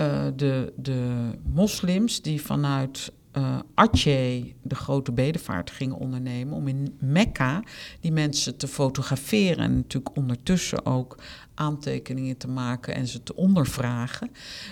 uh, 0.00 0.24
de, 0.36 0.72
de 0.76 1.30
moslims 1.42 2.22
die 2.22 2.42
vanuit 2.42 3.12
uh, 3.38 3.58
de 4.62 4.74
grote 4.74 5.12
bedevaart 5.12 5.70
gingen 5.70 5.96
ondernemen 5.96 6.54
om 6.54 6.68
in 6.68 6.96
Mekka 6.98 7.62
die 8.00 8.12
mensen 8.12 8.56
te 8.56 8.68
fotograferen 8.68 9.64
en 9.64 9.74
natuurlijk 9.74 10.16
ondertussen 10.16 10.86
ook 10.86 11.18
aantekeningen 11.56 12.36
te 12.36 12.48
maken 12.48 12.94
en 12.94 13.06
ze 13.06 13.22
te 13.22 13.36
ondervragen. 13.36 14.30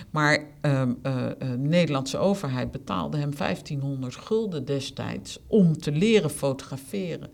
Maar 0.09 0.39
uh, 0.61 0.81
uh, 0.81 1.27
de 1.39 1.57
Nederlandse 1.57 2.17
overheid 2.17 2.71
betaalde 2.71 3.17
hem 3.17 3.35
1500 3.37 4.15
gulden 4.15 4.65
destijds 4.65 5.39
om 5.47 5.77
te 5.77 5.91
leren 5.91 6.29
fotograferen. 6.29 7.29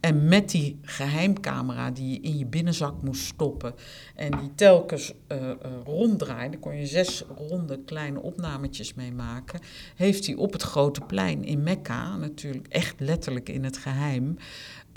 En 0.00 0.28
met 0.28 0.50
die 0.50 0.78
geheimcamera 0.82 1.90
die 1.90 2.10
je 2.10 2.20
in 2.20 2.38
je 2.38 2.46
binnenzak 2.46 3.02
moest 3.02 3.24
stoppen 3.24 3.74
en 4.14 4.30
die 4.30 4.54
telkens 4.54 5.12
uh, 5.28 5.36
ronddraaide, 5.84 6.58
kon 6.58 6.76
je 6.76 6.86
zes 6.86 7.24
ronde 7.36 7.78
kleine 7.84 8.20
opnametjes 8.20 8.94
mee 8.94 9.12
maken, 9.12 9.60
heeft 9.96 10.26
hij 10.26 10.34
op 10.34 10.52
het 10.52 10.62
grote 10.62 11.00
plein 11.00 11.44
in 11.44 11.62
Mekka, 11.62 12.16
natuurlijk 12.16 12.66
echt 12.68 12.94
letterlijk 12.98 13.48
in 13.48 13.64
het 13.64 13.76
geheim, 13.76 14.36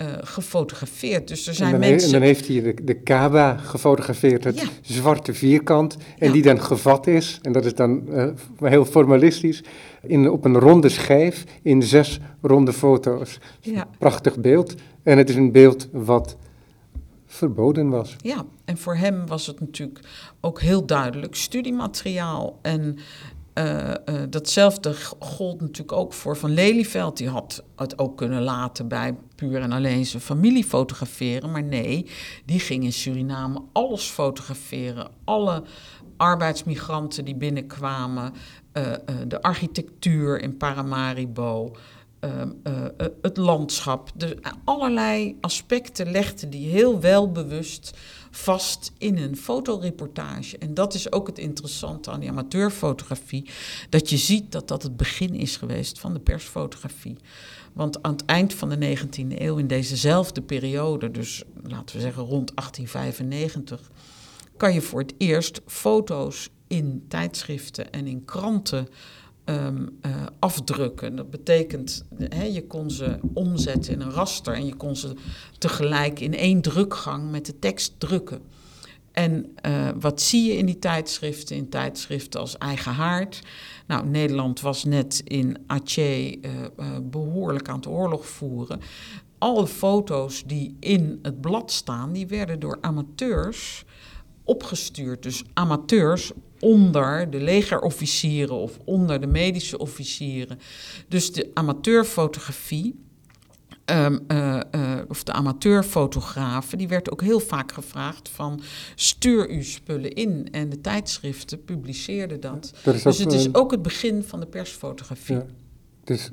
uh, 0.02 0.08
gefotografeerd. 0.20 1.28
Dus 1.28 1.46
er 1.46 1.54
zijn 1.54 1.74
en 1.74 1.80
mensen. 1.80 2.06
en 2.06 2.12
dan 2.12 2.22
heeft 2.22 2.48
hij 2.48 2.62
de, 2.62 2.84
de 2.84 2.94
Kaaba 2.94 3.56
gefotografeerd, 3.56 3.95
het 3.96 4.60
ja. 4.60 4.68
zwarte 4.80 5.34
vierkant, 5.34 5.96
en 6.18 6.26
ja. 6.26 6.32
die 6.32 6.42
dan 6.42 6.60
gevat 6.60 7.06
is, 7.06 7.38
en 7.42 7.52
dat 7.52 7.64
is 7.64 7.74
dan 7.74 8.02
uh, 8.08 8.26
heel 8.60 8.84
formalistisch, 8.84 9.62
in, 10.02 10.30
op 10.30 10.44
een 10.44 10.58
ronde 10.58 10.88
schijf 10.88 11.44
in 11.62 11.82
zes 11.82 12.20
ronde 12.40 12.72
foto's. 12.72 13.38
Ja. 13.60 13.88
Prachtig 13.98 14.38
beeld. 14.38 14.74
En 15.02 15.18
het 15.18 15.28
is 15.28 15.36
een 15.36 15.52
beeld 15.52 15.88
wat 15.92 16.36
verboden 17.26 17.88
was. 17.88 18.16
Ja, 18.20 18.44
en 18.64 18.78
voor 18.78 18.96
hem 18.96 19.26
was 19.26 19.46
het 19.46 19.60
natuurlijk 19.60 20.00
ook 20.40 20.60
heel 20.60 20.86
duidelijk 20.86 21.34
studiemateriaal. 21.34 22.58
En 22.62 22.98
uh, 23.58 23.88
uh, 23.88 24.22
datzelfde 24.30 24.94
gold 25.18 25.60
natuurlijk 25.60 25.92
ook 25.92 26.12
voor 26.12 26.36
Van 26.36 26.50
Lelyveld. 26.50 27.16
Die 27.16 27.28
had 27.28 27.64
het 27.76 27.98
ook 27.98 28.16
kunnen 28.16 28.42
laten 28.42 28.88
bij 28.88 29.16
puur 29.34 29.60
en 29.60 29.72
alleen 29.72 30.06
zijn 30.06 30.22
familie 30.22 30.64
fotograferen. 30.64 31.50
Maar 31.50 31.62
nee, 31.62 32.06
die 32.44 32.60
ging 32.60 32.84
in 32.84 32.92
Suriname 32.92 33.62
alles 33.72 34.04
fotograferen. 34.04 35.08
Alle 35.24 35.62
arbeidsmigranten 36.16 37.24
die 37.24 37.36
binnenkwamen. 37.36 38.32
Uh, 38.72 38.92
de 39.28 39.42
architectuur 39.42 40.40
in 40.40 40.56
Paramaribo. 40.56 41.76
het 43.22 43.36
landschap. 43.36 44.10
De, 44.14 44.38
allerlei 44.64 45.36
aspecten 45.40 46.10
legde 46.10 46.48
die 46.48 46.68
heel 46.68 47.00
welbewust 47.00 47.98
vast 48.36 48.92
in 48.98 49.18
een 49.18 49.36
fotoreportage. 49.36 50.58
En 50.58 50.74
dat 50.74 50.94
is 50.94 51.12
ook 51.12 51.26
het 51.26 51.38
interessante 51.38 52.10
aan 52.10 52.20
die 52.20 52.30
amateurfotografie. 52.30 53.50
Dat 53.90 54.10
je 54.10 54.16
ziet 54.16 54.52
dat 54.52 54.68
dat 54.68 54.82
het 54.82 54.96
begin 54.96 55.34
is 55.34 55.56
geweest 55.56 55.98
van 55.98 56.12
de 56.12 56.20
persfotografie. 56.20 57.16
Want 57.72 58.02
aan 58.02 58.12
het 58.12 58.24
eind 58.24 58.54
van 58.54 58.68
de 58.68 58.96
19e 58.96 59.38
eeuw, 59.38 59.56
in 59.56 59.66
dezezelfde 59.66 60.42
periode, 60.42 61.10
dus 61.10 61.42
laten 61.62 61.96
we 61.96 62.02
zeggen 62.02 62.22
rond 62.22 62.52
1895, 62.54 63.90
kan 64.56 64.74
je 64.74 64.80
voor 64.80 65.00
het 65.00 65.14
eerst 65.18 65.60
foto's 65.66 66.48
in 66.66 67.04
tijdschriften 67.08 67.92
en 67.92 68.06
in 68.06 68.24
kranten 68.24 68.88
um, 69.48 69.98
uh, 70.06 70.26
afdrukken. 70.38 71.16
Dat 71.16 71.30
betekent, 71.30 72.04
hè, 72.18 72.44
je 72.44 72.66
kon 72.66 72.90
ze 72.90 73.18
omzetten 73.34 73.92
in 73.92 74.00
een 74.00 74.10
raster 74.10 74.54
en 74.54 74.66
je 74.66 74.74
kon 74.74 74.96
ze 74.96 75.14
tegelijk 75.58 76.20
in 76.20 76.34
één 76.34 76.60
drukgang 76.60 77.30
met 77.30 77.46
de 77.46 77.58
tekst 77.58 77.94
drukken. 77.98 78.40
En 79.12 79.56
uh, 79.66 79.88
wat 80.00 80.22
zie 80.22 80.44
je 80.44 80.56
in 80.56 80.66
die 80.66 80.78
tijdschriften? 80.78 81.56
In 81.56 81.68
tijdschriften 81.68 82.40
als 82.40 82.58
Eigen 82.58 82.92
Haard. 82.92 83.42
Nou, 83.86 84.06
Nederland 84.06 84.60
was 84.60 84.84
net 84.84 85.20
in 85.24 85.56
Aceh 85.66 86.36
uh, 86.42 86.50
behoorlijk 87.02 87.68
aan 87.68 87.76
het 87.76 87.86
oorlog 87.86 88.26
voeren. 88.26 88.80
Alle 89.38 89.66
foto's 89.66 90.42
die 90.46 90.76
in 90.80 91.18
het 91.22 91.40
blad 91.40 91.72
staan, 91.72 92.12
die 92.12 92.26
werden 92.26 92.60
door 92.60 92.78
amateurs 92.80 93.84
opgestuurd. 94.46 95.22
Dus 95.22 95.44
amateurs 95.52 96.32
onder 96.60 97.30
de 97.30 97.40
legerofficieren 97.40 98.54
of 98.54 98.78
onder 98.84 99.20
de 99.20 99.26
medische 99.26 99.78
officieren. 99.78 100.58
Dus 101.08 101.32
de 101.32 101.50
amateurfotografie. 101.54 103.04
Um, 103.90 104.20
uh, 104.28 104.60
uh, 104.74 104.98
of 105.08 105.22
de 105.22 105.32
amateurfotografen, 105.32 106.78
die 106.78 106.88
werd 106.88 107.10
ook 107.10 107.22
heel 107.22 107.40
vaak 107.40 107.72
gevraagd 107.72 108.28
van 108.28 108.60
stuur 108.94 109.48
uw 109.48 109.62
spullen 109.62 110.12
in. 110.12 110.48
En 110.50 110.68
de 110.68 110.80
tijdschriften 110.80 111.64
publiceerden 111.64 112.40
dat. 112.40 112.72
dus 112.84 113.18
het 113.18 113.32
is 113.32 113.54
ook 113.54 113.70
het 113.70 113.82
begin 113.82 114.22
van 114.22 114.40
de 114.40 114.46
persfotografie. 114.46 115.36
Ja, 115.36 115.46
dus 116.04 116.30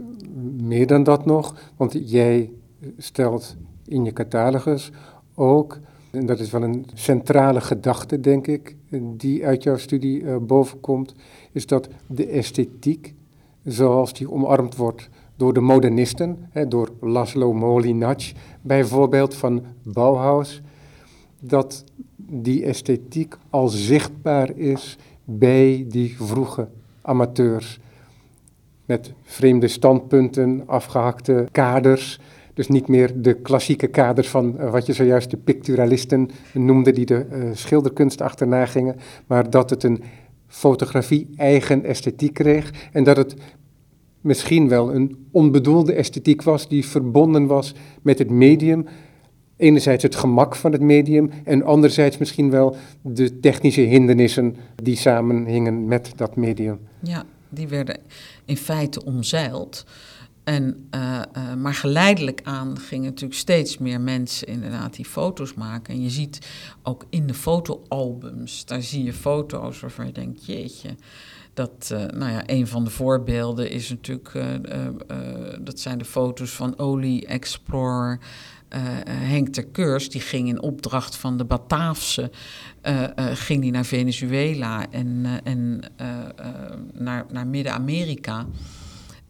meer 0.58 0.88
dan 0.88 1.04
dat 1.04 1.26
nog, 1.26 1.56
want 1.78 1.96
jij 2.10 2.52
stelt 2.98 3.56
in 3.86 4.04
je 4.04 4.14
catalogus 4.14 4.90
ook 5.36 5.80
en 6.14 6.26
dat 6.26 6.40
is 6.40 6.52
wel 6.52 6.64
een 6.64 6.86
centrale 6.94 7.62
gedachte, 7.62 8.20
denk 8.20 8.48
ik, 8.48 8.76
die 9.02 9.46
uit 9.46 9.64
jouw 9.64 9.78
studie 9.78 10.22
uh, 10.22 10.38
bovenkomt, 10.38 11.14
is 11.52 11.66
dat 11.66 11.88
de 12.08 12.28
esthetiek, 12.28 13.14
zoals 13.64 14.14
die 14.14 14.32
omarmd 14.32 14.76
wordt 14.76 15.10
door 15.36 15.54
de 15.54 15.60
modernisten, 15.60 16.48
hè, 16.52 16.68
door 16.68 16.92
Laszlo 17.02 17.54
Molinac 17.54 18.22
bijvoorbeeld 18.62 19.36
van 19.36 19.64
Bauhaus, 19.84 20.62
dat 21.40 21.84
die 22.18 22.66
esthetiek 22.66 23.38
al 23.50 23.68
zichtbaar 23.68 24.58
is 24.58 24.98
bij 25.24 25.86
die 25.88 26.16
vroege 26.20 26.68
amateurs. 27.02 27.80
Met 28.86 29.14
vreemde 29.22 29.68
standpunten, 29.68 30.64
afgehakte 30.66 31.48
kaders, 31.52 32.20
dus 32.54 32.68
niet 32.68 32.88
meer 32.88 33.22
de 33.22 33.34
klassieke 33.34 33.88
kaders 33.88 34.28
van 34.28 34.56
uh, 34.60 34.72
wat 34.72 34.86
je 34.86 34.94
zojuist 34.94 35.30
de 35.30 35.38
picturalisten 35.38 36.30
noemde, 36.54 36.92
die 36.92 37.06
de 37.06 37.26
uh, 37.32 37.50
schilderkunst 37.54 38.22
achterna 38.22 38.66
gingen, 38.66 38.96
maar 39.28 39.50
dat 39.50 39.70
het 39.70 39.84
een 39.84 40.04
fotografie 40.48 41.30
eigen 41.36 41.84
esthetiek 41.84 42.34
kreeg 42.34 42.74
en 42.92 43.04
dat 43.04 43.18
het 43.18 43.36
misschien 44.22 44.68
wel 44.68 44.96
een 44.96 45.28
onbedoelde 45.32 45.94
esthetiek 45.94 46.42
was 46.42 46.68
die 46.68 46.86
verbonden 46.86 47.48
was 47.48 47.74
met 48.02 48.20
het 48.20 48.30
medium. 48.30 48.86
Enerzijds 49.58 50.04
het 50.04 50.16
gemak 50.16 50.56
van 50.56 50.72
het 50.72 50.82
medium 50.82 51.30
en 51.44 51.64
anderzijds 51.64 52.18
misschien 52.18 52.50
wel 52.50 52.76
de 53.02 53.40
technische 53.40 53.82
hindernissen 53.82 54.56
die 54.76 54.96
samenhingen 54.96 55.86
met 55.86 56.12
dat 56.16 56.36
medium. 56.36 56.80
Ja, 57.00 57.24
die 57.50 57.68
werden 57.68 58.00
in 58.46 58.58
feite 58.58 59.06
omzeild. 59.06 59.86
En, 60.44 60.88
uh, 60.96 61.22
uh, 61.38 61.54
maar 61.54 61.74
geleidelijk 61.74 62.42
aan 62.44 62.80
gingen 62.80 63.06
natuurlijk 63.06 63.40
steeds 63.40 63.78
meer 63.78 64.02
mensen 64.02 64.48
inderdaad 64.48 64.96
die 64.96 65.06
foto's 65.06 65.54
maken. 65.54 65.94
En 65.94 66.02
je 66.02 66.10
ziet 66.10 66.48
ook 66.82 67.06
in 67.10 67.28
de 67.28 67.34
fotoalbums, 67.34 68.66
daar 68.66 68.82
zie 68.82 69.04
je 69.04 69.14
foto's 69.14 69.80
waarvan 69.80 70.06
je 70.06 70.12
denkt, 70.12 70.46
jeetje. 70.46 70.96
Dat, 71.54 71.90
uh, 71.94 72.06
nou 72.06 72.32
ja, 72.32 72.44
een 72.46 72.68
van 72.68 72.84
de 72.84 72.90
voorbeelden 72.90 73.70
is 73.70 73.90
natuurlijk, 73.90 74.32
dat 75.62 75.80
zijn 75.80 75.98
de 75.98 76.06
foto's 76.06 76.52
van 76.52 76.78
Olie 76.78 77.26
Explorer, 77.26 78.20
Henk 79.10 79.48
ter 79.48 79.66
Keurs. 79.66 80.10
Die 80.10 80.22
ging 80.22 80.48
in 80.48 80.62
opdracht 80.62 81.16
van 81.16 81.38
de 81.38 81.46
Bataafse, 81.46 82.32
ging 83.18 83.62
die 83.62 83.72
naar 83.72 83.86
Venezuela 83.86 84.92
en, 84.92 85.26
en 85.44 85.82
naar, 86.94 87.26
naar 87.32 87.48
Midden-Amerika. 87.48 88.46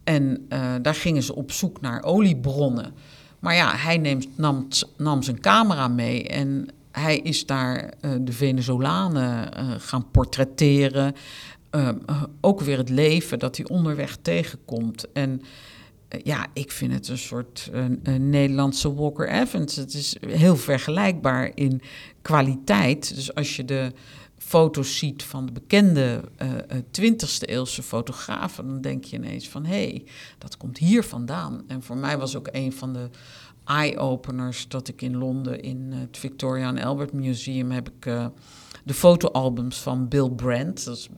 En 0.03 0.45
uh, 0.49 0.73
daar 0.81 0.95
gingen 0.95 1.23
ze 1.23 1.35
op 1.35 1.51
zoek 1.51 1.81
naar 1.81 2.03
oliebronnen. 2.03 2.93
Maar 3.39 3.55
ja, 3.55 3.75
hij 3.75 3.97
neemt, 3.97 4.37
nam, 4.37 4.67
nam 4.97 5.23
zijn 5.23 5.39
camera 5.39 5.87
mee 5.87 6.27
en 6.27 6.67
hij 6.91 7.17
is 7.17 7.45
daar 7.45 7.93
uh, 8.01 8.11
de 8.21 8.31
Venezolanen 8.31 9.49
uh, 9.57 9.71
gaan 9.77 10.11
portretteren. 10.11 11.15
ook 12.41 12.61
weer 12.61 12.77
het 12.77 12.89
leven 12.89 13.39
dat 13.39 13.57
hij 13.57 13.67
onderweg 13.67 14.17
tegenkomt. 14.21 15.11
En 15.11 15.41
ja, 16.23 16.47
ik 16.53 16.71
vind 16.71 16.93
het 16.93 17.07
een 17.07 17.17
soort 17.17 17.69
een 18.03 18.29
Nederlandse 18.29 18.93
Walker 18.93 19.29
Evans. 19.29 19.75
Het 19.75 19.93
is 19.93 20.15
heel 20.27 20.55
vergelijkbaar 20.55 21.51
in 21.55 21.81
kwaliteit. 22.21 23.15
Dus 23.15 23.35
als 23.35 23.55
je 23.55 23.65
de 23.65 23.91
foto's 24.53 24.97
ziet 24.97 25.23
van 25.23 25.45
de 25.45 25.51
bekende 25.51 26.21
uh, 26.41 26.51
eh, 26.59 26.77
20e 26.77 27.39
eh, 27.39 27.55
eeuwse 27.55 27.83
fotografen, 27.83 28.67
dan 28.67 28.81
denk 28.81 29.03
je 29.03 29.15
ineens 29.15 29.49
van 29.49 29.65
hé, 29.65 29.87
hey, 29.87 30.03
dat 30.37 30.57
komt 30.57 30.77
hier 30.77 31.03
vandaan. 31.03 31.63
En 31.67 31.83
voor 31.83 31.97
mij 31.97 32.17
was 32.17 32.35
ook 32.35 32.49
een 32.51 32.73
van 32.73 32.93
de 32.93 33.09
eye-openers 33.65 34.67
dat 34.67 34.87
ik 34.87 35.01
in 35.01 35.17
Londen 35.17 35.61
in 35.61 35.91
het 35.91 36.17
Victoria 36.17 36.67
and 36.67 36.83
Albert 36.83 37.13
Museum 37.13 37.71
heb 37.71 37.89
ik 37.89 38.05
uh, 38.05 38.25
de 38.83 38.93
fotoalbums 38.93 39.79
van 39.79 40.07
Bill 40.07 40.29
Brandt, 40.29 40.85
dat 40.85 40.97
is 40.97 41.09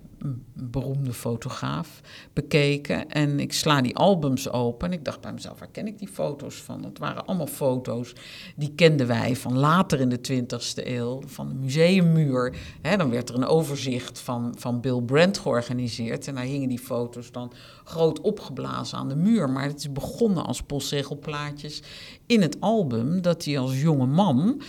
beroemde 0.53 1.13
fotograaf, 1.13 2.01
bekeken. 2.34 3.09
En 3.09 3.39
ik 3.39 3.53
sla 3.53 3.82
die 3.82 3.95
albums 3.95 4.49
open. 4.49 4.88
En 4.88 4.93
ik 4.93 5.05
dacht 5.05 5.22
bij 5.22 5.34
mezelf, 5.34 5.59
waar 5.59 5.72
ken 5.72 5.88
ik 5.88 5.99
die 5.99 6.07
foto's 6.07 6.55
van? 6.55 6.82
Dat 6.82 6.97
waren 6.97 7.26
allemaal 7.26 7.47
foto's 7.47 8.13
die 8.55 8.72
kenden 8.76 9.07
wij 9.07 9.36
van 9.36 9.57
later 9.57 9.99
in 9.99 10.09
de 10.09 10.20
20e 10.32 10.88
eeuw, 10.88 11.22
van 11.26 11.47
de 11.47 11.53
museummuur. 11.53 12.57
Dan 12.82 13.09
werd 13.09 13.30
er 13.30 13.36
een 13.36 13.45
overzicht 13.45 14.20
van, 14.20 14.53
van 14.57 14.82
Bill 14.82 15.01
Brandt 15.01 15.38
georganiseerd. 15.38 16.28
En 16.28 16.36
daar 16.36 16.43
hingen 16.43 16.70
die 16.70 16.80
foto's 16.80 17.32
dan 17.32 17.51
groot 17.84 18.22
opgeblazen 18.22 18.97
aan 18.97 19.09
de 19.09 19.16
muur. 19.16 19.49
Maar 19.49 19.66
het 19.66 19.80
is 19.80 19.91
begonnen 19.91 20.45
als 20.45 20.61
postzegelplaatjes 20.61 21.82
in 22.26 22.41
het 22.41 22.61
album 22.61 23.22
dat 23.22 23.45
hij 23.45 23.59
als 23.59 23.82
jonge 23.82 24.05
man 24.05 24.61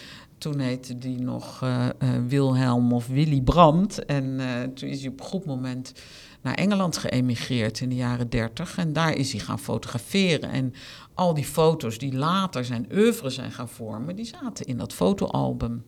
toen 0.51 0.59
heette 0.59 0.99
die 0.99 1.21
nog 1.21 1.61
uh, 1.65 1.87
uh, 2.03 2.09
Wilhelm 2.29 2.93
of 2.93 3.07
Willy 3.07 3.41
Brandt. 3.41 4.05
En 4.05 4.25
uh, 4.25 4.63
toen 4.75 4.89
is 4.89 5.01
hij 5.01 5.09
op 5.09 5.21
een 5.21 5.27
goed 5.27 5.45
moment 5.45 5.93
naar 6.43 6.55
Engeland 6.55 6.97
geëmigreerd 6.97 7.81
in 7.81 7.89
de 7.89 7.95
jaren 7.95 8.31
30. 8.31 8.79
En 8.79 8.93
daar 8.93 9.17
is 9.17 9.33
hij 9.33 9.41
gaan 9.41 9.59
fotograferen. 9.59 10.51
En 10.51 10.73
al 11.15 11.35
die 11.35 11.45
foto's 11.45 11.99
die 11.99 12.15
later 12.15 12.65
zijn 12.65 12.87
oeuvre 12.95 13.31
zijn 13.31 13.53
gaan 13.53 13.69
vormen, 13.69 14.17
die 14.17 14.25
zaten 14.25 14.67
in 14.67 14.77
dat 14.77 14.93
fotoalbum. 14.93 15.85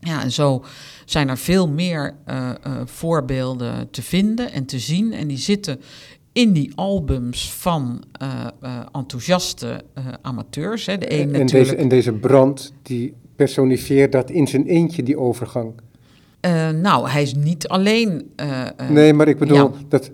Ja, 0.00 0.22
en 0.22 0.32
zo 0.32 0.64
zijn 1.04 1.28
er 1.28 1.38
veel 1.38 1.68
meer 1.68 2.14
voorbeelden 2.84 3.90
te 3.90 4.02
vinden 4.02 4.52
en 4.52 4.66
te 4.66 4.78
zien. 4.78 5.12
En 5.12 5.28
die 5.28 5.38
zitten 5.38 5.80
in 6.32 6.52
die 6.52 6.72
albums 6.74 7.52
van 7.52 8.04
uh, 8.22 8.80
enthousiaste 8.92 9.84
amateurs. 10.22 10.86
Hè. 10.86 10.98
De 10.98 11.12
een 11.12 11.20
en, 11.20 11.26
natuurlijk... 11.26 11.52
deze, 11.52 11.76
en 11.76 11.88
deze 11.88 12.12
brand 12.12 12.72
die 12.82 13.14
personifieert 13.36 14.12
dat 14.12 14.30
in 14.30 14.46
zijn 14.46 14.66
eentje, 14.66 15.02
die 15.02 15.18
overgang? 15.18 15.72
Uh, 16.46 16.70
nou, 16.70 17.08
hij 17.08 17.22
is 17.22 17.34
niet 17.34 17.68
alleen. 17.68 18.30
Uh, 18.40 18.66
uh, 18.80 18.90
nee, 18.90 19.12
maar 19.12 19.28
ik 19.28 19.38
bedoel 19.38 19.56
ja. 19.56 19.70
dat 19.88 20.10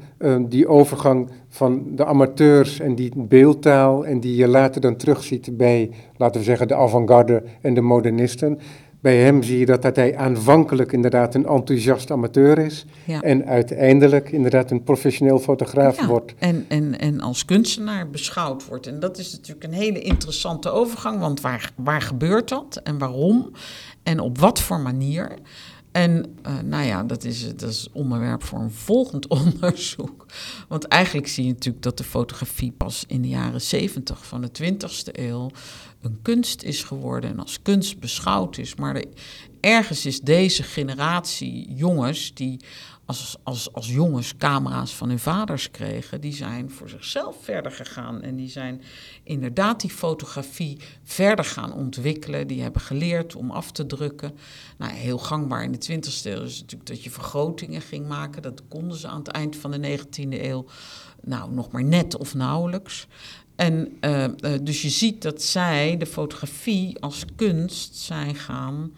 die 0.48 0.68
overgang 0.68 1.30
van 1.48 1.82
de 1.94 2.04
amateurs 2.04 2.80
en 2.80 2.94
die 2.94 3.12
beeldtaal 3.16 4.06
en 4.06 4.20
die 4.20 4.36
je 4.36 4.48
later 4.48 4.80
dan 4.80 4.96
terugziet 4.96 5.56
bij, 5.56 5.90
laten 6.16 6.40
we 6.40 6.46
zeggen, 6.46 6.68
de 6.68 6.74
avant-garde 6.74 7.42
en 7.60 7.74
de 7.74 7.80
modernisten. 7.80 8.58
Bij 9.02 9.16
hem 9.16 9.42
zie 9.42 9.58
je 9.58 9.66
dat, 9.66 9.82
dat 9.82 9.96
hij 9.96 10.16
aanvankelijk 10.16 10.92
inderdaad 10.92 11.34
een 11.34 11.46
enthousiast 11.46 12.10
amateur 12.10 12.58
is 12.58 12.84
ja. 13.04 13.20
en 13.20 13.46
uiteindelijk 13.46 14.32
inderdaad 14.32 14.70
een 14.70 14.82
professioneel 14.82 15.38
fotograaf 15.38 15.96
ja, 15.96 16.06
wordt. 16.06 16.34
En, 16.38 16.64
en, 16.68 16.98
en 16.98 17.20
als 17.20 17.44
kunstenaar 17.44 18.10
beschouwd 18.10 18.66
wordt. 18.66 18.86
En 18.86 19.00
dat 19.00 19.18
is 19.18 19.32
natuurlijk 19.32 19.64
een 19.64 19.72
hele 19.72 20.00
interessante 20.00 20.70
overgang, 20.70 21.20
want 21.20 21.40
waar, 21.40 21.72
waar 21.76 22.02
gebeurt 22.02 22.48
dat 22.48 22.80
en 22.84 22.98
waarom 22.98 23.50
en 24.02 24.20
op 24.20 24.38
wat 24.38 24.60
voor 24.60 24.80
manier? 24.80 25.28
En 25.92 26.36
uh, 26.46 26.58
nou 26.60 26.86
ja, 26.86 27.02
dat 27.02 27.24
is, 27.24 27.46
dat 27.56 27.70
is 27.70 27.88
onderwerp 27.92 28.42
voor 28.42 28.58
een 28.58 28.70
volgend 28.70 29.26
onderzoek. 29.40 30.26
Want 30.68 30.84
eigenlijk 30.84 31.28
zie 31.28 31.44
je 31.44 31.52
natuurlijk 31.52 31.84
dat 31.84 31.98
de 31.98 32.04
fotografie 32.04 32.72
pas 32.72 33.04
in 33.06 33.22
de 33.22 33.28
jaren 33.28 33.60
70 33.60 34.26
van 34.26 34.40
de 34.40 34.50
20e 34.62 35.12
eeuw 35.12 35.50
een 36.00 36.18
kunst 36.22 36.62
is 36.62 36.84
geworden 36.84 37.30
en 37.30 37.38
als 37.38 37.62
kunst 37.62 37.98
beschouwd 37.98 38.58
is. 38.58 38.74
Maar 38.74 39.02
ergens 39.60 40.06
is 40.06 40.20
deze 40.20 40.62
generatie 40.62 41.74
jongens 41.74 42.34
die 42.34 42.60
als, 43.04 43.36
als, 43.42 43.72
als 43.72 43.88
jongens 43.88 44.36
camera's 44.36 44.94
van 44.94 45.08
hun 45.08 45.18
vaders 45.18 45.70
kregen, 45.70 46.20
die 46.20 46.34
zijn 46.34 46.70
voor 46.70 46.88
zichzelf 46.88 47.36
verder 47.42 47.72
gegaan. 47.72 48.22
En 48.22 48.36
die 48.36 48.48
zijn 48.48 48.82
inderdaad 49.22 49.80
die 49.80 49.90
fotografie 49.90 50.78
verder 51.02 51.44
gaan 51.44 51.72
ontwikkelen. 51.72 52.46
Die 52.46 52.62
hebben 52.62 52.82
geleerd 52.82 53.34
om 53.34 53.50
af 53.50 53.72
te 53.72 53.86
drukken. 53.86 54.36
Nou, 54.78 54.92
heel 54.92 55.18
gangbaar 55.18 55.62
in 55.64 55.72
de 55.72 55.92
20e 55.92 56.24
eeuw 56.24 56.42
is 56.42 56.60
natuurlijk 56.60 56.90
dat 56.90 57.04
je 57.04 57.10
vergrotingen 57.10 57.80
ging 57.80 58.08
maken. 58.08 58.42
Dat 58.42 58.62
konden 58.68 58.98
ze 58.98 59.08
aan 59.08 59.18
het 59.18 59.28
eind 59.28 59.56
van 59.56 59.70
de 59.70 59.98
19e 59.98 60.42
eeuw. 60.42 60.64
Nou, 61.20 61.52
nog 61.52 61.70
maar 61.70 61.84
net 61.84 62.16
of 62.16 62.34
nauwelijks. 62.34 63.06
En 63.56 63.96
uh, 64.00 64.22
uh, 64.22 64.30
dus 64.62 64.82
je 64.82 64.90
ziet 64.90 65.22
dat 65.22 65.42
zij 65.42 65.96
de 65.96 66.06
fotografie 66.06 67.00
als 67.00 67.24
kunst 67.36 67.96
zijn 67.96 68.34
gaan 68.34 68.92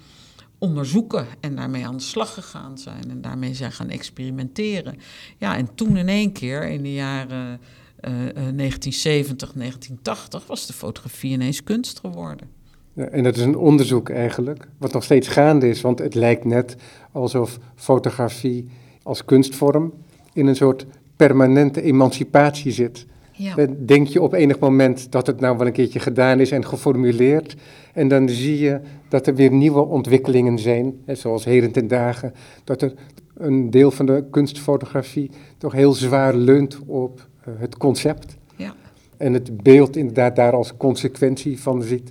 onderzoeken 0.58 1.26
en 1.40 1.56
daarmee 1.56 1.86
aan 1.86 1.96
de 1.96 2.02
slag 2.02 2.34
gegaan 2.34 2.78
zijn 2.78 3.10
en 3.10 3.20
daarmee 3.20 3.54
zijn 3.54 3.72
gaan 3.72 3.90
experimenteren. 3.90 4.98
Ja, 5.38 5.56
en 5.56 5.74
toen 5.74 5.96
in 5.96 6.08
één 6.08 6.32
keer 6.32 6.68
in 6.68 6.82
de 6.82 6.92
jaren 6.92 7.60
uh, 8.00 8.10
1970, 8.10 9.52
1980 9.52 10.46
was 10.46 10.66
de 10.66 10.72
fotografie 10.72 11.32
ineens 11.32 11.64
kunst 11.64 11.98
geworden. 11.98 12.48
Ja, 12.92 13.04
en 13.04 13.22
dat 13.22 13.36
is 13.36 13.42
een 13.42 13.56
onderzoek 13.56 14.08
eigenlijk, 14.08 14.68
wat 14.78 14.92
nog 14.92 15.04
steeds 15.04 15.28
gaande 15.28 15.68
is, 15.68 15.80
want 15.80 15.98
het 15.98 16.14
lijkt 16.14 16.44
net 16.44 16.76
alsof 17.12 17.58
fotografie 17.74 18.68
als 19.02 19.24
kunstvorm 19.24 19.92
in 20.32 20.46
een 20.46 20.56
soort 20.56 20.86
permanente 21.16 21.82
emancipatie 21.82 22.72
zit. 22.72 23.06
Ja. 23.32 23.54
Dan 23.54 23.76
Denk 23.78 24.06
je 24.06 24.22
op 24.22 24.32
enig 24.32 24.58
moment 24.58 25.12
dat 25.12 25.26
het 25.26 25.40
nou 25.40 25.56
wel 25.56 25.66
een 25.66 25.72
keertje 25.72 26.00
gedaan 26.00 26.40
is 26.40 26.50
en 26.50 26.64
geformuleerd. 26.66 27.56
En 27.94 28.08
dan 28.08 28.28
zie 28.28 28.58
je 28.58 28.80
dat 29.08 29.26
er 29.26 29.34
weer 29.34 29.52
nieuwe 29.52 29.80
ontwikkelingen 29.80 30.58
zijn, 30.58 30.94
hè, 31.04 31.14
zoals 31.14 31.44
heden 31.44 31.72
ten 31.72 31.88
dagen. 31.88 32.32
Dat 32.64 32.82
er 32.82 32.94
een 33.34 33.70
deel 33.70 33.90
van 33.90 34.06
de 34.06 34.24
kunstfotografie 34.30 35.30
toch 35.58 35.72
heel 35.72 35.92
zwaar 35.92 36.34
leunt 36.34 36.78
op 36.86 37.28
eh, 37.40 37.54
het 37.58 37.76
concept. 37.76 38.36
Ja. 38.56 38.74
En 39.16 39.32
het 39.32 39.62
beeld 39.62 39.96
inderdaad 39.96 40.36
daar 40.36 40.52
als 40.52 40.76
consequentie 40.76 41.60
van 41.60 41.82
ziet. 41.82 42.10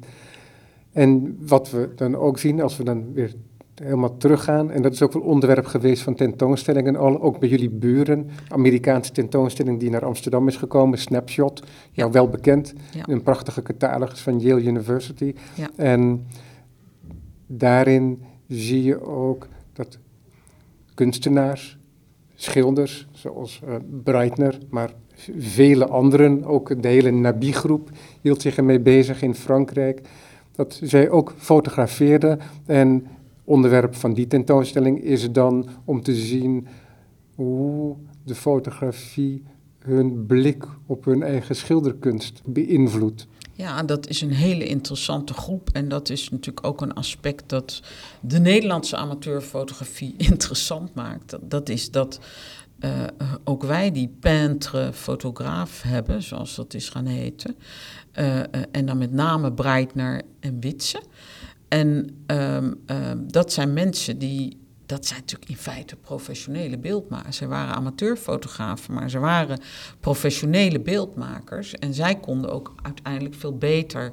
En 0.92 1.38
wat 1.40 1.72
we 1.72 1.90
dan 1.96 2.16
ook 2.16 2.40
zien, 2.40 2.62
als 2.62 2.78
we 2.78 2.84
dan 2.84 3.14
weer 3.14 3.34
helemaal 3.84 4.18
teruggaan, 4.18 4.72
en 4.72 4.82
dat 4.82 4.94
is 4.94 5.02
ook 5.02 5.14
wel 5.14 5.22
onderwerp 5.22 5.66
geweest 5.66 6.02
van 6.04 6.16
tentoonstellingen, 6.16 6.96
al, 6.96 7.22
ook 7.22 7.40
bij 7.40 7.50
jullie 7.50 7.70
buren, 7.70 8.30
Amerikaanse 8.48 9.12
tentoonstelling 9.12 9.80
die 9.80 9.90
naar 9.90 10.06
Amsterdam 10.06 10.48
is 10.48 10.58
gekomen, 10.58 10.98
Snapshot, 11.00 11.64
jou 11.92 12.12
wel 12.12 12.30
bekend, 12.30 12.74
Ja. 12.92 13.04
een 13.08 13.24
prachtige 13.24 13.64
catalogus 13.64 14.20
van 14.22 14.40
Yale 14.40 14.62
University. 14.64 15.34
Ja. 15.56 15.70
En 15.76 16.26
daarin 17.48 18.22
zie 18.48 18.84
je 18.84 19.02
ook 19.06 19.48
dat 19.74 19.98
kunstenaars, 20.94 21.78
schilders, 22.36 23.08
zoals 23.12 23.62
eh, 23.68 23.76
Breitner, 24.04 24.58
maar 24.70 24.94
vele 25.38 25.88
anderen, 25.88 26.44
ook 26.46 26.82
de 26.82 26.88
hele 26.88 27.12
Nabi-groep 27.12 27.90
hield 28.22 28.42
zich 28.42 28.58
ermee 28.58 28.80
bezig 28.80 29.22
in 29.22 29.36
Frankrijk, 29.36 30.02
dat 30.56 30.80
zij 30.84 31.10
ook 31.10 31.34
fotografeerden. 31.38 32.40
En 32.66 33.08
onderwerp 33.44 33.96
van 33.96 34.14
die 34.14 34.28
tentoonstelling 34.28 35.04
is 35.04 35.32
dan 35.32 35.68
om 35.86 36.02
te 36.02 36.16
zien 36.16 36.68
hoe 37.36 37.96
de 38.24 38.36
fotografie 38.36 39.44
hun 39.80 40.26
blik 40.26 40.66
op 40.86 41.06
hun 41.06 41.24
eigen 41.24 41.56
schilderkunst 41.56 42.42
beïnvloedt. 42.46 43.28
Ja, 43.56 43.84
dat 43.84 44.08
is 44.08 44.22
een 44.22 44.32
hele 44.32 44.66
interessante 44.66 45.34
groep. 45.34 45.70
En 45.70 45.90
dat 45.90 46.10
is 46.10 46.30
natuurlijk 46.30 46.66
ook 46.66 46.82
een 46.82 46.94
aspect 46.94 47.50
dat 47.50 47.82
de 48.22 48.40
Nederlandse 48.40 48.96
amateurfotografie 48.96 50.14
interessant 50.30 50.94
maakt. 50.94 51.38
Dat, 51.42 51.70
is 51.70 51.92
dat 51.92 52.20
eh, 52.80 53.04
ook 53.44 53.64
wij 53.64 53.92
die 53.92 54.16
peintre 54.20 54.94
fotograaf 54.94 55.82
hebben, 55.82 56.22
zoals 56.22 56.56
dat 56.56 56.74
is 56.74 56.90
gaan 56.90 57.06
heten. 57.06 57.56
Eh, 58.12 58.40
eh, 58.40 58.46
en 58.72 58.86
dan 58.86 58.98
met 58.98 59.12
name 59.12 59.54
Breitner 59.54 60.22
en 60.40 60.60
Witse. 60.60 61.02
En 61.74 62.24
ehm, 62.26 62.74
ehm, 62.86 63.18
dat 63.28 63.54
zijn 63.54 63.74
mensen 63.74 64.18
die. 64.18 64.62
Dat 64.86 65.06
zijn 65.06 65.20
natuurlijk 65.20 65.50
in 65.50 65.58
feite 65.58 65.96
professionele 65.96 66.78
beeldmakers. 66.78 67.38
Ze 67.38 67.48
waren 67.48 67.76
amateurfotografen, 67.76 68.94
maar 68.94 69.10
ze 69.10 69.20
waren 69.20 69.60
professionele 70.00 70.80
beeldmakers. 70.80 71.74
En 71.74 71.94
zij 71.94 72.16
konden 72.16 72.52
ook 72.52 72.74
uiteindelijk 72.82 73.36
veel 73.36 73.58
beter 73.58 74.12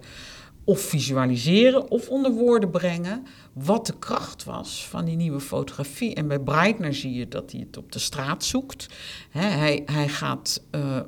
of 0.70 0.80
visualiseren 0.80 1.90
of 1.90 2.08
onder 2.08 2.32
woorden 2.32 2.70
brengen 2.70 3.26
wat 3.52 3.86
de 3.86 3.98
kracht 3.98 4.44
was 4.44 4.86
van 4.88 5.04
die 5.04 5.16
nieuwe 5.16 5.40
fotografie. 5.40 6.14
En 6.14 6.28
bij 6.28 6.38
Breitner 6.38 6.94
zie 6.94 7.12
je 7.12 7.28
dat 7.28 7.52
hij 7.52 7.60
het 7.60 7.76
op 7.76 7.92
de 7.92 7.98
straat 7.98 8.44
zoekt. 8.44 8.86
Hij, 9.30 9.82
hij 9.84 10.08
gaat 10.08 10.62
eh, 10.70 10.96
eh, 10.96 11.02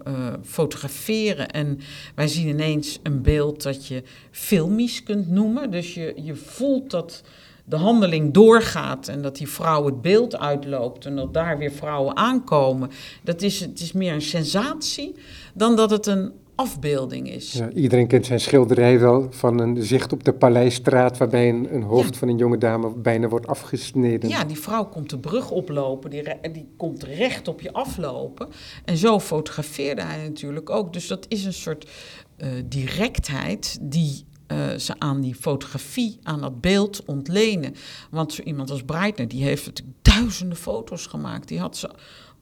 fotograferen 0.44 1.48
en 1.48 1.78
wij 2.14 2.28
zien 2.28 2.48
ineens 2.48 2.98
een 3.02 3.22
beeld 3.22 3.62
dat 3.62 3.86
je 3.86 4.02
filmisch 4.30 5.02
kunt 5.02 5.28
noemen. 5.28 5.70
Dus 5.70 5.94
je, 5.94 6.12
je 6.16 6.34
voelt 6.34 6.90
dat 6.90 7.22
de 7.64 7.76
handeling 7.76 8.32
doorgaat 8.32 9.08
en 9.08 9.22
dat 9.22 9.36
die 9.36 9.48
vrouw 9.48 9.84
het 9.84 10.02
beeld 10.02 10.38
uitloopt 10.38 11.06
en 11.06 11.16
dat 11.16 11.34
daar 11.34 11.58
weer 11.58 11.72
vrouwen 11.72 12.16
aankomen. 12.16 12.90
Dat 13.22 13.42
is, 13.42 13.60
het 13.60 13.80
is 13.80 13.92
meer 13.92 14.12
een 14.12 14.22
sensatie 14.22 15.14
dan 15.54 15.76
dat 15.76 15.90
het 15.90 16.06
een 16.06 16.32
afbeelding 16.54 17.30
is. 17.30 17.52
Ja, 17.52 17.70
iedereen 17.70 18.06
kent 18.06 18.26
zijn 18.26 18.40
schilderij 18.40 18.98
wel 18.98 19.26
van 19.30 19.58
een 19.60 19.82
zicht 19.82 20.12
op 20.12 20.24
de 20.24 20.32
Paleisstraat, 20.32 21.18
waarbij 21.18 21.48
een, 21.48 21.74
een 21.74 21.82
hoofd 21.82 22.12
Ja. 22.12 22.18
van 22.18 22.28
een 22.28 22.36
jonge 22.36 22.58
dame 22.58 22.90
bijna 22.94 23.28
wordt 23.28 23.46
afgesneden. 23.46 24.28
Ja, 24.28 24.44
die 24.44 24.58
vrouw 24.58 24.84
komt 24.84 25.10
de 25.10 25.18
brug 25.18 25.50
oplopen, 25.50 26.10
die, 26.10 26.22
die 26.52 26.68
komt 26.76 27.02
recht 27.02 27.48
op 27.48 27.60
je 27.60 27.72
aflopen. 27.72 28.48
En 28.84 28.96
zo 28.96 29.20
fotografeerde 29.20 30.02
hij 30.02 30.22
natuurlijk 30.28 30.70
ook. 30.70 30.92
Dus 30.92 31.06
dat 31.06 31.26
is 31.28 31.44
een 31.44 31.52
soort 31.52 31.90
eh, 32.36 32.48
directheid 32.64 33.78
die 33.80 34.24
eh, 34.46 34.58
ze 34.76 34.94
aan 34.98 35.20
die 35.20 35.34
fotografie, 35.34 36.18
aan 36.22 36.40
dat 36.40 36.60
beeld 36.60 37.04
ontlenen. 37.04 37.74
Want 38.10 38.32
zo 38.32 38.42
iemand 38.42 38.70
als 38.70 38.82
Breitner, 38.82 39.28
die 39.28 39.44
heeft 39.44 39.66
natuurlijk 39.66 39.96
duizenden 40.02 40.56
foto's 40.56 41.06
gemaakt. 41.06 41.48
Die 41.48 41.58
had 41.58 41.76
ze 41.76 41.90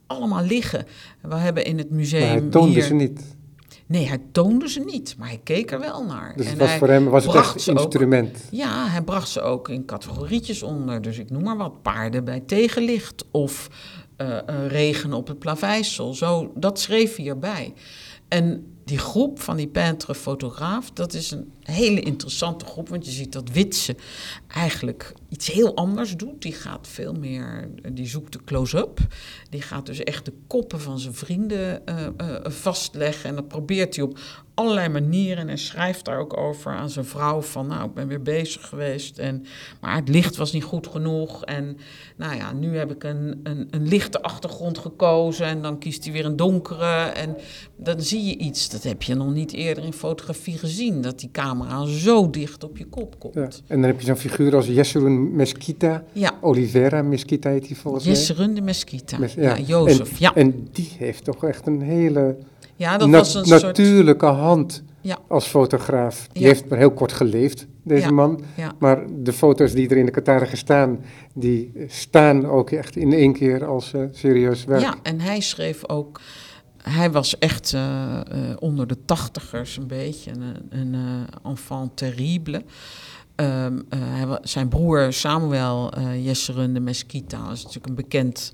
allemaal 0.07 0.45
liggen. 0.45 0.87
We 1.23 1.35
hebben 1.35 1.65
in 1.65 1.79
het 1.79 1.91
museum 1.91 2.21
maar 2.23 2.31
hij 2.41 2.49
toonde 2.51 2.73
hier... 2.73 2.83
ze 2.83 2.95
niet. 2.95 3.39
Nee, 3.91 4.07
hij 4.09 4.19
toonde 4.33 4.69
ze 4.69 4.81
niet, 4.81 5.15
maar 5.19 5.29
hij 5.29 5.41
keek 5.45 5.71
er 5.71 5.81
wel 5.81 6.05
naar. 6.05 6.33
Dus 6.37 6.45
En 6.47 6.51
het 6.51 6.61
was 6.61 6.71
voor 6.73 6.89
hem 6.89 7.05
was 7.05 7.25
het 7.27 7.35
echt 7.35 7.69
ook- 7.71 7.77
instrument. 7.77 8.39
ja, 8.51 8.87
hij 8.89 9.03
bracht 9.03 9.29
ze 9.29 9.41
ook 9.41 9.69
in 9.69 9.85
categorietjes 9.85 10.63
onder. 10.63 11.03
Dus 11.03 11.19
ik 11.19 11.31
noem 11.31 11.43
maar 11.43 11.57
wat, 11.57 11.83
paarden 11.83 12.25
bij 12.25 12.41
tegenlicht 12.41 13.25
of 13.31 13.69
eh, 14.17 14.39
eh, 14.39 14.67
regen 14.69 15.13
op 15.13 15.29
het 15.29 15.39
plaveisel. 15.39 16.15
Zo, 16.15 16.53
dat 16.55 16.81
schreef 16.81 17.17
hij 17.17 17.27
erbij. 17.27 17.73
En 18.29 18.75
die 18.85 18.99
groep 18.99 19.41
van 19.41 19.57
die 19.57 19.69
peintre 19.69 20.15
fotograaf, 20.15 20.91
dat 20.91 21.15
is 21.15 21.31
een 21.31 21.53
hele 21.63 22.01
interessante 22.01 22.65
groep. 22.65 22.89
Want 22.89 23.05
je 23.05 23.11
ziet 23.11 23.33
dat 23.33 23.51
Witse 23.51 23.97
eigenlijk 24.49 25.13
iets 25.29 25.47
heel 25.47 25.77
anders 25.77 26.17
doet. 26.17 26.43
Die 26.43 26.53
gaat 26.53 26.89
veel 26.89 27.13
meer, 27.13 27.69
die 27.93 28.07
zoekt 28.07 28.33
de 28.33 28.45
close-up. 28.45 28.99
Die 29.51 29.63
gaat 29.63 29.87
dus 29.87 30.03
echt 30.03 30.25
de 30.25 30.33
koppen 30.47 30.81
van 30.81 30.99
zijn 30.99 31.15
vrienden 31.15 31.87
eh, 31.87 32.07
eh, 32.07 32.51
vastleggen. 32.51 33.29
En 33.29 33.35
dat 33.35 33.49
probeert 33.49 33.97
hij 33.97 34.05
op 34.05 34.19
allerlei 34.55 34.89
manieren. 34.89 35.49
En 35.49 35.59
schrijft 35.59 36.05
daar 36.05 36.19
ook 36.19 36.37
over 36.37 36.73
aan 36.73 36.91
zijn 36.91 37.05
vrouw 37.05 37.43
van... 37.43 37.67
nou, 37.67 37.89
ik 37.89 37.95
ben 37.95 38.09
weer 38.09 38.23
bezig 38.23 38.69
geweest, 38.69 39.19
en, 39.19 39.45
maar 39.81 39.95
het 39.95 40.09
licht 40.09 40.37
was 40.37 40.53
niet 40.53 40.65
goed 40.65 40.87
genoeg. 40.87 41.45
En 41.45 41.79
nou 42.17 42.37
ja, 42.37 42.53
nu 42.53 42.77
heb 42.77 42.91
ik 42.91 43.05
een, 43.05 43.41
een, 43.43 43.69
een 43.71 43.89
lichte 43.89 44.23
achtergrond 44.23 44.79
gekozen... 44.79 45.47
en 45.47 45.63
dan 45.63 45.79
kiest 45.79 46.05
hij 46.05 46.13
weer 46.13 46.25
een 46.25 46.37
donkere. 46.37 46.95
En 46.95 47.37
dan 47.77 48.01
zie 48.01 48.25
je 48.25 48.37
iets, 48.37 48.70
dat 48.71 48.83
heb 48.83 49.03
je 49.03 49.15
nog 49.15 49.33
niet 49.33 49.53
eerder 49.53 49.85
in 49.85 49.93
fotografie 49.93 50.59
gezien... 50.59 51.01
dat 51.03 51.21
die 51.21 51.29
camera 51.33 51.85
zo 51.85 52.31
dicht 52.31 52.65
op 52.65 52.77
je 52.79 52.85
kop 52.85 53.19
komt. 53.19 53.35
Ja. 53.35 53.43
En 53.43 53.81
dan 53.81 53.83
heb 53.83 54.01
je 54.01 54.07
zo'n 54.07 54.17
figuur 54.17 54.55
als 54.57 54.67
Jesserun 54.67 55.37
Mesquita. 55.37 56.05
Ja, 56.13 56.33
Oliveira 56.41 57.03
Mesquita 57.03 57.51
heet 57.51 57.67
hij 57.67 57.77
volgens 57.77 58.05
mij. 58.05 58.13
Jesserun 58.13 58.55
de 58.55 58.61
Mesquita. 58.61 59.19
Mes- 59.19 59.35
ja, 59.35 59.59
Jozef. 59.59 60.11
En, 60.11 60.17
ja. 60.19 60.35
en 60.35 60.69
die 60.73 60.89
heeft 60.99 61.25
toch 61.25 61.45
echt 61.45 61.67
een 61.67 61.81
hele 61.81 62.37
ja, 62.77 62.97
dat 62.99 63.09
na- 63.09 63.19
was 63.19 63.35
een 63.35 63.45
soort... 63.45 63.63
natuurlijke 63.63 64.27
hand 64.27 64.83
Ja. 65.01 65.19
als 65.29 65.47
fotograaf. 65.47 66.27
Die 66.33 66.47
heeft 66.47 66.69
maar 66.69 66.79
heel 66.79 66.91
kort 66.93 67.13
geleefd, 67.13 67.67
deze 67.85 68.13
man. 68.13 68.41
Ja. 68.57 68.73
Maar 68.79 69.05
de 69.19 69.33
foto's 69.33 69.73
die 69.73 69.89
er 69.89 69.97
in 69.97 70.05
de 70.07 70.11
catalogus 70.13 70.59
staan, 70.59 70.99
die 71.35 71.73
staan 71.87 72.47
ook 72.47 72.71
echt 72.71 72.97
in 72.97 73.13
één 73.13 73.33
keer 73.33 73.65
als 73.65 73.93
eh, 73.93 74.03
serieus 74.13 74.65
werk. 74.65 74.81
Ja, 74.81 74.95
en 75.03 75.21
hij 75.21 75.41
schreef 75.41 75.89
ook. 75.89 76.21
Hij 76.83 77.11
was 77.11 77.39
echt 77.39 77.75
eh, 77.75 78.21
eh, 78.21 78.57
onder 78.59 78.87
de 78.87 79.05
tachtigers 79.05 79.77
een 79.77 79.87
beetje 79.87 80.31
een, 80.31 80.57
een 80.69 80.95
eh, 80.95 81.51
enfant 81.51 81.97
terrible. 81.97 82.65
Ehm, 83.35 83.79
eh, 83.89 84.35
zijn 84.43 84.69
broer 84.69 85.13
Samuel 85.13 86.01
Jesserun 86.01 86.75
de 86.75 86.81
Mesquita 86.81 87.51
is 87.51 87.59
natuurlijk 87.63 87.87
een 87.87 87.95
bekend 87.95 88.53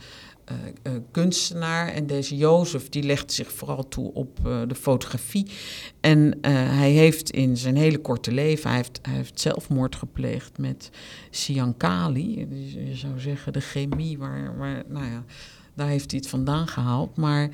kunstenaar. 1.11 1.89
En 1.89 2.07
deze 2.07 2.37
Jozef 2.37 2.89
die 2.89 3.03
legde 3.03 3.33
zich 3.33 3.53
vooral 3.53 3.89
toe 3.89 4.13
op 4.13 4.39
de 4.69 4.75
fotografie. 4.75 5.51
En 6.01 6.39
hij 6.71 6.91
heeft 6.91 7.31
in 7.31 7.57
zijn 7.57 7.77
hele 7.77 7.99
korte 7.99 8.33
leven, 8.33 8.69
hij 8.69 8.79
heeft, 8.79 8.99
heeft 9.09 9.41
zelfmoord 9.41 9.97
gepleegd 9.97 10.59
met 10.59 10.91
Siankali. 11.31 12.39
Je 12.89 12.95
zou 12.95 13.21
zeggen 13.21 13.53
de 13.53 13.61
chemie, 13.61 14.19
waar, 14.19 14.59
waar, 14.59 14.83
nou 14.89 15.07
ja, 15.07 15.25
daar 15.75 15.89
heeft 15.89 16.11
hij 16.11 16.21
het 16.21 16.29
vandaan 16.29 16.67
gehaald. 16.67 17.17
Maar 17.17 17.51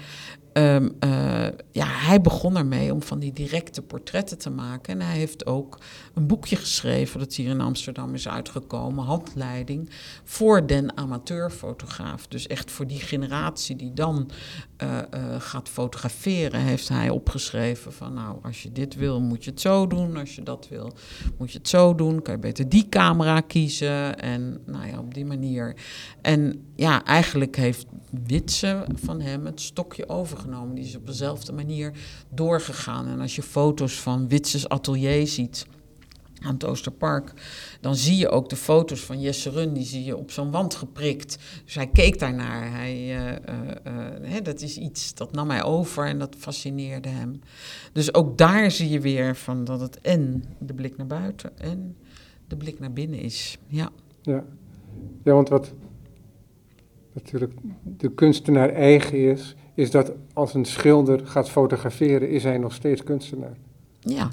eh, 0.52 1.48
ja, 1.70 1.86
hij 1.86 2.20
begon 2.20 2.56
ermee 2.56 2.92
om 2.92 3.02
van 3.02 3.18
die 3.18 3.32
directe 3.32 3.82
portretten 3.82 4.38
te 4.38 4.50
maken. 4.50 4.94
En 4.94 5.06
hij 5.06 5.16
heeft 5.16 5.46
ook 5.46 5.78
een 6.14 6.26
boekje 6.26 6.56
geschreven 6.56 7.18
dat 7.18 7.34
hier 7.34 7.50
in 7.50 7.60
Amsterdam 7.60 8.14
is 8.14 8.28
uitgekomen. 8.28 9.04
Handleiding 9.04 9.90
voor 10.24 10.66
den 10.66 10.96
amateurfotograaf. 10.96 12.26
Dus 12.26 12.46
echt 12.46 12.70
voor 12.70 12.86
die 12.86 13.00
generatie 13.00 13.76
die 13.76 13.92
dan 13.92 14.30
eh, 14.76 14.98
eh, 14.98 15.04
gaat 15.38 15.68
fotograferen, 15.68 16.60
heeft 16.60 16.88
hij 16.88 17.10
opgeschreven 17.10 17.92
van 17.92 18.14
nou, 18.14 18.38
als 18.42 18.62
je 18.62 18.72
dit 18.72 18.94
wil, 18.94 19.20
moet 19.20 19.44
je 19.44 19.50
het 19.50 19.60
zo 19.60 19.86
doen. 19.86 20.16
Als 20.16 20.34
je 20.34 20.42
dat 20.42 20.68
wil, 20.68 20.92
moet 21.38 21.52
je 21.52 21.58
het 21.58 21.68
zo 21.68 21.94
doen. 21.94 22.22
Kan 22.22 22.34
je 22.34 22.40
beter 22.40 22.68
die 22.68 22.88
camera 22.88 23.40
kiezen. 23.40 24.18
En 24.18 24.60
nou 24.66 24.86
ja, 24.86 24.98
op 24.98 25.14
die 25.14 25.24
manier. 25.24 25.76
En 26.22 26.66
ja, 26.76 27.04
eigenlijk 27.04 27.56
heeft 27.56 27.86
Witse 28.26 28.84
van 28.94 29.20
hem 29.20 29.46
het 29.46 29.60
stokje 29.60 30.08
overgenomen. 30.42 30.74
Die 30.74 30.84
is 30.84 30.96
op 30.96 31.06
dezelfde 31.06 31.52
manier 31.52 31.92
doorgegaan. 32.28 33.08
En 33.08 33.20
als 33.20 33.36
je 33.36 33.42
foto's 33.42 34.00
van 34.00 34.28
Witses 34.28 34.68
atelier 34.68 35.26
ziet, 35.26 35.66
aan 36.40 36.54
het 36.54 36.64
Oosterpark, 36.64 37.32
dan 37.80 37.96
zie 37.96 38.16
je 38.16 38.28
ook 38.28 38.48
de 38.48 38.56
foto's 38.56 39.00
van 39.00 39.20
Jesse 39.20 39.50
Run, 39.50 39.72
die 39.72 39.84
zie 39.84 40.04
je 40.04 40.16
op 40.16 40.30
zo'n 40.30 40.50
wand 40.50 40.74
geprikt. 40.74 41.38
Dus 41.64 41.74
hij 41.74 41.86
keek 41.86 42.18
daarnaar. 42.18 42.70
Hij, 42.70 42.94
uh, 42.94 43.30
uh, 43.30 44.32
hè, 44.32 44.42
dat 44.42 44.60
is 44.60 44.78
iets, 44.78 45.14
dat 45.14 45.32
nam 45.32 45.50
hij 45.50 45.62
over 45.62 46.06
en 46.06 46.18
dat 46.18 46.36
fascineerde 46.38 47.08
hem. 47.08 47.40
Dus 47.92 48.14
ook 48.14 48.38
daar 48.38 48.70
zie 48.70 48.90
je 48.90 49.00
weer 49.00 49.36
van 49.36 49.64
dat 49.64 49.80
het 49.80 50.00
en 50.00 50.44
de 50.58 50.74
blik 50.74 50.96
naar 50.96 51.06
buiten 51.06 51.58
en 51.58 51.96
de 52.48 52.56
blik 52.56 52.78
naar 52.78 52.92
binnen 52.92 53.18
is. 53.18 53.58
Ja, 53.66 53.90
ja. 54.22 54.44
ja 55.22 55.32
want 55.32 55.48
wat 55.48 55.72
natuurlijk 57.12 57.52
de 57.82 58.14
kunstenaar 58.14 58.70
eigen 58.70 59.30
is, 59.30 59.54
is 59.74 59.90
dat 59.90 60.12
als 60.32 60.54
een 60.54 60.64
schilder 60.64 61.26
gaat 61.26 61.50
fotograferen, 61.50 62.28
is 62.28 62.42
hij 62.42 62.58
nog 62.58 62.72
steeds 62.72 63.02
kunstenaar. 63.02 63.56
Ja, 64.00 64.30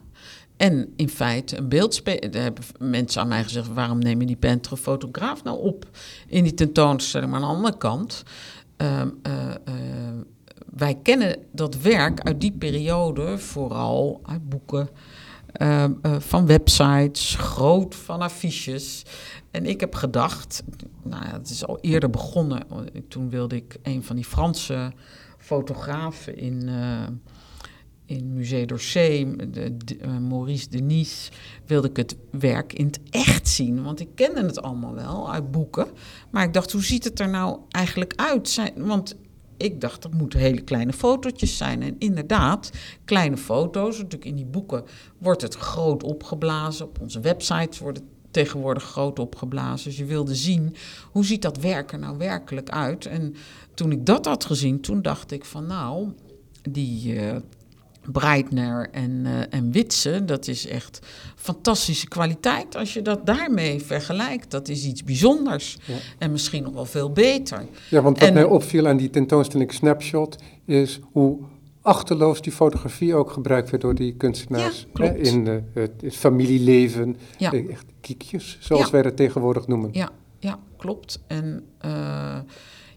en 0.58 0.94
in 0.96 1.10
feite 1.10 1.58
een 1.58 1.70
beeldspeler. 1.70 2.32
Daar 2.32 2.42
hebben 2.42 2.64
mensen 2.80 3.22
aan 3.22 3.28
mij 3.28 3.44
gezegd: 3.44 3.74
waarom 3.74 4.00
neem 4.00 4.20
je 4.20 4.28
die 4.28 4.36
pentere 4.36 4.78
fotograaf 4.78 5.44
nou 5.44 5.60
op 5.60 5.86
in 6.28 6.44
die 6.44 6.54
tentoonstelling? 6.54 7.32
Maar 7.32 7.42
aan 7.42 7.48
de 7.48 7.56
andere 7.56 7.78
kant, 7.78 8.24
uh, 8.78 9.02
uh, 9.28 9.54
wij 10.76 11.00
kennen 11.04 11.38
dat 11.52 11.82
werk 11.82 12.22
uit 12.22 12.42
die 12.42 12.52
periode 12.52 13.38
vooral 13.38 14.20
uit 14.24 14.50
boeken. 14.50 14.90
Ehm, 15.52 15.94
eh, 16.02 16.16
van 16.20 16.46
websites, 16.46 17.36
groot 17.36 17.96
van 17.96 18.22
affiches. 18.22 19.04
En 19.52 19.66
ik 19.66 19.80
heb 19.80 19.96
gedacht, 19.96 20.64
nou 21.04 21.26
ja, 21.26 21.32
het 21.32 21.50
is 21.50 21.66
al 21.66 21.78
eerder 21.82 22.10
begonnen. 22.10 22.68
Toen 23.08 23.30
wilde 23.30 23.56
ik 23.56 23.78
een 23.84 24.04
van 24.04 24.16
die 24.16 24.26
Franse 24.26 24.92
fotografen 25.40 26.38
in, 26.38 26.68
uh, 26.68 27.08
in 28.06 28.34
Musée 28.34 28.66
d'Orsay, 28.66 29.36
de, 29.52 29.98
uh, 30.02 30.18
Maurice 30.18 30.70
Denis, 30.70 31.32
wilde 31.66 31.90
ik 31.90 31.98
het 31.98 32.16
werk 32.32 32.74
in 32.74 32.86
het 32.86 33.00
echt 33.10 33.48
zien. 33.48 33.84
Want 33.84 34.00
ik 34.00 34.10
kende 34.16 34.42
het 34.42 34.62
allemaal 34.62 34.94
wel 34.94 35.32
uit 35.32 35.52
boeken. 35.52 35.88
Maar 36.32 36.44
ik 36.44 36.54
dacht, 36.54 36.72
hoe 36.72 36.84
ziet 36.84 37.04
het 37.04 37.20
er 37.20 37.30
nou 37.30 37.60
eigenlijk 37.70 38.14
uit? 38.16 38.72
Want 38.76 39.16
ik 39.58 39.82
dacht, 39.82 40.02
dat 40.02 40.14
moeten 40.14 40.40
hele 40.40 40.62
kleine 40.62 40.94
fotootjes 40.94 41.58
zijn. 41.58 41.82
En 41.82 41.96
inderdaad, 41.98 42.72
kleine 43.06 43.38
foto's. 43.38 43.98
Natuurlijk 43.98 44.26
in 44.26 44.36
die 44.36 44.46
boeken 44.46 44.84
wordt 45.18 45.42
het 45.42 45.56
groot 45.56 46.04
opgeblazen. 46.04 46.86
Op 46.86 47.02
onze 47.02 47.20
websites 47.20 47.80
wordt 47.80 47.98
het 47.98 48.08
tegenwoordig 48.32 48.84
groot 48.84 49.20
opgeblazen. 49.20 49.90
Dus 49.90 49.98
je 49.98 50.06
wilde 50.06 50.36
zien, 50.36 50.76
hoe 51.12 51.26
ziet 51.26 51.42
dat 51.42 51.58
werk 51.58 51.92
er 51.92 52.00
nou 52.00 52.18
werkelijk 52.18 52.70
uit? 52.70 53.06
En 53.06 53.36
toen 53.74 53.92
ik 53.92 54.06
dat 54.06 54.26
had 54.26 54.46
gezien, 54.46 54.82
toen 54.82 55.02
dacht 55.02 55.32
ik 55.32 55.46
van 55.46 55.66
nou, 55.68 56.08
die 56.70 57.14
uh, 57.14 57.36
Breitner 58.12 58.90
en, 58.92 59.12
uh, 59.26 59.40
en 59.50 59.72
Witse, 59.72 60.26
dat 60.26 60.48
is 60.48 60.68
echt 60.68 61.00
fantastische 61.36 62.08
kwaliteit. 62.08 62.76
Als 62.76 62.94
je 62.94 63.02
dat 63.02 63.26
daarmee 63.26 63.82
vergelijkt, 63.82 64.52
dat 64.52 64.68
is 64.68 64.86
iets 64.86 65.04
bijzonders. 65.04 65.78
Ja. 65.86 65.96
En 66.18 66.32
misschien 66.32 66.64
nog 66.64 66.74
wel 66.74 66.86
veel 66.86 67.12
beter. 67.12 67.66
Ja, 67.90 68.02
want 68.02 68.20
wat 68.20 68.28
en, 68.28 68.34
mij 68.34 68.44
opviel 68.44 68.88
aan 68.88 68.98
die 68.98 69.10
tentoonstelling 69.10 69.74
Snapshot, 69.74 70.36
is 70.66 71.00
hoe 71.12 71.38
achterloos 71.82 72.42
die 72.42 72.52
fotografie 72.52 73.16
ook 73.16 73.32
gebruikt 73.32 73.70
werd 73.70 73.82
door 73.82 73.96
die 73.96 74.14
kunstenaars. 74.14 74.88
Ja, 74.94 75.04
hè, 75.04 75.18
in 75.18 75.46
uh, 75.46 75.56
het, 75.74 76.02
het, 76.02 76.16
familieleven, 76.16 77.18
ja. 77.38 77.54
echt 77.54 77.86
kiekjes, 78.02 78.58
zoals 78.60 78.86
ja. 78.86 78.92
wij 78.92 79.02
dat 79.02 79.16
tegenwoordig 79.16 79.68
noemen. 79.68 79.90
Ja, 79.94 80.10
ja 80.40 80.60
klopt. 80.78 81.20
En 81.28 81.64
uh, 81.86 82.38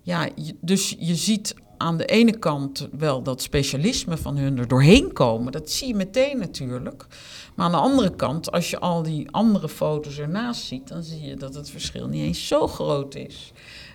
ja, 0.02 0.28
je, 0.34 0.56
dus 0.60 0.96
je 0.98 1.14
ziet 1.14 1.54
aan 1.76 1.96
de 1.96 2.04
ene 2.04 2.38
kant 2.38 2.88
wel 2.98 3.22
dat 3.22 3.42
specialisme 3.42 4.16
van 4.16 4.36
hun 4.36 4.58
er 4.58 4.68
doorheen 4.68 5.12
komen. 5.12 5.52
Dat 5.52 5.70
zie 5.70 5.88
je 5.88 5.94
meteen 5.94 6.38
natuurlijk. 6.38 7.06
Maar 7.54 7.66
aan 7.66 7.72
de 7.72 7.78
andere 7.78 8.16
kant, 8.16 8.52
als 8.52 8.70
je 8.70 8.78
al 8.78 9.02
die 9.02 9.30
andere 9.30 9.68
foto's 9.68 10.18
ernaast 10.18 10.64
ziet, 10.64 10.88
dan 10.88 11.02
zie 11.02 11.20
je 11.20 11.36
dat 11.36 11.54
het 11.54 11.70
verschil 11.70 12.06
niet 12.06 12.22
eens 12.22 12.46
zo 12.46 12.66
groot 12.66 13.14
is. 13.14 13.52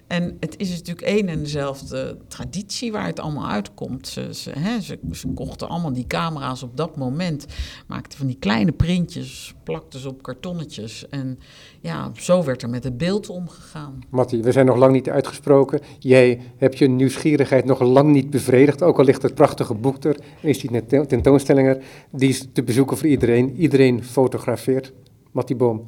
En 0.07 0.37
het 0.39 0.57
is 0.57 0.69
natuurlijk 0.69 1.07
één 1.07 1.27
en 1.27 1.39
dezelfde 1.39 2.17
traditie 2.27 2.91
waar 2.91 3.05
het 3.05 3.19
allemaal 3.19 3.49
uitkomt. 3.49 4.07
Ze, 4.07 4.33
ze, 4.33 4.51
hè, 4.59 4.81
ze, 4.81 4.99
ze, 5.11 5.27
kochten 5.27 5.69
allemaal 5.69 5.93
die 5.93 6.07
camera's 6.07 6.63
op 6.63 6.77
dat 6.77 6.95
moment, 6.95 7.45
maakten 7.87 8.17
van 8.17 8.27
die 8.27 8.37
kleine 8.39 8.71
printjes, 8.71 9.55
plakten 9.63 9.99
ze 9.99 10.07
op 10.07 10.21
kartonnetjes. 10.21 11.09
En 11.09 11.39
ja, 11.79 12.11
zo 12.13 12.43
werd 12.43 12.61
er 12.61 12.69
met 12.69 12.83
het 12.83 12.97
beeld 12.97 13.29
omgegaan. 13.29 13.99
Matti, 14.09 14.41
we 14.41 14.51
zijn 14.51 14.65
nog 14.65 14.77
lang 14.77 14.93
niet 14.93 15.09
uitgesproken. 15.09 15.79
Jij 15.99 16.41
hebt 16.57 16.77
je 16.77 16.87
nieuwsgierigheid 16.87 17.65
nog 17.65 17.79
lang 17.79 18.11
niet 18.11 18.29
bevredigd, 18.29 18.83
ook 18.83 18.97
al 18.97 19.05
ligt 19.05 19.21
het 19.21 19.35
prachtige 19.35 19.73
boek 19.73 20.03
er, 20.03 20.17
is 20.41 20.59
die 20.59 20.85
tentoonstelling 20.85 21.67
er. 21.67 21.83
Die 22.11 22.29
is 22.29 22.47
te 22.53 22.63
bezoeken 22.63 22.97
voor 22.97 23.07
iedereen. 23.07 23.55
Iedereen 23.55 24.03
fotografeert. 24.03 24.93
Matti 25.31 25.55
Boom, 25.55 25.83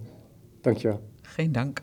dankjewel. 0.62 1.02
Geen 1.22 1.52
dank. 1.52 1.82